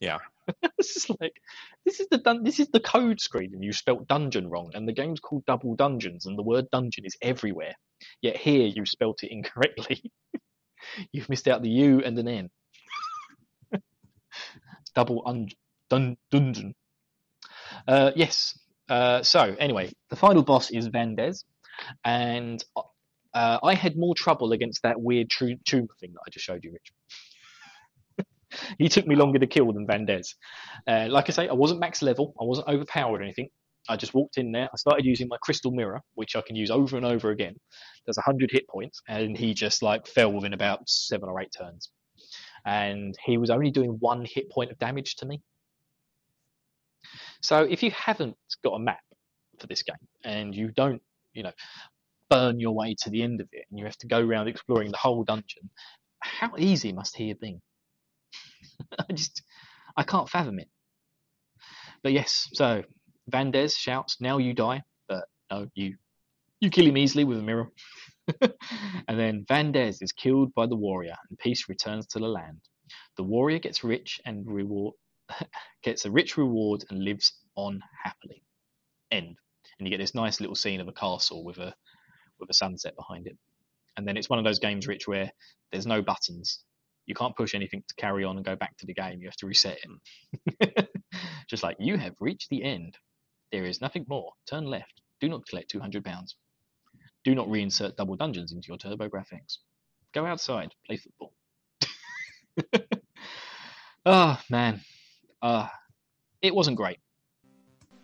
Yeah. 0.00 0.18
this 0.78 0.96
is 0.96 1.10
like 1.20 1.36
this 1.84 2.00
is 2.00 2.08
the 2.10 2.18
dun- 2.18 2.42
this 2.42 2.58
is 2.58 2.68
the 2.72 2.80
code 2.80 3.20
screen, 3.20 3.50
and 3.54 3.62
you 3.62 3.72
spelt 3.72 4.08
dungeon 4.08 4.48
wrong, 4.50 4.72
and 4.74 4.88
the 4.88 4.92
game's 4.92 5.20
called 5.20 5.46
Double 5.46 5.76
Dungeons, 5.76 6.26
and 6.26 6.36
the 6.36 6.42
word 6.42 6.66
dungeon 6.72 7.04
is 7.04 7.16
everywhere. 7.22 7.74
Yet 8.20 8.36
here 8.36 8.66
you 8.66 8.84
spelt 8.84 9.22
it 9.22 9.30
incorrectly. 9.30 10.02
You've 11.12 11.28
missed 11.28 11.46
out 11.46 11.62
the 11.62 11.70
U 11.70 12.02
and 12.04 12.18
an 12.18 12.26
N. 12.26 12.50
Double 14.96 15.22
un- 15.24 15.48
dun- 15.88 16.16
dungeon. 16.32 16.74
Uh, 17.86 18.10
yes. 18.16 18.58
Uh, 18.92 19.22
so 19.22 19.56
anyway, 19.58 19.90
the 20.10 20.16
final 20.16 20.42
boss 20.42 20.70
is 20.70 20.86
Vandez, 20.90 21.44
and 22.04 22.62
uh, 23.32 23.58
I 23.62 23.72
had 23.72 23.96
more 23.96 24.14
trouble 24.14 24.52
against 24.52 24.82
that 24.82 25.00
weird 25.00 25.30
tru- 25.30 25.56
tumor 25.64 25.94
thing 25.98 26.12
that 26.12 26.20
I 26.26 26.30
just 26.30 26.44
showed 26.44 26.62
you, 26.62 26.72
Rich. 26.72 28.26
he 28.78 28.90
took 28.90 29.06
me 29.06 29.16
longer 29.16 29.38
to 29.38 29.46
kill 29.46 29.72
than 29.72 29.86
Vandez. 29.86 30.34
Uh, 30.86 31.06
like 31.08 31.30
I 31.30 31.32
say, 31.32 31.48
I 31.48 31.54
wasn't 31.54 31.80
max 31.80 32.02
level, 32.02 32.34
I 32.38 32.44
wasn't 32.44 32.68
overpowered 32.68 33.20
or 33.20 33.22
anything. 33.22 33.48
I 33.88 33.96
just 33.96 34.12
walked 34.12 34.36
in 34.36 34.52
there. 34.52 34.68
I 34.70 34.76
started 34.76 35.06
using 35.06 35.26
my 35.26 35.38
crystal 35.40 35.70
mirror, 35.70 36.02
which 36.12 36.36
I 36.36 36.42
can 36.42 36.54
use 36.54 36.70
over 36.70 36.98
and 36.98 37.06
over 37.06 37.30
again. 37.30 37.54
There's 38.04 38.18
a 38.18 38.22
hundred 38.22 38.50
hit 38.52 38.68
points, 38.68 39.00
and 39.08 39.38
he 39.38 39.54
just 39.54 39.82
like 39.82 40.06
fell 40.06 40.30
within 40.30 40.52
about 40.52 40.86
seven 40.86 41.30
or 41.30 41.40
eight 41.40 41.52
turns. 41.58 41.90
And 42.66 43.16
he 43.24 43.38
was 43.38 43.48
only 43.48 43.70
doing 43.70 43.96
one 44.00 44.26
hit 44.28 44.50
point 44.50 44.70
of 44.70 44.78
damage 44.78 45.16
to 45.16 45.26
me. 45.26 45.40
So 47.40 47.64
if 47.64 47.82
you 47.82 47.90
haven't 47.90 48.36
got 48.64 48.74
a 48.74 48.78
map 48.78 49.02
for 49.58 49.66
this 49.66 49.82
game 49.82 49.96
and 50.24 50.54
you 50.54 50.70
don't, 50.70 51.02
you 51.34 51.42
know, 51.42 51.52
burn 52.30 52.60
your 52.60 52.72
way 52.74 52.94
to 53.02 53.10
the 53.10 53.22
end 53.22 53.40
of 53.40 53.48
it 53.52 53.66
and 53.70 53.78
you 53.78 53.84
have 53.84 53.98
to 53.98 54.06
go 54.06 54.20
around 54.20 54.48
exploring 54.48 54.90
the 54.90 54.96
whole 54.96 55.24
dungeon, 55.24 55.68
how 56.20 56.52
easy 56.56 56.92
must 56.92 57.16
he 57.16 57.28
have 57.28 57.40
been? 57.40 57.60
I 58.98 59.12
just, 59.12 59.42
I 59.96 60.02
can't 60.02 60.28
fathom 60.28 60.58
it. 60.58 60.68
But 62.02 62.12
yes, 62.12 62.48
so 62.52 62.82
Vandez 63.30 63.76
shouts, 63.76 64.20
"Now 64.20 64.38
you 64.38 64.54
die!" 64.54 64.82
But 65.08 65.24
no, 65.50 65.68
you, 65.74 65.96
you 66.60 66.70
kill 66.70 66.86
him 66.86 66.96
easily 66.96 67.24
with 67.24 67.38
a 67.38 67.42
mirror. 67.42 67.70
and 68.40 69.18
then 69.18 69.44
Vandez 69.48 70.02
is 70.02 70.12
killed 70.12 70.52
by 70.54 70.66
the 70.66 70.76
warrior, 70.76 71.14
and 71.28 71.38
peace 71.38 71.68
returns 71.68 72.06
to 72.08 72.18
the 72.18 72.28
land. 72.28 72.60
The 73.16 73.22
warrior 73.22 73.58
gets 73.58 73.84
rich 73.84 74.20
and 74.24 74.46
reward 74.46 74.94
gets 75.82 76.04
a 76.04 76.10
rich 76.10 76.36
reward 76.36 76.84
and 76.90 77.02
lives 77.02 77.32
on 77.56 77.82
happily. 78.04 78.42
End. 79.10 79.36
And 79.78 79.86
you 79.86 79.90
get 79.90 79.98
this 79.98 80.14
nice 80.14 80.40
little 80.40 80.54
scene 80.54 80.80
of 80.80 80.88
a 80.88 80.92
castle 80.92 81.44
with 81.44 81.58
a 81.58 81.74
with 82.38 82.50
a 82.50 82.54
sunset 82.54 82.94
behind 82.96 83.26
it. 83.26 83.36
And 83.96 84.06
then 84.06 84.16
it's 84.16 84.28
one 84.28 84.38
of 84.38 84.44
those 84.44 84.58
games, 84.58 84.86
Rich, 84.86 85.06
where 85.06 85.30
there's 85.70 85.86
no 85.86 86.02
buttons. 86.02 86.60
You 87.06 87.14
can't 87.14 87.36
push 87.36 87.54
anything 87.54 87.82
to 87.86 87.94
carry 87.96 88.24
on 88.24 88.36
and 88.36 88.44
go 88.44 88.56
back 88.56 88.76
to 88.78 88.86
the 88.86 88.94
game. 88.94 89.20
You 89.20 89.28
have 89.28 89.36
to 89.36 89.46
reset 89.46 89.78
it. 90.58 90.88
Just 91.48 91.62
like 91.62 91.76
you 91.78 91.96
have 91.98 92.14
reached 92.20 92.48
the 92.48 92.62
end. 92.62 92.96
There 93.50 93.64
is 93.64 93.80
nothing 93.80 94.06
more. 94.08 94.32
Turn 94.48 94.64
left. 94.64 95.02
Do 95.20 95.28
not 95.28 95.46
collect 95.46 95.70
two 95.70 95.80
hundred 95.80 96.04
pounds. 96.04 96.36
Do 97.24 97.34
not 97.34 97.48
reinsert 97.48 97.96
double 97.96 98.16
dungeons 98.16 98.52
into 98.52 98.68
your 98.68 98.78
TurboGrafx. 98.78 99.58
Go 100.14 100.26
outside. 100.26 100.74
Play 100.86 100.96
football. 100.96 101.32
oh 104.04 104.40
man, 104.50 104.80
uh, 105.42 105.66
it 106.40 106.54
wasn't 106.54 106.76
great. 106.76 106.98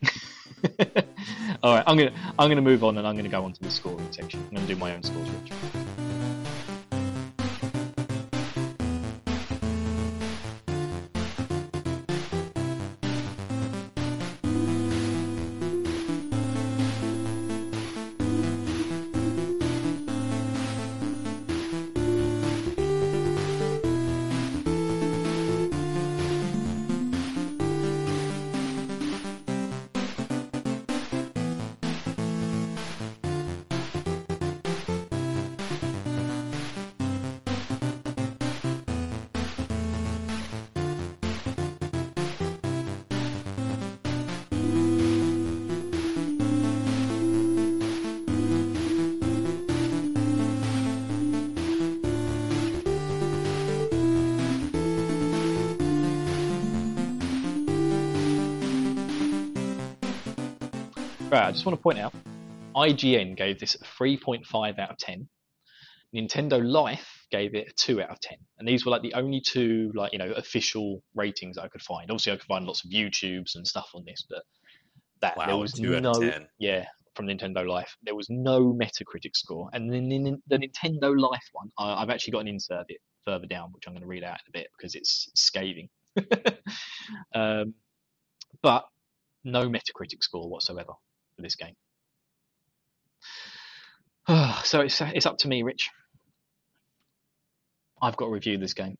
All 1.62 1.74
right, 1.74 1.84
I'm 1.86 1.97
gonna 1.97 2.12
I'm 2.39 2.49
gonna 2.49 2.62
move 2.62 2.84
on 2.84 2.99
and 2.99 3.07
I'm 3.07 3.16
gonna 3.16 3.28
go 3.28 3.45
on 3.45 3.53
to 3.53 3.62
the 3.62 3.70
scoring 3.70 4.09
section. 4.11 4.45
I'm 4.51 4.57
gonna 4.57 4.66
do 4.66 4.76
my 4.76 4.95
own 4.95 5.03
scores, 5.03 5.28
Rich. 5.30 5.88
Right, 61.31 61.49
I 61.49 61.53
just 61.53 61.66
want 61.66 61.79
to 61.79 61.83
point 61.83 61.99
out, 61.99 62.14
IGN 62.74 63.37
gave 63.37 63.61
this 63.61 63.74
a 63.74 63.85
3.5 63.85 64.79
out 64.79 64.91
of 64.91 64.97
10. 64.97 65.29
Nintendo 66.16 66.59
Life 66.64 67.26
gave 67.31 67.55
it 67.55 67.68
a 67.68 67.72
2 67.74 68.01
out 68.01 68.09
of 68.09 68.20
10. 68.20 68.39
And 68.59 68.66
these 68.66 68.87
were 68.87 68.93
like 68.93 69.03
the 69.03 69.12
only 69.12 69.43
two 69.43 69.93
like, 69.95 70.14
you 70.14 70.18
know, 70.18 70.33
official 70.33 71.03
ratings 71.14 71.59
I 71.59 71.68
could 71.68 71.83
find. 71.83 72.11
Obviously 72.11 72.33
I 72.33 72.37
could 72.37 72.47
find 72.47 72.64
lots 72.64 72.83
of 72.83 72.91
YouTubes 72.91 73.57
and 73.57 73.66
stuff 73.66 73.91
on 73.95 74.05
this, 74.07 74.24
but 74.26 74.43
that 75.20 75.37
Wow, 75.37 75.47
there 75.49 75.57
was 75.59 75.79
no 75.79 76.12
of 76.12 76.18
10. 76.18 76.49
yeah, 76.59 76.87
from 77.14 77.26
Nintendo 77.26 77.68
Life. 77.68 77.95
There 78.03 78.14
was 78.14 78.31
no 78.31 78.72
Metacritic 78.72 79.37
score. 79.37 79.68
And 79.74 79.93
then 79.93 80.11
in 80.11 80.41
the 80.47 80.57
Nintendo 80.57 81.14
Life 81.14 81.45
one, 81.53 81.68
I, 81.76 82.03
I've 82.03 82.09
actually 82.09 82.33
got 82.33 82.41
an 82.41 82.49
insert 82.49 82.89
bit 82.89 83.03
further 83.26 83.47
down, 83.47 83.72
which 83.72 83.85
I'm 83.87 83.93
going 83.93 84.01
to 84.01 84.09
read 84.09 84.24
out 84.24 84.39
in 84.47 84.49
a 84.49 84.59
bit 84.61 84.68
because 84.79 84.95
it's 84.95 85.31
scathing. 85.35 85.91
um, 87.35 87.74
but 88.62 88.87
no 89.45 89.68
Metacritic 89.68 90.22
score 90.22 90.49
whatsoever 90.49 90.95
for 91.39 91.43
this 91.43 91.55
game. 91.55 91.74
so 94.64 94.80
it's 94.80 95.01
it's 95.01 95.26
up 95.26 95.39
to 95.39 95.49
me, 95.49 95.62
Rich. 95.62 95.91
I've 98.03 98.16
got 98.16 98.26
to 98.26 98.32
review 98.32 98.59
this 98.59 98.74
game. 98.74 98.97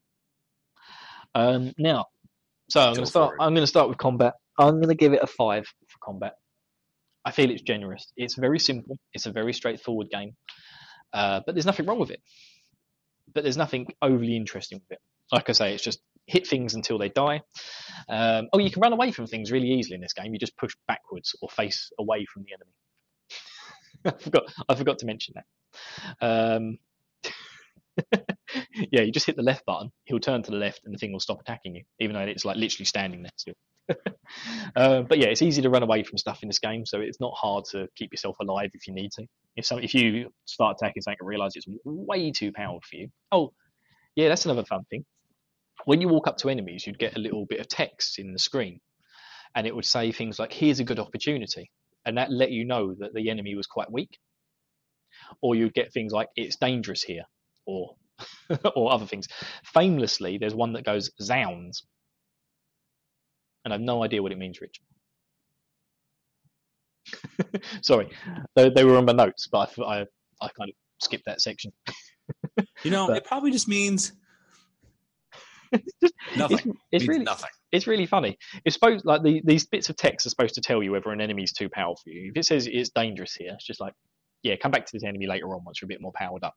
Um, 1.35 1.73
now, 1.79 2.07
so 2.71 2.81
I'm 2.81 2.95
going 2.95 3.05
to 3.05 3.11
start. 3.11 3.35
I'm 3.39 3.55
going 3.55 3.63
to 3.63 3.69
start 3.69 3.89
with 3.89 3.99
combat. 3.99 4.35
I'm 4.59 4.77
going 4.77 4.89
to 4.89 4.95
give 4.95 5.13
it 5.13 5.21
a 5.23 5.27
five 5.27 5.67
for 5.67 5.99
combat. 6.03 6.35
I 7.25 7.33
feel 7.33 7.51
it's 7.51 7.63
generous. 7.63 8.11
It's 8.17 8.37
very 8.37 8.59
simple. 8.59 8.97
It's 9.13 9.27
a 9.27 9.33
very 9.33 9.53
straightforward 9.53 10.09
game, 10.11 10.33
uh, 11.13 11.41
but 11.45 11.55
there's 11.55 11.67
nothing 11.67 11.87
wrong 11.87 11.99
with 11.99 12.11
it. 12.11 12.21
But 13.35 13.43
there's 13.43 13.59
nothing 13.59 13.89
overly 14.01 14.37
interesting 14.37 14.79
with 14.79 14.99
it. 14.99 15.03
Like 15.31 15.51
I 15.51 15.53
say, 15.53 15.75
it's 15.75 15.85
just 15.85 16.01
hit 16.29 16.47
things 16.47 16.75
until 16.75 16.99
they 16.99 17.09
die. 17.09 17.41
Um, 18.09 18.49
oh, 18.53 18.59
you 18.59 18.71
can 18.71 18.81
run 18.81 18.93
away 18.93 19.11
from 19.11 19.27
things 19.27 19.51
really 19.51 19.73
easily 19.73 19.95
in 19.95 20.01
this 20.01 20.13
game. 20.13 20.33
You 20.33 20.39
just 20.39 20.57
push 20.57 20.75
backwards 20.87 21.35
or 21.43 21.49
face 21.49 21.91
away 21.99 22.27
from 22.33 22.45
the 22.45 22.55
enemy. 22.55 22.73
I 24.05 24.23
forgot. 24.23 24.45
I 24.69 24.75
forgot 24.75 24.99
to 24.99 25.07
mention 25.07 25.35
that. 25.37 25.45
Um, 26.55 26.79
yeah, 28.93 29.03
you 29.03 29.11
just 29.11 29.27
hit 29.27 29.37
the 29.37 29.43
left 29.43 29.65
button. 29.67 29.91
He'll 30.05 30.21
turn 30.21 30.43
to 30.43 30.51
the 30.51 30.57
left, 30.57 30.83
and 30.85 30.95
the 30.95 30.99
thing 30.99 31.13
will 31.13 31.21
stop 31.21 31.41
attacking 31.41 31.75
you, 31.75 31.85
even 31.99 32.15
though 32.15 32.21
it's 32.21 32.45
like 32.45 32.57
literally 32.57 32.85
standing 32.85 33.23
there 33.23 33.33
still. 33.37 33.55
uh, 34.77 35.03
but 35.09 35.19
yeah, 35.19 35.29
it's 35.29 35.43
easy 35.43 35.63
to 35.63 35.71
run 35.71 35.83
away 35.83 36.03
from 36.05 36.19
stuff 36.19 36.43
in 36.43 36.49
this 36.49 36.59
game, 36.59 36.87
so 36.87 37.01
it's 37.01 37.21
not 37.21 37.33
hard 37.35 37.65
to 37.73 37.89
keep 37.97 38.13
yourself 38.13 38.37
alive 38.41 38.71
if 38.75 38.87
you 38.87 38.95
need 38.95 39.11
to. 39.13 39.27
If 39.57 39.67
some, 39.67 39.81
if 39.81 39.95
you 39.95 40.31
start 40.45 40.77
attacking 40.81 41.03
something 41.03 41.19
and 41.21 41.29
realize 41.29 41.53
it's 41.57 41.67
way 41.85 42.31
too 42.31 42.53
powerful 42.53 42.81
for 42.89 42.97
you. 42.97 43.09
Oh, 43.33 43.53
yeah, 44.15 44.29
that's 44.29 44.45
another 44.45 44.65
fun 44.65 44.85
thing. 44.91 45.05
When 45.85 46.01
you 46.01 46.09
walk 46.09 46.27
up 46.27 46.37
to 46.39 46.49
enemies, 46.51 46.87
you'd 46.87 46.99
get 46.99 47.17
a 47.17 47.21
little 47.21 47.47
bit 47.47 47.61
of 47.61 47.69
text 47.69 48.19
in 48.19 48.33
the 48.33 48.39
screen, 48.39 48.81
and 49.55 49.67
it 49.67 49.75
would 49.75 49.85
say 49.87 50.13
things 50.13 50.39
like 50.39 50.53
"Here's 50.53 50.81
a 50.81 50.85
good 50.85 50.99
opportunity," 50.99 51.71
and 52.05 52.19
that 52.19 52.31
let 52.31 52.51
you 52.51 52.65
know 52.65 52.95
that 52.99 53.15
the 53.15 53.31
enemy 53.31 53.55
was 53.55 53.67
quite 53.67 53.91
weak. 53.91 54.19
Or 55.41 55.55
you'd 55.55 55.75
get 55.75 55.93
things 55.93 56.13
like 56.13 56.29
"It's 56.37 56.57
dangerous 56.57 57.03
here," 57.03 57.25
or 57.67 57.97
or 58.75 58.93
other 58.93 59.07
things. 59.07 59.29
Famously, 59.65 60.39
there's 60.39 60.55
one 60.55 60.73
that 60.75 60.85
goes 60.85 61.11
"Zounds," 61.23 61.85
and 63.65 63.73
I've 63.73 63.81
no 63.81 64.03
idea 64.03 64.23
what 64.23 64.33
it 64.33 64.39
means, 64.39 64.61
Rich. 64.61 64.81
Sorry, 67.83 68.09
they, 68.55 68.71
they 68.71 68.85
were 68.85 68.97
on 68.97 69.05
my 69.05 69.13
notes, 69.13 69.49
but 69.51 69.71
I, 69.79 69.83
I, 69.83 70.01
I 70.41 70.49
kind 70.59 70.71
of 70.71 70.75
skipped 71.01 71.25
that 71.27 71.41
section. 71.41 71.73
You 72.83 72.91
know, 72.91 73.07
But- 73.09 73.19
it 73.19 73.25
probably 73.25 73.51
just 73.51 73.69
means 73.69 74.13
It's, 76.01 76.37
nothing. 76.37 76.77
it's 76.93 77.03
means 77.03 77.09
really 77.09 77.25
nothing. 77.25 77.51
it's 77.73 77.87
really 77.87 78.07
funny. 78.07 78.39
It's 78.65 78.75
supposed 78.75 79.05
like 79.05 79.23
the, 79.23 79.41
these 79.45 79.67
bits 79.67 79.89
of 79.89 79.97
text 79.97 80.27
are 80.27 80.31
supposed 80.31 80.55
to 80.57 80.61
tell 80.61 80.83
you 80.83 80.93
whether 80.93 81.11
an 81.11 81.21
enemy's 81.21 81.53
too 81.53 81.69
powerful 81.69 82.01
for 82.05 82.11
you. 82.11 82.31
If 82.31 82.37
it 82.37 82.45
says 82.45 82.69
it's 82.71 82.91
dangerous 82.91 83.35
here, 83.35 83.53
it's 83.55 83.67
just 83.67 83.81
like, 83.81 83.95
yeah, 84.43 84.57
come 84.57 84.71
back 84.71 84.85
to 84.87 84.93
this 84.93 85.05
enemy 85.05 85.27
later 85.27 85.47
on 85.55 85.65
once 85.65 85.81
you're 85.81 85.87
a 85.87 85.89
bit 85.89 86.03
more 86.03 86.13
powered 86.15 86.45
up. 86.45 86.55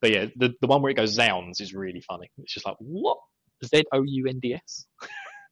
But 0.00 0.12
yeah, 0.12 0.26
the 0.36 0.54
the 0.60 0.66
one 0.68 0.80
where 0.82 0.90
it 0.90 0.96
goes 0.96 1.12
zounds 1.12 1.60
is 1.60 1.74
really 1.74 2.00
funny. 2.00 2.30
It's 2.38 2.54
just 2.54 2.66
like 2.66 2.76
what 2.78 3.18
Z 3.64 3.84
O 3.92 4.02
U 4.02 4.26
N 4.28 4.38
D 4.40 4.54
S. 4.54 4.86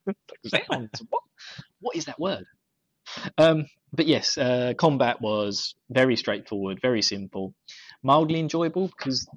Zounds. 0.47 1.03
What? 1.11 1.23
What 1.81 1.97
is 1.97 2.07
that 2.07 2.19
word? 2.19 2.45
Um, 3.37 3.67
but 3.93 4.07
yes, 4.07 4.37
uh, 4.39 4.75
combat 4.77 5.21
was 5.21 5.75
very 5.91 6.17
straightforward, 6.17 6.81
very 6.81 7.03
simple, 7.03 7.55
mildly 8.03 8.41
enjoyable 8.41 8.89
because 8.89 9.29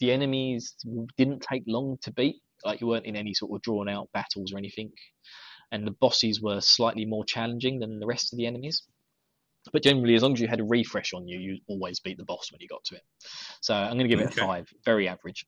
the 0.00 0.12
enemies 0.12 0.74
didn't 1.16 1.42
take 1.42 1.64
long 1.66 1.98
to 2.02 2.12
beat. 2.12 2.36
Like 2.66 2.80
you 2.80 2.86
weren't 2.86 3.06
in 3.06 3.16
any 3.16 3.34
sort 3.34 3.52
of 3.52 3.62
drawn 3.62 3.88
out 3.88 4.08
battles 4.12 4.52
or 4.52 4.58
anything. 4.58 4.92
and 5.72 5.86
the 5.86 5.92
bosses 6.00 6.40
were 6.40 6.60
slightly 6.60 7.04
more 7.04 7.24
challenging 7.24 7.80
than 7.80 7.98
the 7.98 8.06
rest 8.06 8.32
of 8.32 8.36
the 8.36 8.46
enemies. 8.46 8.82
But 9.72 9.82
generally, 9.82 10.14
as 10.14 10.22
long 10.22 10.32
as 10.34 10.40
you 10.40 10.46
had 10.46 10.60
a 10.60 10.64
refresh 10.64 11.12
on 11.12 11.26
you, 11.26 11.38
you 11.38 11.58
always 11.66 11.98
beat 11.98 12.18
the 12.18 12.24
boss 12.24 12.52
when 12.52 12.60
you 12.60 12.68
got 12.68 12.84
to 12.84 12.96
it. 12.96 13.02
So 13.60 13.74
I'm 13.74 13.98
going 13.98 14.08
to 14.08 14.16
give 14.16 14.20
it 14.20 14.28
a 14.36 14.40
five, 14.40 14.68
very 14.84 15.08
average. 15.08 15.44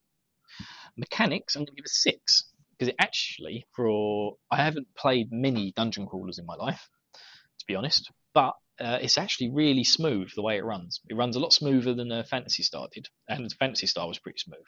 Mechanics, 0.96 1.54
I'm 1.54 1.60
going 1.60 1.66
to 1.66 1.72
give 1.74 1.84
it 1.84 1.90
a 1.90 1.94
six 1.94 2.50
because 2.72 2.88
it 2.88 2.96
actually, 2.98 3.66
for 3.76 4.34
I 4.50 4.56
haven't 4.56 4.88
played 4.96 5.28
many 5.30 5.72
dungeon 5.76 6.06
crawlers 6.06 6.38
in 6.38 6.46
my 6.46 6.56
life, 6.56 6.88
to 7.14 7.64
be 7.68 7.76
honest, 7.76 8.10
but 8.34 8.54
uh, 8.80 8.98
it's 9.00 9.18
actually 9.18 9.50
really 9.50 9.84
smooth 9.84 10.30
the 10.34 10.42
way 10.42 10.56
it 10.56 10.64
runs. 10.64 11.00
It 11.08 11.16
runs 11.16 11.36
a 11.36 11.40
lot 11.40 11.52
smoother 11.52 11.94
than 11.94 12.10
uh, 12.10 12.24
Phantasy 12.28 12.64
Star 12.64 12.88
did, 12.92 13.08
and 13.28 13.46
the 13.48 13.54
Phantasy 13.54 13.86
Star 13.86 14.08
was 14.08 14.18
pretty 14.18 14.38
smooth. 14.38 14.58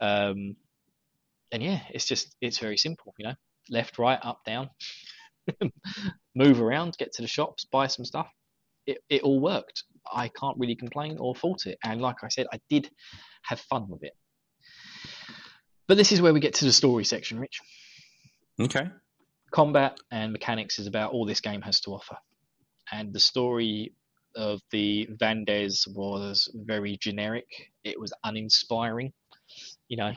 Um, 0.00 0.56
and 1.52 1.62
yeah, 1.62 1.80
it's 1.90 2.06
just 2.06 2.34
it's 2.40 2.58
very 2.58 2.76
simple, 2.76 3.14
you 3.18 3.26
know, 3.26 3.34
left, 3.70 3.98
right, 3.98 4.18
up, 4.22 4.40
down, 4.44 4.70
move 6.34 6.60
around, 6.60 6.96
get 6.98 7.12
to 7.12 7.22
the 7.22 7.28
shops, 7.28 7.66
buy 7.70 7.86
some 7.86 8.04
stuff. 8.04 8.28
It 8.86 8.98
it 9.08 9.22
all 9.22 9.40
worked. 9.40 9.84
I 10.12 10.28
can't 10.28 10.58
really 10.58 10.74
complain 10.74 11.18
or 11.20 11.34
fault 11.34 11.66
it, 11.66 11.78
and 11.84 12.00
like 12.00 12.16
I 12.24 12.28
said, 12.28 12.46
I 12.52 12.58
did 12.68 12.90
have 13.44 13.60
fun 13.60 13.88
with 13.88 14.02
it. 14.02 14.14
But 15.86 15.96
this 15.96 16.10
is 16.10 16.22
where 16.22 16.32
we 16.32 16.40
get 16.40 16.54
to 16.54 16.64
the 16.64 16.72
story 16.72 17.04
section, 17.04 17.38
Rich. 17.38 17.60
Okay. 18.60 18.88
Combat 19.50 19.98
and 20.10 20.32
mechanics 20.32 20.78
is 20.78 20.86
about 20.86 21.12
all 21.12 21.26
this 21.26 21.40
game 21.40 21.60
has 21.62 21.80
to 21.80 21.90
offer. 21.90 22.16
And 22.90 23.12
the 23.12 23.20
story 23.20 23.92
of 24.34 24.60
the 24.70 25.08
Vandez 25.20 25.86
was 25.94 26.50
very 26.54 26.96
generic. 26.98 27.46
It 27.84 28.00
was 28.00 28.12
uninspiring. 28.24 29.12
You 29.88 29.98
know, 29.98 30.12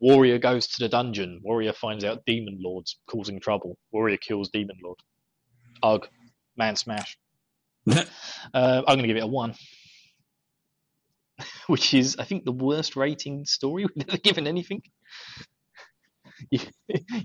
warrior 0.00 0.38
goes 0.38 0.66
to 0.68 0.78
the 0.84 0.88
dungeon. 0.88 1.40
Warrior 1.42 1.72
finds 1.72 2.04
out 2.04 2.24
demon 2.26 2.58
lords 2.60 2.98
causing 3.06 3.40
trouble. 3.40 3.78
Warrior 3.92 4.16
kills 4.18 4.50
demon 4.50 4.76
lord. 4.82 4.98
Ugh, 5.82 6.06
man 6.56 6.76
smash. 6.76 7.18
Uh, 8.54 8.82
I'm 8.86 8.96
going 8.96 9.02
to 9.02 9.06
give 9.08 9.16
it 9.16 9.22
a 9.24 9.26
one, 9.26 9.54
which 11.66 11.94
is 11.94 12.16
I 12.18 12.24
think 12.24 12.44
the 12.44 12.52
worst 12.52 12.94
rating 12.96 13.44
story 13.44 13.84
we've 13.96 14.08
ever 14.08 14.18
given 14.18 14.46
anything. 14.46 14.82
You, 16.50 16.60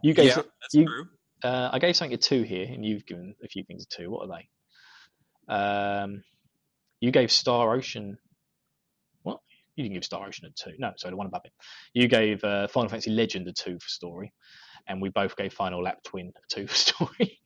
you 0.01 0.13
gave 0.13 0.27
yeah, 0.29 0.35
that's 0.35 0.73
you- 0.73 0.85
true. 0.85 1.05
uh, 1.43 1.69
I 1.71 1.79
gave 1.79 1.95
something 1.95 2.13
a 2.15 2.17
two 2.17 2.41
here, 2.43 2.65
and 2.65 2.83
you've 2.83 3.05
given 3.05 3.35
a 3.43 3.47
few 3.47 3.63
things 3.63 3.85
a 3.85 3.95
two. 3.95 4.09
What 4.09 4.29
are 4.29 4.37
they? 5.47 5.53
Um, 5.53 6.23
you 6.99 7.11
gave 7.11 7.31
Star 7.31 7.73
Ocean. 7.75 8.17
You 9.75 9.83
didn't 9.83 9.95
give 9.95 10.05
Star 10.05 10.27
Ocean 10.27 10.47
a 10.47 10.49
two. 10.51 10.75
No, 10.77 10.91
sorry, 10.97 11.11
the 11.11 11.17
one 11.17 11.27
above 11.27 11.41
it. 11.45 11.53
You 11.93 12.07
gave 12.07 12.43
uh, 12.43 12.67
Final 12.67 12.89
Fantasy 12.89 13.11
Legend 13.11 13.47
a 13.47 13.53
two 13.53 13.79
for 13.79 13.87
story, 13.87 14.33
and 14.87 15.01
we 15.01 15.09
both 15.09 15.35
gave 15.35 15.53
Final 15.53 15.83
Lap 15.83 16.03
Twin 16.03 16.31
a 16.35 16.53
two 16.53 16.67
for 16.67 16.75
story. 16.75 17.39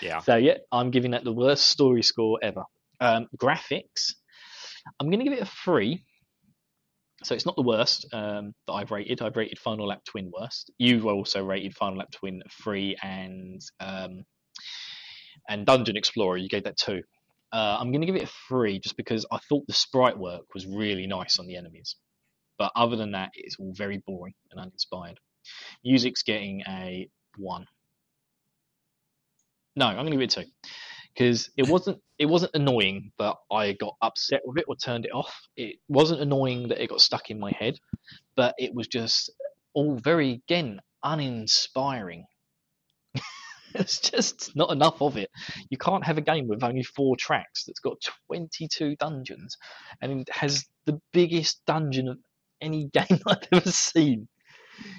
Yeah. 0.00 0.20
so 0.20 0.36
yeah, 0.36 0.58
I'm 0.70 0.90
giving 0.90 1.12
that 1.12 1.24
the 1.24 1.32
worst 1.32 1.66
story 1.66 2.02
score 2.02 2.38
ever. 2.42 2.64
Um, 3.00 3.26
graphics, 3.36 4.14
I'm 5.00 5.08
going 5.08 5.18
to 5.18 5.24
give 5.24 5.32
it 5.32 5.42
a 5.42 5.50
three. 5.64 6.04
So 7.24 7.34
it's 7.36 7.46
not 7.46 7.54
the 7.54 7.62
worst 7.62 8.06
um, 8.12 8.52
that 8.66 8.72
I've 8.72 8.90
rated. 8.90 9.22
I've 9.22 9.36
rated 9.36 9.58
Final 9.58 9.86
Lap 9.86 10.02
Twin 10.04 10.32
worst. 10.36 10.72
You've 10.78 11.06
also 11.06 11.44
rated 11.44 11.74
Final 11.74 11.98
Lap 11.98 12.10
Twin 12.10 12.42
three 12.62 12.96
and 13.02 13.60
um, 13.78 14.24
and 15.48 15.64
Dungeon 15.64 15.96
Explorer. 15.96 16.36
You 16.36 16.48
gave 16.48 16.64
that 16.64 16.76
two. 16.76 17.02
Uh, 17.52 17.76
I'm 17.78 17.90
going 17.92 18.00
to 18.00 18.06
give 18.06 18.16
it 18.16 18.22
a 18.24 18.30
three 18.48 18.78
just 18.78 18.96
because 18.96 19.26
I 19.30 19.38
thought 19.48 19.66
the 19.66 19.74
sprite 19.74 20.18
work 20.18 20.54
was 20.54 20.66
really 20.66 21.06
nice 21.06 21.38
on 21.38 21.46
the 21.46 21.56
enemies. 21.56 21.96
But 22.58 22.72
other 22.76 22.96
than 22.96 23.12
that, 23.12 23.30
it's 23.34 23.56
all 23.58 23.72
very 23.74 23.98
boring 23.98 24.34
and 24.50 24.60
uninspired. 24.60 25.18
Music's 25.84 26.22
getting 26.22 26.62
a 26.68 27.08
one. 27.36 27.66
No, 29.74 29.86
I'm 29.86 29.96
going 29.96 30.06
to 30.06 30.12
give 30.12 30.20
it 30.22 30.36
a 30.36 30.44
two 30.44 30.50
because 31.14 31.50
it 31.56 31.68
wasn't 31.68 32.00
it 32.18 32.26
wasn't 32.26 32.52
annoying 32.54 33.12
that 33.18 33.36
I 33.50 33.72
got 33.72 33.96
upset 34.00 34.42
with 34.44 34.58
it 34.58 34.64
or 34.68 34.76
turned 34.76 35.06
it 35.06 35.12
off. 35.12 35.34
It 35.56 35.76
wasn't 35.88 36.20
annoying 36.20 36.68
that 36.68 36.82
it 36.82 36.88
got 36.88 37.00
stuck 37.00 37.30
in 37.30 37.38
my 37.38 37.52
head, 37.58 37.78
but 38.36 38.54
it 38.58 38.74
was 38.74 38.86
just 38.88 39.30
all 39.74 39.96
very 39.96 40.32
again 40.32 40.80
uninspiring. 41.02 42.24
It's 43.74 44.00
just 44.00 44.54
not 44.54 44.70
enough 44.70 45.00
of 45.00 45.16
it. 45.16 45.30
You 45.70 45.78
can't 45.78 46.04
have 46.04 46.18
a 46.18 46.22
game 46.22 46.48
with 46.48 46.62
only 46.62 46.82
four 46.82 47.16
tracks 47.16 47.64
that's 47.64 47.80
got 47.80 48.02
22 48.28 48.96
dungeons 48.96 49.56
and 50.00 50.28
has 50.30 50.66
the 50.84 51.00
biggest 51.12 51.62
dungeon 51.66 52.08
of 52.08 52.18
any 52.60 52.88
game 52.92 53.20
I've 53.26 53.48
ever 53.52 53.70
seen. 53.70 54.28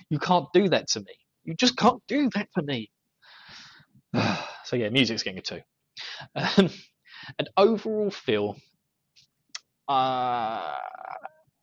You 0.09 0.19
can't 0.19 0.47
do 0.53 0.69
that 0.69 0.87
to 0.89 1.01
me. 1.01 1.13
You 1.43 1.55
just 1.55 1.77
can't 1.77 2.01
do 2.07 2.29
that 2.33 2.49
to 2.55 2.63
me. 2.63 2.89
so 4.63 4.75
yeah, 4.75 4.89
music's 4.89 5.23
getting 5.23 5.39
a 5.39 5.41
two. 5.41 5.61
Um, 6.35 6.69
and 7.37 7.49
overall 7.57 8.09
feel, 8.09 8.57
uh, 9.87 10.75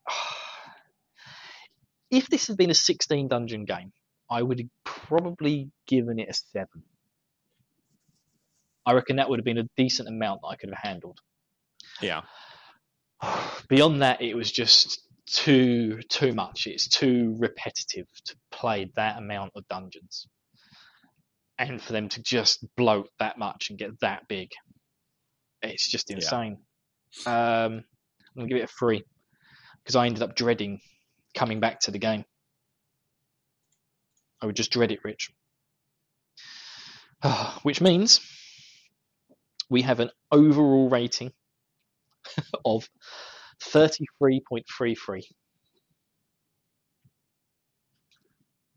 if 2.10 2.28
this 2.28 2.46
had 2.46 2.56
been 2.56 2.70
a 2.70 2.74
16 2.74 3.28
dungeon 3.28 3.64
game, 3.64 3.92
I 4.30 4.42
would 4.42 4.60
have 4.60 4.68
probably 4.84 5.70
given 5.86 6.20
it 6.20 6.28
a 6.28 6.34
seven. 6.34 6.84
I 8.86 8.92
reckon 8.92 9.16
that 9.16 9.28
would 9.28 9.38
have 9.38 9.44
been 9.44 9.58
a 9.58 9.68
decent 9.76 10.08
amount 10.08 10.40
that 10.42 10.48
I 10.48 10.56
could 10.56 10.70
have 10.70 10.78
handled. 10.82 11.18
Yeah. 12.00 12.22
Beyond 13.68 14.02
that, 14.02 14.22
it 14.22 14.34
was 14.34 14.50
just 14.50 15.02
too 15.26 16.00
too 16.08 16.32
much. 16.32 16.66
It's 16.66 16.88
too 16.88 17.36
repetitive 17.38 18.06
to 18.26 18.36
play 18.50 18.90
that 18.96 19.18
amount 19.18 19.52
of 19.54 19.66
dungeons, 19.68 20.26
and 21.58 21.80
for 21.80 21.92
them 21.92 22.08
to 22.10 22.22
just 22.22 22.64
bloat 22.76 23.08
that 23.18 23.38
much 23.38 23.70
and 23.70 23.78
get 23.78 24.00
that 24.00 24.26
big, 24.28 24.50
it's 25.62 25.88
just 25.88 26.10
Yeah. 26.10 26.16
insane. 26.16 26.58
Um, 27.26 27.32
I'm 27.32 27.84
gonna 28.36 28.48
give 28.48 28.58
it 28.58 28.64
a 28.64 28.66
three 28.78 29.04
because 29.82 29.96
I 29.96 30.06
ended 30.06 30.22
up 30.22 30.34
dreading 30.34 30.80
coming 31.34 31.60
back 31.60 31.80
to 31.80 31.90
the 31.90 31.98
game. 31.98 32.24
I 34.42 34.46
would 34.46 34.56
just 34.56 34.70
dread 34.72 34.90
it, 34.90 35.00
Rich. 35.04 35.30
Which 37.62 37.80
means 37.80 38.20
we 39.70 39.82
have 39.82 40.00
an 40.00 40.10
overall 40.30 40.90
rating 40.90 41.32
of 42.64 42.88
33.33. 43.62 45.22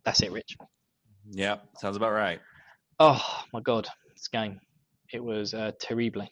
That's 0.05 0.21
it, 0.21 0.31
Rich. 0.31 0.57
Yeah. 1.29 1.57
Sounds 1.79 1.97
about 1.97 2.11
right. 2.11 2.39
Oh 2.99 3.43
my 3.51 3.59
god, 3.61 3.87
this 4.13 4.27
game. 4.27 4.59
It 5.11 5.23
was 5.23 5.53
uh, 5.53 5.71
terrible. 5.79 6.27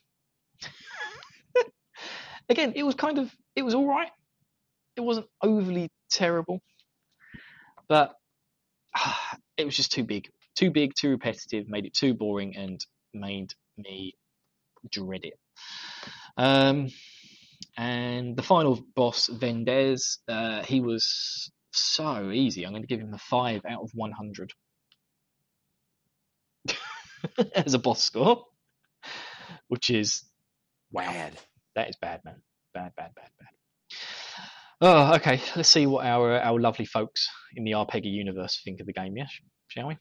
Again, 2.49 2.74
it 2.76 2.84
was 2.84 2.95
kind 2.95 3.18
of 3.18 3.32
it 3.55 3.64
was 3.64 3.74
all 3.74 3.88
right. 3.88 4.12
It 4.95 5.01
wasn't 5.01 5.28
overly 5.41 5.89
terrible, 6.12 6.62
but 7.88 8.14
it 9.57 9.66
was 9.66 9.76
just 9.76 9.91
too 9.91 10.03
big, 10.03 10.30
too 10.55 10.70
big, 10.72 10.93
too 10.99 11.09
repetitive. 11.09 11.68
Made 11.70 11.86
it 11.86 11.93
too 11.93 12.14
boring 12.14 12.55
and 12.57 12.86
made 13.14 13.53
me 13.78 14.14
dread 14.89 15.21
it. 15.23 15.34
Um, 16.38 16.89
and 17.77 18.36
the 18.36 18.43
final 18.43 18.84
boss, 18.95 19.29
Vandez, 19.29 20.17
uh, 20.27 20.63
he 20.63 20.82
was 20.82 21.51
so 21.71 22.32
easy. 22.32 22.65
I'm 22.65 22.71
going 22.71 22.84
to 22.84 22.88
give 22.88 22.99
him 22.99 23.13
a 23.13 23.17
five 23.17 23.61
out 23.67 23.82
of 23.82 23.91
100 23.93 24.51
as 27.55 27.73
a 27.73 27.79
boss 27.79 28.03
score, 28.03 28.45
which 29.67 29.89
is 29.89 30.23
wow. 30.91 31.03
Bad. 31.05 31.38
That 31.75 31.89
is 31.89 31.95
bad, 32.01 32.21
man. 32.25 32.41
Bad, 32.73 32.91
bad, 32.95 33.11
bad, 33.15 33.29
bad. 33.39 33.47
Oh, 34.82 35.15
okay. 35.15 35.39
Let's 35.55 35.69
see 35.69 35.86
what 35.86 36.05
our 36.05 36.39
our 36.39 36.59
lovely 36.59 36.86
folks 36.86 37.29
in 37.55 37.63
the 37.63 37.71
RPGGY 37.71 38.11
universe 38.11 38.61
think 38.65 38.79
of 38.79 38.88
the 38.88 38.93
game, 38.93 39.15
yes? 39.15 39.32
Shall 39.67 39.88
we? 39.88 39.97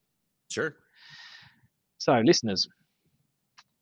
Sure. 0.51 0.75
So, 1.99 2.15
listeners. 2.25 2.67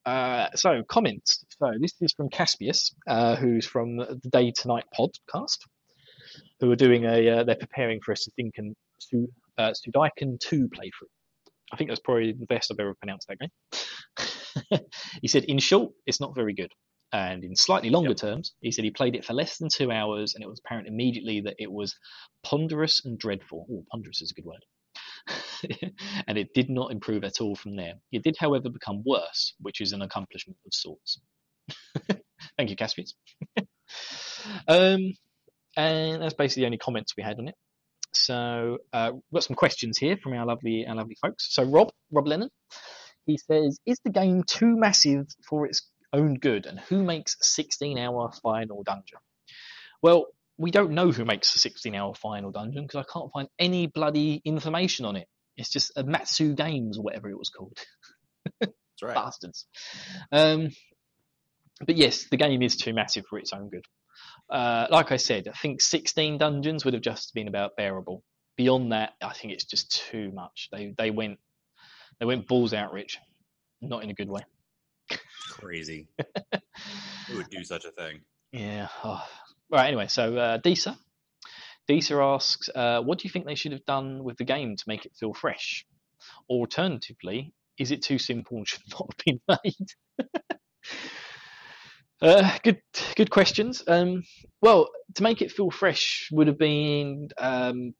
Uh, 0.08 0.48
so, 0.54 0.82
comments. 0.88 1.44
So, 1.58 1.70
this 1.78 1.92
is 2.00 2.14
from 2.14 2.30
Caspius, 2.30 2.94
uh, 3.06 3.36
who's 3.36 3.66
from 3.66 3.98
the 3.98 4.18
Day 4.32 4.52
to 4.52 4.68
Night 4.68 4.84
podcast, 4.98 5.58
who 6.60 6.70
are 6.70 6.76
doing 6.76 7.04
a. 7.04 7.28
Uh, 7.28 7.44
they're 7.44 7.56
preparing 7.56 8.00
for 8.00 8.12
a 8.12 8.14
Sudinkin, 8.14 8.72
Su, 8.98 9.28
uh, 9.58 9.72
Sudaiken 9.72 10.40
2 10.40 10.70
playthrough. 10.70 11.12
I 11.70 11.76
think 11.76 11.90
that's 11.90 12.00
probably 12.00 12.32
the 12.32 12.46
best 12.46 12.72
I've 12.72 12.80
ever 12.80 12.94
pronounced 12.94 13.28
that 13.28 13.38
game. 13.38 14.80
he 15.20 15.28
said, 15.28 15.44
in 15.44 15.58
short, 15.58 15.92
it's 16.06 16.22
not 16.22 16.34
very 16.34 16.54
good. 16.54 16.72
And 17.12 17.44
in 17.44 17.54
slightly 17.54 17.90
longer 17.90 18.10
Yep. 18.10 18.16
terms, 18.16 18.54
he 18.62 18.72
said 18.72 18.84
he 18.84 18.90
played 18.90 19.14
it 19.14 19.26
for 19.26 19.34
less 19.34 19.58
than 19.58 19.68
two 19.70 19.92
hours, 19.92 20.34
and 20.34 20.42
it 20.42 20.48
was 20.48 20.62
apparent 20.64 20.88
immediately 20.88 21.42
that 21.42 21.56
it 21.58 21.70
was 21.70 21.94
ponderous 22.42 23.04
and 23.04 23.18
dreadful. 23.18 23.66
Oh, 23.70 23.84
ponderous 23.90 24.22
is 24.22 24.30
a 24.30 24.34
good 24.34 24.46
word. 24.46 24.64
and 26.26 26.38
it 26.38 26.54
did 26.54 26.70
not 26.70 26.92
improve 26.92 27.24
at 27.24 27.40
all 27.40 27.54
from 27.54 27.76
there. 27.76 27.94
It 28.12 28.22
did, 28.22 28.36
however, 28.38 28.68
become 28.70 29.02
worse, 29.04 29.54
which 29.60 29.80
is 29.80 29.92
an 29.92 30.02
accomplishment 30.02 30.58
of 30.66 30.72
sorts. 30.74 31.20
Thank 32.56 32.70
you, 32.70 32.76
Caspius. 32.76 33.14
um, 34.68 35.14
and 35.76 36.22
that's 36.22 36.34
basically 36.34 36.62
the 36.62 36.66
only 36.66 36.78
comments 36.78 37.14
we 37.16 37.22
had 37.22 37.38
on 37.38 37.48
it. 37.48 37.54
So 38.12 38.78
uh, 38.92 39.10
we've 39.12 39.22
got 39.32 39.44
some 39.44 39.56
questions 39.56 39.98
here 39.98 40.16
from 40.22 40.32
our 40.32 40.46
lovely 40.46 40.86
our 40.86 40.94
lovely 40.94 41.16
folks. 41.20 41.54
So 41.54 41.64
Rob 41.64 41.90
Rob 42.10 42.26
Lennon, 42.26 42.50
he 43.26 43.38
says, 43.38 43.78
is 43.86 43.98
the 44.04 44.10
game 44.10 44.42
too 44.44 44.76
massive 44.76 45.26
for 45.48 45.66
its 45.66 45.88
own 46.12 46.34
good, 46.34 46.66
and 46.66 46.80
who 46.80 47.02
makes 47.04 47.36
a 47.40 47.44
16 47.44 47.98
hour 47.98 48.32
final 48.42 48.82
dungeon? 48.82 49.18
Well, 50.02 50.26
we 50.56 50.70
don't 50.70 50.92
know 50.92 51.12
who 51.12 51.24
makes 51.24 51.54
a 51.54 51.58
16 51.58 51.94
hour 51.94 52.14
final 52.14 52.50
dungeon 52.50 52.84
because 52.84 53.04
I 53.06 53.12
can't 53.12 53.30
find 53.32 53.48
any 53.58 53.86
bloody 53.86 54.42
information 54.44 55.04
on 55.04 55.16
it. 55.16 55.28
It's 55.58 55.70
just 55.70 55.92
a 55.96 56.04
Matsu 56.04 56.54
Games 56.54 56.98
or 56.98 57.02
whatever 57.02 57.28
it 57.28 57.36
was 57.36 57.50
called. 57.50 57.76
That's 58.60 58.72
right. 59.02 59.14
Bastards. 59.14 59.66
Um, 60.32 60.70
but 61.84 61.96
yes, 61.96 62.26
the 62.30 62.36
game 62.36 62.62
is 62.62 62.76
too 62.76 62.94
massive 62.94 63.26
for 63.28 63.38
its 63.38 63.52
own 63.52 63.68
good. 63.68 63.84
Uh, 64.50 64.86
like 64.90 65.12
I 65.12 65.16
said, 65.16 65.48
I 65.48 65.56
think 65.56 65.80
16 65.80 66.38
dungeons 66.38 66.84
would 66.84 66.94
have 66.94 67.02
just 67.02 67.34
been 67.34 67.48
about 67.48 67.76
bearable. 67.76 68.22
Beyond 68.56 68.92
that, 68.92 69.12
I 69.22 69.34
think 69.34 69.52
it's 69.52 69.64
just 69.64 70.02
too 70.10 70.32
much. 70.32 70.68
They 70.72 70.94
they 70.98 71.10
went 71.10 71.38
they 72.18 72.26
went 72.26 72.48
balls 72.48 72.74
out, 72.74 72.92
Rich. 72.92 73.18
Not 73.80 74.02
in 74.02 74.10
a 74.10 74.14
good 74.14 74.28
way. 74.28 74.40
Crazy. 75.50 76.08
Who 77.28 77.36
would 77.36 77.50
do 77.50 77.62
such 77.62 77.84
a 77.84 77.92
thing? 77.92 78.20
Yeah. 78.52 78.88
Oh. 79.04 79.24
Right. 79.70 79.86
Anyway, 79.86 80.08
so 80.08 80.36
uh, 80.36 80.56
Disa, 80.56 80.98
Disa 81.88 82.16
asks, 82.16 82.68
uh, 82.74 83.00
"What 83.00 83.18
do 83.18 83.26
you 83.26 83.30
think 83.30 83.46
they 83.46 83.54
should 83.54 83.72
have 83.72 83.84
done 83.86 84.22
with 84.22 84.36
the 84.36 84.44
game 84.44 84.76
to 84.76 84.84
make 84.86 85.06
it 85.06 85.16
feel 85.16 85.32
fresh? 85.32 85.86
Alternatively, 86.48 87.52
is 87.78 87.90
it 87.90 88.02
too 88.02 88.18
simple 88.18 88.58
and 88.58 88.68
should 88.68 88.82
not 88.90 89.08
have 89.10 89.24
been 89.24 89.40
made?" 89.64 90.58
uh, 92.22 92.58
good, 92.62 92.82
good 93.16 93.30
questions. 93.30 93.82
Um, 93.88 94.22
well, 94.60 94.90
to 95.14 95.22
make 95.22 95.40
it 95.40 95.50
feel 95.50 95.70
fresh 95.70 96.28
would 96.30 96.46
have 96.46 96.58
been 96.58 97.30
um, 97.38 97.94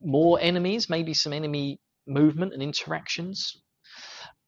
more 0.00 0.38
enemies, 0.40 0.88
maybe 0.88 1.12
some 1.12 1.32
enemy 1.32 1.80
movement 2.06 2.52
and 2.52 2.62
interactions, 2.62 3.60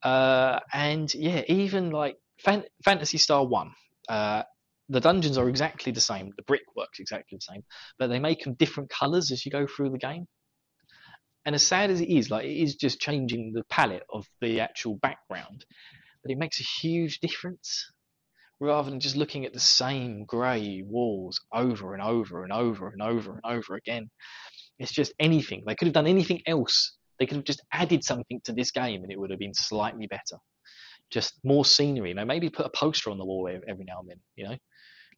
uh, 0.04 0.60
and 0.72 1.12
yeah, 1.14 1.42
even 1.48 1.90
like 1.90 2.16
Fan- 2.38 2.68
Phantasy 2.84 3.18
Star 3.18 3.44
One. 3.44 3.72
Uh, 4.08 4.44
the 4.88 5.00
dungeons 5.00 5.38
are 5.38 5.48
exactly 5.48 5.92
the 5.92 6.00
same. 6.00 6.32
The 6.36 6.42
brickwork's 6.42 7.00
exactly 7.00 7.38
the 7.38 7.52
same, 7.52 7.62
but 7.98 8.08
they 8.08 8.18
make 8.18 8.44
them 8.44 8.54
different 8.54 8.90
colours 8.90 9.30
as 9.30 9.44
you 9.44 9.52
go 9.52 9.66
through 9.66 9.90
the 9.90 9.98
game. 9.98 10.26
And 11.46 11.54
as 11.54 11.66
sad 11.66 11.90
as 11.90 12.00
it 12.00 12.08
is, 12.08 12.30
like 12.30 12.44
it 12.44 12.56
is 12.56 12.74
just 12.74 13.00
changing 13.00 13.52
the 13.52 13.64
palette 13.64 14.04
of 14.12 14.26
the 14.40 14.60
actual 14.60 14.96
background, 14.96 15.64
but 16.22 16.32
it 16.32 16.38
makes 16.38 16.60
a 16.60 16.64
huge 16.64 17.20
difference. 17.20 17.90
Rather 18.60 18.88
than 18.88 19.00
just 19.00 19.16
looking 19.16 19.44
at 19.44 19.52
the 19.52 19.60
same 19.60 20.24
grey 20.24 20.82
walls 20.86 21.40
over 21.52 21.92
and 21.92 22.02
over 22.02 22.44
and 22.44 22.52
over 22.52 22.88
and 22.88 23.02
over 23.02 23.32
and 23.32 23.40
over 23.44 23.74
again, 23.74 24.08
it's 24.78 24.92
just 24.92 25.12
anything. 25.18 25.64
They 25.66 25.74
could 25.74 25.86
have 25.86 25.94
done 25.94 26.06
anything 26.06 26.40
else. 26.46 26.96
They 27.18 27.26
could 27.26 27.36
have 27.36 27.44
just 27.44 27.62
added 27.72 28.04
something 28.04 28.40
to 28.44 28.52
this 28.52 28.70
game, 28.70 29.02
and 29.02 29.12
it 29.12 29.18
would 29.18 29.30
have 29.30 29.38
been 29.38 29.54
slightly 29.54 30.06
better. 30.06 30.38
Just 31.10 31.34
more 31.44 31.64
scenery. 31.64 32.10
You 32.10 32.14
know, 32.14 32.24
maybe 32.24 32.48
put 32.48 32.66
a 32.66 32.70
poster 32.70 33.10
on 33.10 33.18
the 33.18 33.24
wall 33.24 33.48
every 33.48 33.84
now 33.84 34.00
and 34.00 34.08
then. 34.08 34.20
You 34.36 34.48
know, 34.48 34.56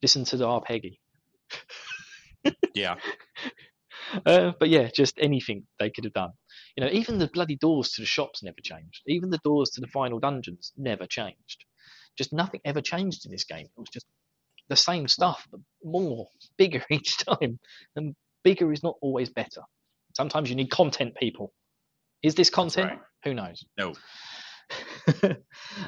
listen 0.03 0.25
to 0.27 0.47
our 0.47 0.61
Peggy. 0.61 1.01
Yeah. 2.75 2.97
Uh, 4.25 4.53
but 4.61 4.69
yeah, 4.69 4.89
just 4.95 5.19
anything 5.21 5.65
they 5.81 5.91
could 5.91 6.05
have 6.05 6.13
done. 6.13 6.31
You 6.77 6.85
know, 6.85 6.91
even 6.93 7.19
the 7.19 7.27
bloody 7.27 7.57
doors 7.57 7.91
to 7.93 8.03
the 8.03 8.07
shops 8.07 8.41
never 8.41 8.59
changed. 8.63 9.03
Even 9.09 9.31
the 9.31 9.41
doors 9.43 9.71
to 9.71 9.81
the 9.81 9.89
final 9.89 10.21
dungeons 10.21 10.73
never 10.77 11.07
changed. 11.07 11.65
Just 12.17 12.33
nothing 12.33 12.61
ever 12.65 12.81
changed 12.81 13.27
in 13.27 13.33
this 13.33 13.45
game. 13.45 13.67
It 13.67 13.81
was 13.81 13.89
just 13.93 14.07
the 14.69 14.77
same 14.77 15.09
stuff, 15.09 15.49
but 15.51 15.61
more, 15.83 16.29
bigger 16.57 16.85
each 16.89 17.19
time. 17.19 17.59
And 17.97 18.15
bigger 18.45 18.73
is 18.73 18.85
not 18.85 18.95
always 19.03 19.29
better. 19.29 19.63
Sometimes 20.17 20.49
you 20.49 20.55
need 20.55 20.71
content, 20.71 21.17
people. 21.17 21.53
Is 22.23 22.37
this 22.37 22.49
content? 22.49 22.91
right. 22.91 23.01
Who 23.25 23.35
knows? 23.35 23.65
No. 23.77 23.95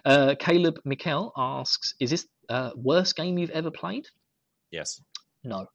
uh, 0.04 0.34
Caleb 0.38 0.78
Mikkel 0.86 1.32
asks, 1.36 1.94
"Is 2.00 2.10
this 2.10 2.26
uh, 2.48 2.70
worst 2.74 3.16
game 3.16 3.38
you've 3.38 3.50
ever 3.50 3.70
played?" 3.70 4.06
Yes. 4.70 5.00
No. 5.44 5.66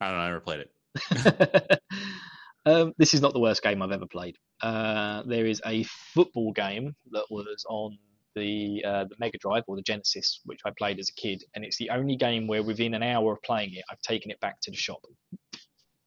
I 0.00 0.08
don't 0.08 0.16
know. 0.16 0.22
I 0.22 0.28
never 0.28 0.40
played 0.40 0.60
it. 0.60 1.80
um, 2.66 2.92
this 2.98 3.14
is 3.14 3.20
not 3.20 3.32
the 3.32 3.40
worst 3.40 3.62
game 3.62 3.82
I've 3.82 3.92
ever 3.92 4.06
played. 4.06 4.36
Uh, 4.62 5.22
there 5.26 5.46
is 5.46 5.60
a 5.64 5.84
football 6.14 6.52
game 6.52 6.94
that 7.12 7.26
was 7.30 7.64
on 7.68 7.98
the 8.34 8.82
uh, 8.86 9.04
the 9.04 9.16
Mega 9.18 9.38
Drive 9.38 9.64
or 9.66 9.76
the 9.76 9.82
Genesis, 9.82 10.40
which 10.44 10.60
I 10.64 10.70
played 10.76 10.98
as 10.98 11.08
a 11.08 11.20
kid, 11.20 11.42
and 11.54 11.64
it's 11.64 11.78
the 11.78 11.90
only 11.90 12.16
game 12.16 12.46
where 12.46 12.62
within 12.62 12.94
an 12.94 13.02
hour 13.02 13.32
of 13.32 13.42
playing 13.42 13.74
it, 13.74 13.84
I've 13.90 14.00
taken 14.00 14.30
it 14.30 14.40
back 14.40 14.60
to 14.62 14.70
the 14.70 14.76
shop. 14.76 15.00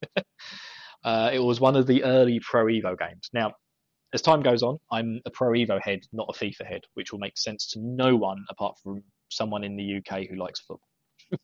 uh, 1.04 1.30
it 1.32 1.40
was 1.40 1.60
one 1.60 1.76
of 1.76 1.86
the 1.86 2.04
early 2.04 2.40
Pro 2.40 2.66
Evo 2.66 2.98
games. 2.98 3.30
Now, 3.32 3.52
as 4.14 4.22
time 4.22 4.42
goes 4.42 4.62
on, 4.62 4.78
I'm 4.90 5.20
a 5.26 5.30
Pro 5.30 5.50
Evo 5.50 5.80
head, 5.82 6.00
not 6.12 6.28
a 6.30 6.32
FIFA 6.32 6.66
head, 6.66 6.80
which 6.94 7.12
will 7.12 7.18
make 7.18 7.36
sense 7.36 7.72
to 7.72 7.80
no 7.80 8.16
one 8.16 8.44
apart 8.48 8.78
from 8.82 9.02
someone 9.28 9.64
in 9.64 9.76
the 9.76 9.96
UK 9.98 10.28
who 10.28 10.36
likes 10.36 10.60
football. 10.60 10.88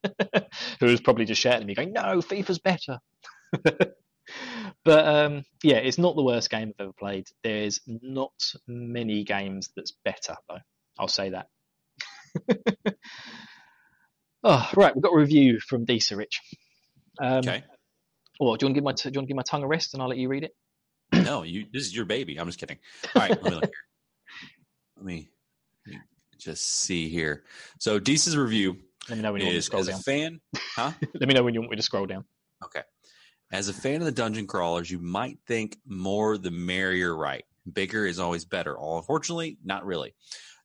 who 0.80 0.86
is 0.86 1.00
probably 1.00 1.24
just 1.24 1.40
shouting 1.40 1.62
at 1.62 1.66
me, 1.66 1.74
going, 1.74 1.92
"No, 1.92 2.20
FIFA's 2.20 2.60
better." 2.60 3.00
but 3.52 3.96
um, 4.86 5.42
yeah, 5.62 5.76
it's 5.76 5.98
not 5.98 6.14
the 6.16 6.22
worst 6.22 6.50
game 6.50 6.72
I've 6.78 6.84
ever 6.84 6.92
played. 6.92 7.26
There's 7.42 7.80
not 7.86 8.32
many 8.68 9.24
games 9.24 9.70
that's 9.74 9.92
better, 10.04 10.36
though. 10.48 10.60
I'll 10.98 11.08
say 11.08 11.30
that. 11.30 11.48
oh, 14.44 14.70
right, 14.76 14.94
we've 14.94 15.02
got 15.02 15.12
a 15.12 15.18
review 15.18 15.58
from 15.60 15.84
Disa 15.84 16.16
Rich. 16.16 16.40
Um, 17.20 17.38
Okay. 17.38 17.64
Well, 18.38 18.56
do 18.56 18.64
you 18.64 18.68
want 18.68 18.74
to 18.74 18.74
give 18.74 18.84
my 18.84 18.92
t- 18.92 19.10
do 19.10 19.14
you 19.14 19.18
want 19.18 19.26
to 19.26 19.32
give 19.32 19.36
my 19.36 19.42
tongue 19.42 19.62
a 19.64 19.68
rest, 19.68 19.92
and 19.92 20.02
I'll 20.02 20.08
let 20.08 20.18
you 20.18 20.28
read 20.28 20.44
it? 20.44 20.52
No, 21.24 21.42
you. 21.42 21.66
This 21.72 21.84
is 21.86 21.94
your 21.94 22.04
baby. 22.04 22.38
I'm 22.38 22.46
just 22.46 22.58
kidding. 22.58 22.78
All 23.14 23.22
right. 23.22 23.30
Let 23.30 23.44
me 23.44 23.50
look 23.50 23.64
here. 23.64 23.72
Let 24.96 25.06
me, 25.06 25.30
let 25.86 25.94
me 25.94 26.00
just 26.38 26.66
see 26.66 27.08
here. 27.08 27.44
So, 27.78 27.98
Deese's 27.98 28.36
review 28.36 28.76
Let 29.08 29.16
me 29.16 29.22
know 29.22 29.32
when 29.32 29.40
you 29.40 29.46
want 29.46 29.54
me 29.54 29.58
to 29.58 29.62
scroll 29.62 29.80
as 29.80 29.88
a 29.88 29.92
down. 29.92 30.00
fan. 30.02 30.40
Huh? 30.76 30.92
Let 31.14 31.28
me 31.28 31.34
know 31.34 31.42
when 31.42 31.54
you 31.54 31.60
want 31.60 31.70
me 31.70 31.76
to 31.76 31.82
scroll 31.82 32.06
down. 32.06 32.24
Okay. 32.64 32.82
As 33.50 33.68
a 33.68 33.72
fan 33.72 33.96
of 33.96 34.04
the 34.04 34.12
dungeon 34.12 34.46
crawlers, 34.46 34.90
you 34.90 34.98
might 34.98 35.38
think 35.46 35.76
more 35.86 36.36
the 36.36 36.50
merrier, 36.50 37.16
right? 37.16 37.44
Bigger 37.72 38.06
is 38.06 38.18
always 38.18 38.44
better. 38.44 38.76
All 38.78 38.98
unfortunately, 38.98 39.58
not 39.64 39.84
really. 39.86 40.14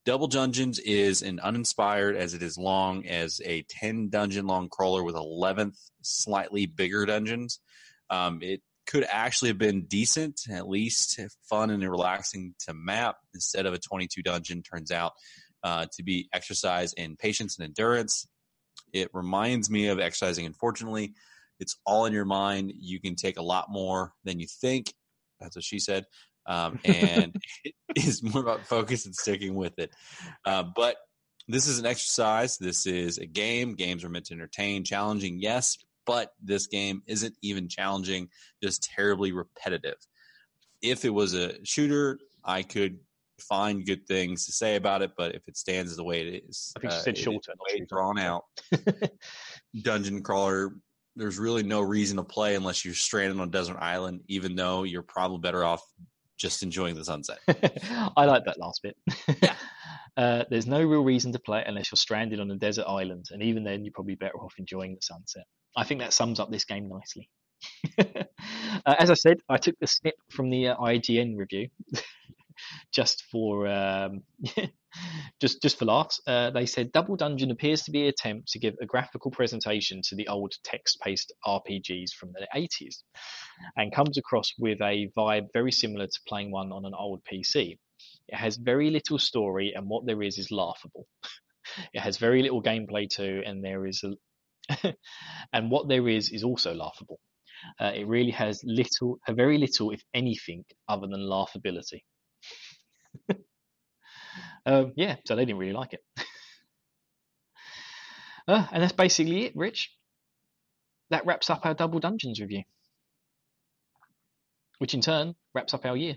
Double 0.05 0.27
Dungeons 0.27 0.77
is 0.79 1.23
an 1.23 1.39
uninspired 1.39 2.15
as 2.15 2.35
it 2.35 2.43
is 2.43 2.59
long 2.59 3.07
as 3.07 3.41
a 3.43 3.63
10 3.69 4.09
dungeon 4.09 4.45
long 4.45 4.69
crawler 4.69 5.03
with 5.03 5.15
11th 5.15 5.77
slightly 6.03 6.67
bigger 6.67 7.07
dungeons. 7.07 7.59
Um, 8.11 8.39
it 8.43 8.61
could 8.85 9.05
actually 9.09 9.49
have 9.49 9.57
been 9.57 9.85
decent, 9.85 10.41
at 10.49 10.67
least 10.67 11.19
fun 11.49 11.69
and 11.69 11.83
relaxing 11.89 12.55
to 12.67 12.73
map 12.73 13.17
instead 13.33 13.65
of 13.65 13.73
a 13.73 13.79
22 13.79 14.21
dungeon. 14.21 14.61
Turns 14.61 14.91
out 14.91 15.13
uh, 15.63 15.87
to 15.95 16.03
be 16.03 16.29
exercise 16.33 16.93
in 16.93 17.15
patience 17.15 17.57
and 17.57 17.65
endurance. 17.65 18.27
It 18.93 19.09
reminds 19.13 19.69
me 19.69 19.87
of 19.87 19.99
exercising, 19.99 20.45
unfortunately. 20.45 21.13
It's 21.59 21.77
all 21.85 22.05
in 22.05 22.13
your 22.13 22.25
mind. 22.25 22.73
You 22.77 22.99
can 22.99 23.15
take 23.15 23.37
a 23.37 23.43
lot 23.43 23.69
more 23.69 24.13
than 24.23 24.39
you 24.39 24.47
think. 24.47 24.93
That's 25.39 25.55
what 25.55 25.65
she 25.65 25.79
said. 25.79 26.05
Um, 26.45 26.79
and 26.85 27.35
it 27.63 27.73
is 27.95 28.21
more 28.21 28.41
about 28.41 28.67
focus 28.67 29.05
and 29.05 29.15
sticking 29.15 29.55
with 29.55 29.79
it. 29.79 29.91
Uh, 30.45 30.63
but 30.63 30.97
this 31.47 31.67
is 31.67 31.79
an 31.79 31.85
exercise. 31.85 32.57
This 32.57 32.85
is 32.85 33.17
a 33.17 33.25
game. 33.25 33.75
Games 33.75 34.03
are 34.03 34.09
meant 34.09 34.25
to 34.25 34.33
entertain, 34.33 34.83
challenging, 34.83 35.39
yes, 35.39 35.77
but 36.05 36.33
this 36.41 36.67
game 36.67 37.01
isn't 37.07 37.35
even 37.41 37.67
challenging, 37.67 38.29
just 38.61 38.83
terribly 38.83 39.31
repetitive. 39.31 39.97
If 40.81 41.05
it 41.05 41.09
was 41.09 41.33
a 41.33 41.63
shooter, 41.63 42.19
I 42.43 42.63
could 42.63 42.99
find 43.39 43.85
good 43.85 44.07
things 44.07 44.45
to 44.45 44.51
say 44.51 44.75
about 44.75 45.01
it, 45.01 45.11
but 45.17 45.35
if 45.35 45.47
it 45.47 45.57
stands 45.57 45.95
the 45.95 46.03
way 46.03 46.21
it 46.21 46.43
is, 46.47 46.73
I 46.77 46.79
think 46.79 46.93
uh, 46.93 46.99
said 46.99 47.17
shorter, 47.17 47.53
way 47.69 47.85
drawn 47.87 48.19
out 48.19 48.43
dungeon 49.81 50.21
crawler. 50.21 50.75
There's 51.15 51.39
really 51.39 51.63
no 51.63 51.81
reason 51.81 52.17
to 52.17 52.23
play 52.23 52.55
unless 52.55 52.83
you're 52.83 52.93
stranded 52.93 53.39
on 53.39 53.47
a 53.47 53.51
desert 53.51 53.77
island, 53.79 54.21
even 54.27 54.55
though 54.55 54.83
you're 54.83 55.01
probably 55.01 55.39
better 55.39 55.63
off 55.63 55.81
just 56.37 56.63
enjoying 56.63 56.95
the 56.95 57.05
sunset. 57.05 57.39
I 58.17 58.25
like 58.25 58.43
that 58.45 58.59
last 58.59 58.83
bit. 58.83 58.97
uh, 60.17 60.43
there's 60.49 60.67
no 60.67 60.83
real 60.83 61.03
reason 61.03 61.31
to 61.31 61.39
play 61.39 61.63
unless 61.65 61.91
you're 61.91 61.97
stranded 61.97 62.39
on 62.39 62.51
a 62.51 62.55
desert 62.55 62.85
island, 62.87 63.27
and 63.31 63.41
even 63.41 63.63
then, 63.63 63.83
you're 63.83 63.93
probably 63.93 64.15
better 64.15 64.37
off 64.37 64.53
enjoying 64.57 64.95
the 64.95 65.01
sunset. 65.01 65.45
I 65.75 65.83
think 65.83 66.01
that 66.01 66.13
sums 66.13 66.39
up 66.39 66.51
this 66.51 66.65
game 66.65 66.89
nicely. 66.89 67.29
uh, 67.99 68.95
as 68.99 69.09
I 69.09 69.15
said, 69.15 69.37
I 69.49 69.57
took 69.57 69.75
the 69.79 69.87
snip 69.87 70.15
from 70.29 70.49
the 70.49 70.69
uh, 70.69 70.77
IGN 70.77 71.37
review 71.37 71.69
just 72.93 73.23
for 73.31 73.67
um, 73.67 74.23
just 75.41 75.61
just 75.61 75.77
for 75.79 75.85
laughs. 75.85 76.21
Uh, 76.27 76.51
they 76.51 76.65
said 76.65 76.91
Double 76.91 77.15
Dungeon 77.15 77.51
appears 77.51 77.83
to 77.83 77.91
be 77.91 78.03
an 78.03 78.07
attempt 78.09 78.49
to 78.49 78.59
give 78.59 78.75
a 78.81 78.85
graphical 78.85 79.31
presentation 79.31 80.01
to 80.09 80.15
the 80.15 80.27
old 80.27 80.53
text-based 80.63 81.33
RPGs 81.45 82.11
from 82.11 82.31
the 82.33 82.47
80s, 82.55 82.97
and 83.75 83.93
comes 83.93 84.17
across 84.17 84.53
with 84.57 84.81
a 84.81 85.09
vibe 85.17 85.47
very 85.53 85.71
similar 85.71 86.07
to 86.07 86.19
playing 86.27 86.51
one 86.51 86.71
on 86.71 86.85
an 86.85 86.93
old 86.97 87.21
PC. 87.31 87.77
It 88.27 88.35
has 88.35 88.57
very 88.57 88.89
little 88.89 89.19
story, 89.19 89.73
and 89.75 89.87
what 89.87 90.05
there 90.05 90.21
is 90.23 90.37
is 90.37 90.51
laughable. 90.51 91.07
it 91.93 91.99
has 91.99 92.17
very 92.17 92.41
little 92.41 92.61
gameplay 92.61 93.07
too, 93.09 93.43
and 93.45 93.63
there 93.63 93.85
is 93.85 94.03
a 94.03 94.13
and 95.53 95.71
what 95.71 95.87
there 95.87 96.07
is 96.07 96.31
is 96.31 96.43
also 96.43 96.73
laughable. 96.73 97.19
Uh, 97.79 97.91
it 97.95 98.07
really 98.07 98.31
has 98.31 98.61
little, 98.63 99.19
very 99.29 99.57
little, 99.57 99.91
if 99.91 100.01
anything, 100.13 100.63
other 100.87 101.07
than 101.07 101.21
laughability. 101.21 102.03
um, 104.65 104.93
yeah, 104.95 105.15
so 105.25 105.35
they 105.35 105.45
didn't 105.45 105.59
really 105.59 105.73
like 105.73 105.93
it. 105.93 106.01
uh, 108.47 108.67
and 108.71 108.83
that's 108.83 108.93
basically 108.93 109.45
it, 109.45 109.53
Rich. 109.55 109.91
That 111.09 111.25
wraps 111.25 111.49
up 111.49 111.65
our 111.65 111.73
Double 111.73 111.99
Dungeons 111.99 112.39
review, 112.41 112.63
which 114.79 114.93
in 114.93 115.01
turn 115.01 115.35
wraps 115.53 115.73
up 115.73 115.85
our 115.85 115.95
year 115.95 116.15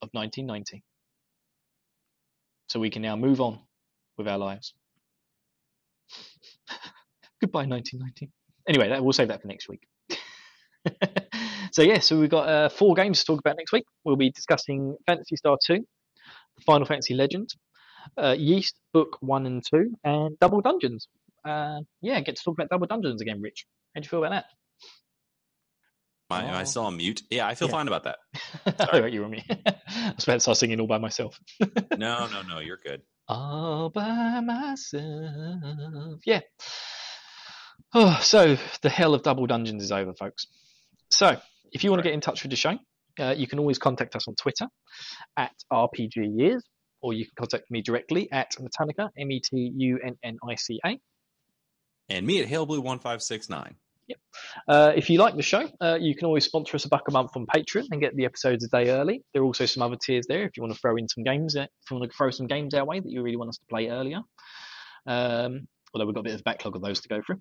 of 0.00 0.10
1990. 0.12 0.84
So 2.68 2.78
we 2.80 2.90
can 2.90 3.02
now 3.02 3.16
move 3.16 3.40
on 3.40 3.60
with 4.16 4.28
our 4.28 4.38
lives. 4.38 4.74
Goodbye, 7.40 7.66
1990. 7.66 8.30
Anyway, 8.68 8.88
that, 8.88 9.02
we'll 9.02 9.12
save 9.12 9.28
that 9.28 9.40
for 9.42 9.48
next 9.48 9.68
week. 9.68 9.86
so 11.72 11.82
yeah, 11.82 11.98
so 12.00 12.18
we've 12.18 12.30
got 12.30 12.48
uh, 12.48 12.68
four 12.68 12.94
games 12.94 13.20
to 13.20 13.24
talk 13.26 13.38
about 13.40 13.56
next 13.56 13.72
week. 13.72 13.84
We'll 14.04 14.16
be 14.16 14.30
discussing 14.30 14.96
Phantasy 15.06 15.36
Star 15.36 15.56
2, 15.64 15.84
Final 16.66 16.86
Fantasy 16.86 17.14
Legend, 17.14 17.48
uh, 18.16 18.34
Ys 18.38 18.72
Book 18.92 19.16
1 19.20 19.46
and 19.46 19.62
2, 19.68 19.90
and 20.04 20.38
Double 20.38 20.60
Dungeons. 20.60 21.08
Uh, 21.44 21.80
yeah, 22.02 22.20
get 22.20 22.36
to 22.36 22.42
talk 22.42 22.54
about 22.58 22.68
Double 22.68 22.86
Dungeons 22.86 23.22
again, 23.22 23.40
Rich. 23.40 23.66
How 23.94 24.00
do 24.00 24.04
you 24.06 24.08
feel 24.10 24.24
about 24.24 24.30
that? 24.32 24.44
I, 26.30 26.42
am 26.44 26.54
I 26.56 26.64
still 26.64 26.84
on 26.84 26.96
mute? 26.98 27.22
Yeah, 27.30 27.46
I 27.46 27.54
feel 27.54 27.68
Yeah. 27.68 27.72
fine 27.72 27.88
about 27.88 28.04
that. 28.04 28.18
Sorry, 28.86 28.98
about 28.98 29.12
you 29.12 29.22
were 29.22 29.28
me. 29.28 29.46
I 29.50 30.12
was 30.14 30.24
about 30.24 30.34
to 30.34 30.40
start 30.40 30.58
singing 30.58 30.78
all 30.78 30.86
by 30.86 30.98
myself. 30.98 31.40
No, 31.96 32.26
no, 32.26 32.42
no, 32.46 32.58
you're 32.58 32.76
good. 32.84 33.00
all 33.28 33.88
by 33.88 34.40
myself. 34.40 36.20
Yeah. 36.26 36.40
Oh, 37.94 38.18
so 38.22 38.56
the 38.82 38.90
hell 38.90 39.14
of 39.14 39.22
Double 39.22 39.46
Dungeons 39.46 39.82
is 39.82 39.92
over, 39.92 40.12
folks. 40.14 40.46
So 41.10 41.36
if 41.72 41.84
you 41.84 41.90
want 41.90 42.00
to 42.00 42.04
get 42.04 42.12
in 42.14 42.20
touch 42.20 42.42
with 42.42 42.50
the 42.50 42.56
show, 42.56 42.76
uh, 43.18 43.34
you 43.36 43.46
can 43.46 43.58
always 43.58 43.78
contact 43.78 44.14
us 44.14 44.28
on 44.28 44.34
Twitter 44.34 44.66
at 45.36 45.52
RPG 45.72 46.36
Years, 46.36 46.62
or 47.00 47.12
you 47.14 47.24
can 47.24 47.32
contact 47.38 47.70
me 47.70 47.80
directly 47.82 48.30
at 48.30 48.50
Metunnica, 48.60 49.08
M 49.18 49.30
E 49.32 49.40
T 49.40 49.72
U 49.76 49.98
N 50.04 50.16
N 50.22 50.36
I 50.48 50.54
C 50.56 50.80
A. 50.84 50.98
And 52.10 52.26
me 52.26 52.40
at 52.42 52.48
Hailblue1569. 52.48 53.74
Uh, 54.66 54.92
if 54.96 55.10
you 55.10 55.18
like 55.18 55.36
the 55.36 55.42
show, 55.42 55.68
uh, 55.82 55.98
you 56.00 56.14
can 56.14 56.24
always 56.26 56.44
sponsor 56.44 56.76
us 56.76 56.84
a 56.86 56.88
buck 56.88 57.08
a 57.08 57.12
month 57.12 57.32
on 57.36 57.44
Patreon 57.46 57.84
and 57.90 58.00
get 58.00 58.16
the 58.16 58.24
episodes 58.24 58.64
a 58.64 58.68
day 58.68 58.90
early. 58.90 59.22
There 59.32 59.42
are 59.42 59.44
also 59.44 59.66
some 59.66 59.82
other 59.82 59.96
tiers 60.02 60.24
there 60.26 60.44
if 60.44 60.56
you 60.56 60.62
want 60.62 60.72
to 60.74 60.80
throw 60.80 60.96
in 60.96 61.06
some 61.08 61.24
games. 61.24 61.56
uh, 61.56 61.62
If 61.62 61.90
you 61.90 61.98
want 61.98 62.10
to 62.10 62.16
throw 62.16 62.30
some 62.30 62.46
games 62.46 62.72
our 62.72 62.86
way 62.86 63.00
that 63.00 63.10
you 63.10 63.22
really 63.22 63.36
want 63.36 63.50
us 63.50 63.58
to 63.58 63.64
play 63.68 63.88
earlier. 63.88 64.20
Um, 65.06 65.68
although 65.92 66.06
we've 66.06 66.14
got 66.14 66.20
a 66.20 66.24
bit 66.24 66.34
of 66.34 66.40
a 66.40 66.44
backlog 66.44 66.76
of 66.76 66.82
those 66.82 67.00
to 67.00 67.08
go 67.08 67.20
through. 67.26 67.40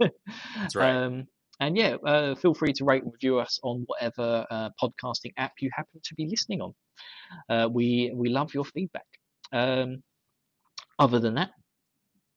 That's 0.00 0.76
right. 0.76 0.94
Um, 0.94 1.26
and 1.60 1.76
yeah, 1.76 1.96
uh, 2.04 2.34
feel 2.34 2.54
free 2.54 2.72
to 2.74 2.84
rate 2.84 3.04
and 3.04 3.12
review 3.12 3.38
us 3.38 3.60
on 3.62 3.84
whatever 3.86 4.46
uh, 4.50 4.70
podcasting 4.82 5.32
app 5.36 5.52
you 5.60 5.70
happen 5.72 6.00
to 6.04 6.14
be 6.14 6.26
listening 6.28 6.60
on. 6.60 6.74
Uh, 7.48 7.68
we 7.68 8.12
we 8.14 8.28
love 8.28 8.52
your 8.54 8.64
feedback. 8.64 9.06
Um, 9.52 10.02
other 10.98 11.20
than 11.20 11.34
that, 11.34 11.50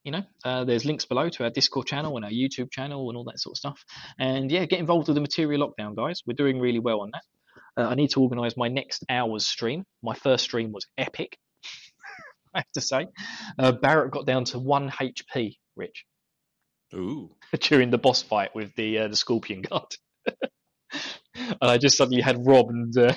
you 0.04 0.12
know, 0.12 0.24
uh, 0.44 0.64
there's 0.64 0.86
links 0.86 1.06
below 1.06 1.30
to 1.30 1.44
our 1.44 1.50
Discord 1.50 1.88
channel 1.88 2.16
and 2.16 2.26
our 2.26 2.32
YouTube 2.32 2.72
channel 2.72 3.10
and 3.10 3.18
all 3.18 3.24
that 3.26 3.40
sort 3.40 3.54
of 3.54 3.58
stuff. 3.58 3.84
And 4.20 4.52
yeah, 4.52 4.66
get 4.66 4.80
involved 4.80 5.08
with 5.08 5.16
the 5.16 5.22
Materia 5.22 5.58
Lockdown, 5.58 5.96
guys. 5.96 6.22
We're 6.26 6.34
doing 6.34 6.60
really 6.60 6.80
well 6.80 7.02
on 7.02 7.12
that. 7.14 7.24
Uh, 7.84 7.90
I 7.90 7.96
need 7.96 8.12
to 8.12 8.22
organise 8.22 8.56
my 8.56 8.68
next 8.68 9.04
hour's 9.10 9.48
stream. 9.48 9.86
My 10.04 10.14
first 10.14 10.44
stream 10.44 10.72
was 10.72 10.86
epic, 10.98 11.38
I 12.54 12.60
have 12.60 12.72
to 12.76 12.82
say. 12.82 13.08
Uh, 13.58 13.72
Barrett 13.72 14.12
got 14.12 14.26
down 14.26 14.46
to 14.46 14.60
one 14.60 14.90
HP, 14.90 15.58
Rich 15.76 16.06
Ooh. 16.94 17.32
during 17.62 17.90
the 17.90 17.98
boss 17.98 18.22
fight 18.22 18.56
with 18.56 18.74
the 18.76 19.00
uh, 19.00 19.08
the 19.08 19.16
scorpion 19.16 19.62
guard. 19.62 19.96
and 21.36 21.58
I 21.62 21.78
just 21.78 21.98
suddenly 21.98 22.22
had 22.22 22.46
Rob 22.46 22.70
and 22.70 22.98
uh, 22.98 23.14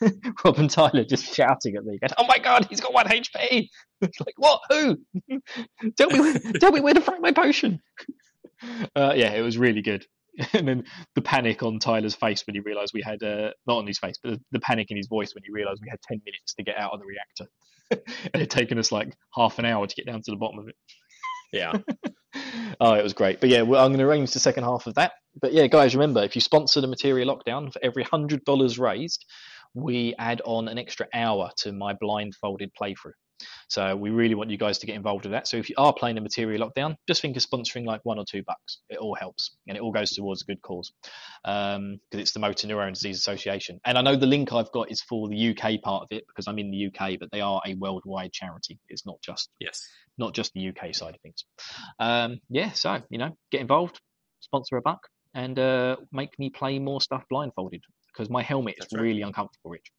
Rob 0.44 0.58
and 0.58 0.70
Tyler 0.70 1.04
just 1.04 1.34
shouting 1.34 1.76
at 1.76 1.84
me, 1.84 1.98
going, 1.98 2.10
"Oh 2.18 2.26
my 2.26 2.38
god, 2.38 2.66
he's 2.68 2.80
got 2.80 2.92
one 2.92 3.06
HP!" 3.06 3.68
It's 4.00 4.20
like, 4.20 4.34
what? 4.36 4.60
Who? 4.70 4.96
tell 5.96 6.10
me, 6.10 6.34
tell 6.58 6.72
me 6.72 6.80
where 6.80 6.94
to 6.94 7.00
find 7.00 7.20
my 7.20 7.32
potion. 7.32 7.80
Uh, 8.94 9.12
yeah, 9.14 9.32
it 9.32 9.42
was 9.42 9.58
really 9.58 9.82
good. 9.82 10.06
And 10.54 10.66
then 10.66 10.84
the 11.16 11.22
panic 11.22 11.62
on 11.62 11.80
Tyler's 11.80 12.14
face 12.14 12.46
when 12.46 12.54
he 12.54 12.60
realised 12.60 12.92
we 12.94 13.02
had 13.02 13.22
uh, 13.22 13.50
not 13.66 13.78
on 13.78 13.86
his 13.86 13.98
face, 13.98 14.14
but 14.22 14.32
the, 14.32 14.40
the 14.52 14.60
panic 14.60 14.90
in 14.90 14.96
his 14.96 15.08
voice 15.08 15.34
when 15.34 15.42
he 15.44 15.52
realised 15.52 15.82
we 15.82 15.90
had 15.90 16.00
ten 16.02 16.20
minutes 16.24 16.54
to 16.54 16.62
get 16.62 16.78
out 16.78 16.92
of 16.92 17.00
the 17.00 17.06
reactor. 17.06 17.50
and 17.90 18.34
it 18.34 18.40
had 18.40 18.50
taken 18.50 18.78
us 18.78 18.92
like 18.92 19.14
half 19.34 19.58
an 19.58 19.64
hour 19.66 19.86
to 19.86 19.94
get 19.94 20.06
down 20.06 20.22
to 20.22 20.30
the 20.30 20.36
bottom 20.36 20.60
of 20.60 20.68
it 20.68 20.76
Yeah. 21.52 21.72
oh, 22.80 22.94
it 22.94 23.02
was 23.02 23.12
great. 23.12 23.40
But 23.40 23.50
yeah, 23.50 23.62
well, 23.62 23.84
I'm 23.84 23.90
going 23.90 24.00
to 24.00 24.06
arrange 24.06 24.32
the 24.32 24.40
second 24.40 24.64
half 24.64 24.86
of 24.86 24.94
that. 24.94 25.12
But 25.40 25.52
yeah, 25.52 25.66
guys, 25.66 25.94
remember 25.94 26.22
if 26.22 26.34
you 26.34 26.40
sponsor 26.40 26.80
the 26.80 26.86
Materia 26.86 27.24
Lockdown, 27.24 27.72
for 27.72 27.80
every 27.82 28.02
hundred 28.04 28.44
dollars 28.44 28.78
raised, 28.78 29.24
we 29.74 30.14
add 30.18 30.42
on 30.44 30.68
an 30.68 30.78
extra 30.78 31.06
hour 31.14 31.50
to 31.58 31.72
my 31.72 31.94
blindfolded 32.00 32.70
playthrough. 32.80 33.12
So 33.68 33.96
we 33.96 34.10
really 34.10 34.34
want 34.34 34.50
you 34.50 34.58
guys 34.58 34.78
to 34.78 34.86
get 34.86 34.96
involved 34.96 35.24
with 35.24 35.32
that. 35.32 35.46
So 35.46 35.56
if 35.56 35.68
you 35.68 35.74
are 35.78 35.92
playing 35.92 36.16
the 36.16 36.20
Materia 36.20 36.58
Lockdown, 36.58 36.96
just 37.06 37.22
think 37.22 37.36
of 37.36 37.42
sponsoring 37.42 37.84
like 37.84 38.00
one 38.04 38.18
or 38.18 38.24
two 38.28 38.42
bucks. 38.46 38.78
It 38.88 38.98
all 38.98 39.14
helps, 39.14 39.56
and 39.68 39.76
it 39.76 39.80
all 39.80 39.92
goes 39.92 40.10
towards 40.12 40.42
a 40.42 40.44
good 40.46 40.62
cause 40.62 40.92
because 41.44 41.98
it's 42.12 42.32
the 42.32 42.40
Motor 42.40 42.66
Neurone 42.66 42.92
Disease 42.92 43.18
Association. 43.18 43.80
And 43.84 43.96
I 43.96 44.02
know 44.02 44.16
the 44.16 44.26
link 44.26 44.52
I've 44.52 44.72
got 44.72 44.90
is 44.90 45.02
for 45.02 45.28
the 45.28 45.50
UK 45.50 45.80
part 45.82 46.02
of 46.02 46.08
it 46.10 46.24
because 46.26 46.46
I'm 46.46 46.58
in 46.58 46.70
the 46.70 46.86
UK, 46.86 47.18
but 47.18 47.30
they 47.32 47.40
are 47.40 47.60
a 47.66 47.74
worldwide 47.74 48.32
charity. 48.32 48.78
It's 48.88 49.06
not 49.06 49.16
just 49.22 49.50
yes. 49.60 49.80
not 50.18 50.34
just 50.34 50.52
the 50.54 50.68
UK 50.68 50.94
side 50.94 51.14
of 51.14 51.20
things. 51.20 51.44
Um, 51.98 52.38
yeah, 52.48 52.72
so 52.72 53.00
you 53.10 53.18
know, 53.18 53.36
get 53.50 53.60
involved, 53.60 54.00
sponsor 54.40 54.76
a 54.76 54.82
buck, 54.82 55.00
and 55.34 55.58
uh, 55.58 55.96
make 56.12 56.38
me 56.38 56.50
play 56.50 56.78
more 56.78 57.00
stuff 57.00 57.24
blindfolded 57.30 57.82
because 58.12 58.28
my 58.30 58.42
helmet 58.42 58.74
is 58.78 58.88
right. 58.92 59.02
really 59.02 59.22
uncomfortable. 59.22 59.70
Rich, 59.70 59.90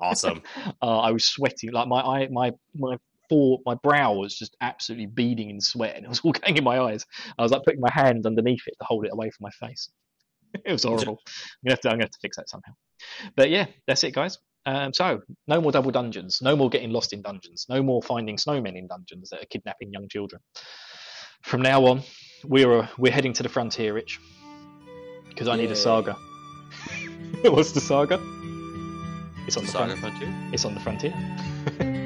Awesome. 0.00 0.42
uh, 0.82 1.00
I 1.00 1.12
was 1.12 1.24
sweating 1.24 1.72
like 1.72 1.88
my 1.88 2.00
eye, 2.00 2.28
my 2.30 2.52
my 2.74 2.96
fore, 3.28 3.60
my 3.66 3.74
brow 3.74 4.14
was 4.14 4.36
just 4.36 4.56
absolutely 4.60 5.06
beading 5.06 5.50
in 5.50 5.60
sweat, 5.60 5.96
and 5.96 6.04
it 6.04 6.08
was 6.08 6.20
all 6.24 6.32
going 6.32 6.56
in 6.56 6.64
my 6.64 6.78
eyes. 6.78 7.04
I 7.38 7.42
was 7.42 7.52
like 7.52 7.62
putting 7.64 7.80
my 7.80 7.90
hand 7.92 8.26
underneath 8.26 8.62
it 8.66 8.74
to 8.78 8.86
hold 8.86 9.04
it 9.04 9.12
away 9.12 9.30
from 9.30 9.44
my 9.44 9.66
face. 9.66 9.90
it 10.64 10.72
was 10.72 10.84
horrible. 10.84 11.20
I'm 11.26 11.68
gonna 11.68 11.72
have 11.72 11.80
to, 11.80 11.88
I'm 11.88 11.94
gonna 11.94 12.04
have 12.04 12.10
to 12.10 12.18
fix 12.20 12.36
that 12.36 12.48
somehow. 12.48 12.72
But 13.36 13.50
yeah, 13.50 13.66
that's 13.86 14.04
it, 14.04 14.14
guys. 14.14 14.38
Um, 14.64 14.92
so 14.92 15.22
no 15.46 15.60
more 15.60 15.70
double 15.70 15.92
dungeons, 15.92 16.40
no 16.42 16.56
more 16.56 16.68
getting 16.68 16.90
lost 16.90 17.12
in 17.12 17.22
dungeons, 17.22 17.66
no 17.68 17.82
more 17.82 18.02
finding 18.02 18.36
snowmen 18.36 18.76
in 18.76 18.88
dungeons 18.88 19.30
that 19.30 19.42
are 19.42 19.46
kidnapping 19.46 19.92
young 19.92 20.08
children. 20.08 20.42
From 21.42 21.62
now 21.62 21.84
on, 21.86 22.02
we're 22.44 22.88
we're 22.98 23.12
heading 23.12 23.32
to 23.34 23.44
the 23.44 23.48
frontier, 23.48 23.94
Rich, 23.94 24.18
because 25.28 25.46
I 25.46 25.56
need 25.56 25.70
a 25.70 25.76
saga. 25.76 26.16
What's 27.42 27.72
the 27.72 27.80
saga? 27.80 28.20
It's 29.46 29.56
on 29.56 29.64
the, 29.64 29.70
Saga 29.70 29.96
front, 29.96 30.16
Frontier? 30.16 30.34
It's 30.52 30.64
on 30.64 30.74
the 30.74 30.80
frontier. 30.80 31.14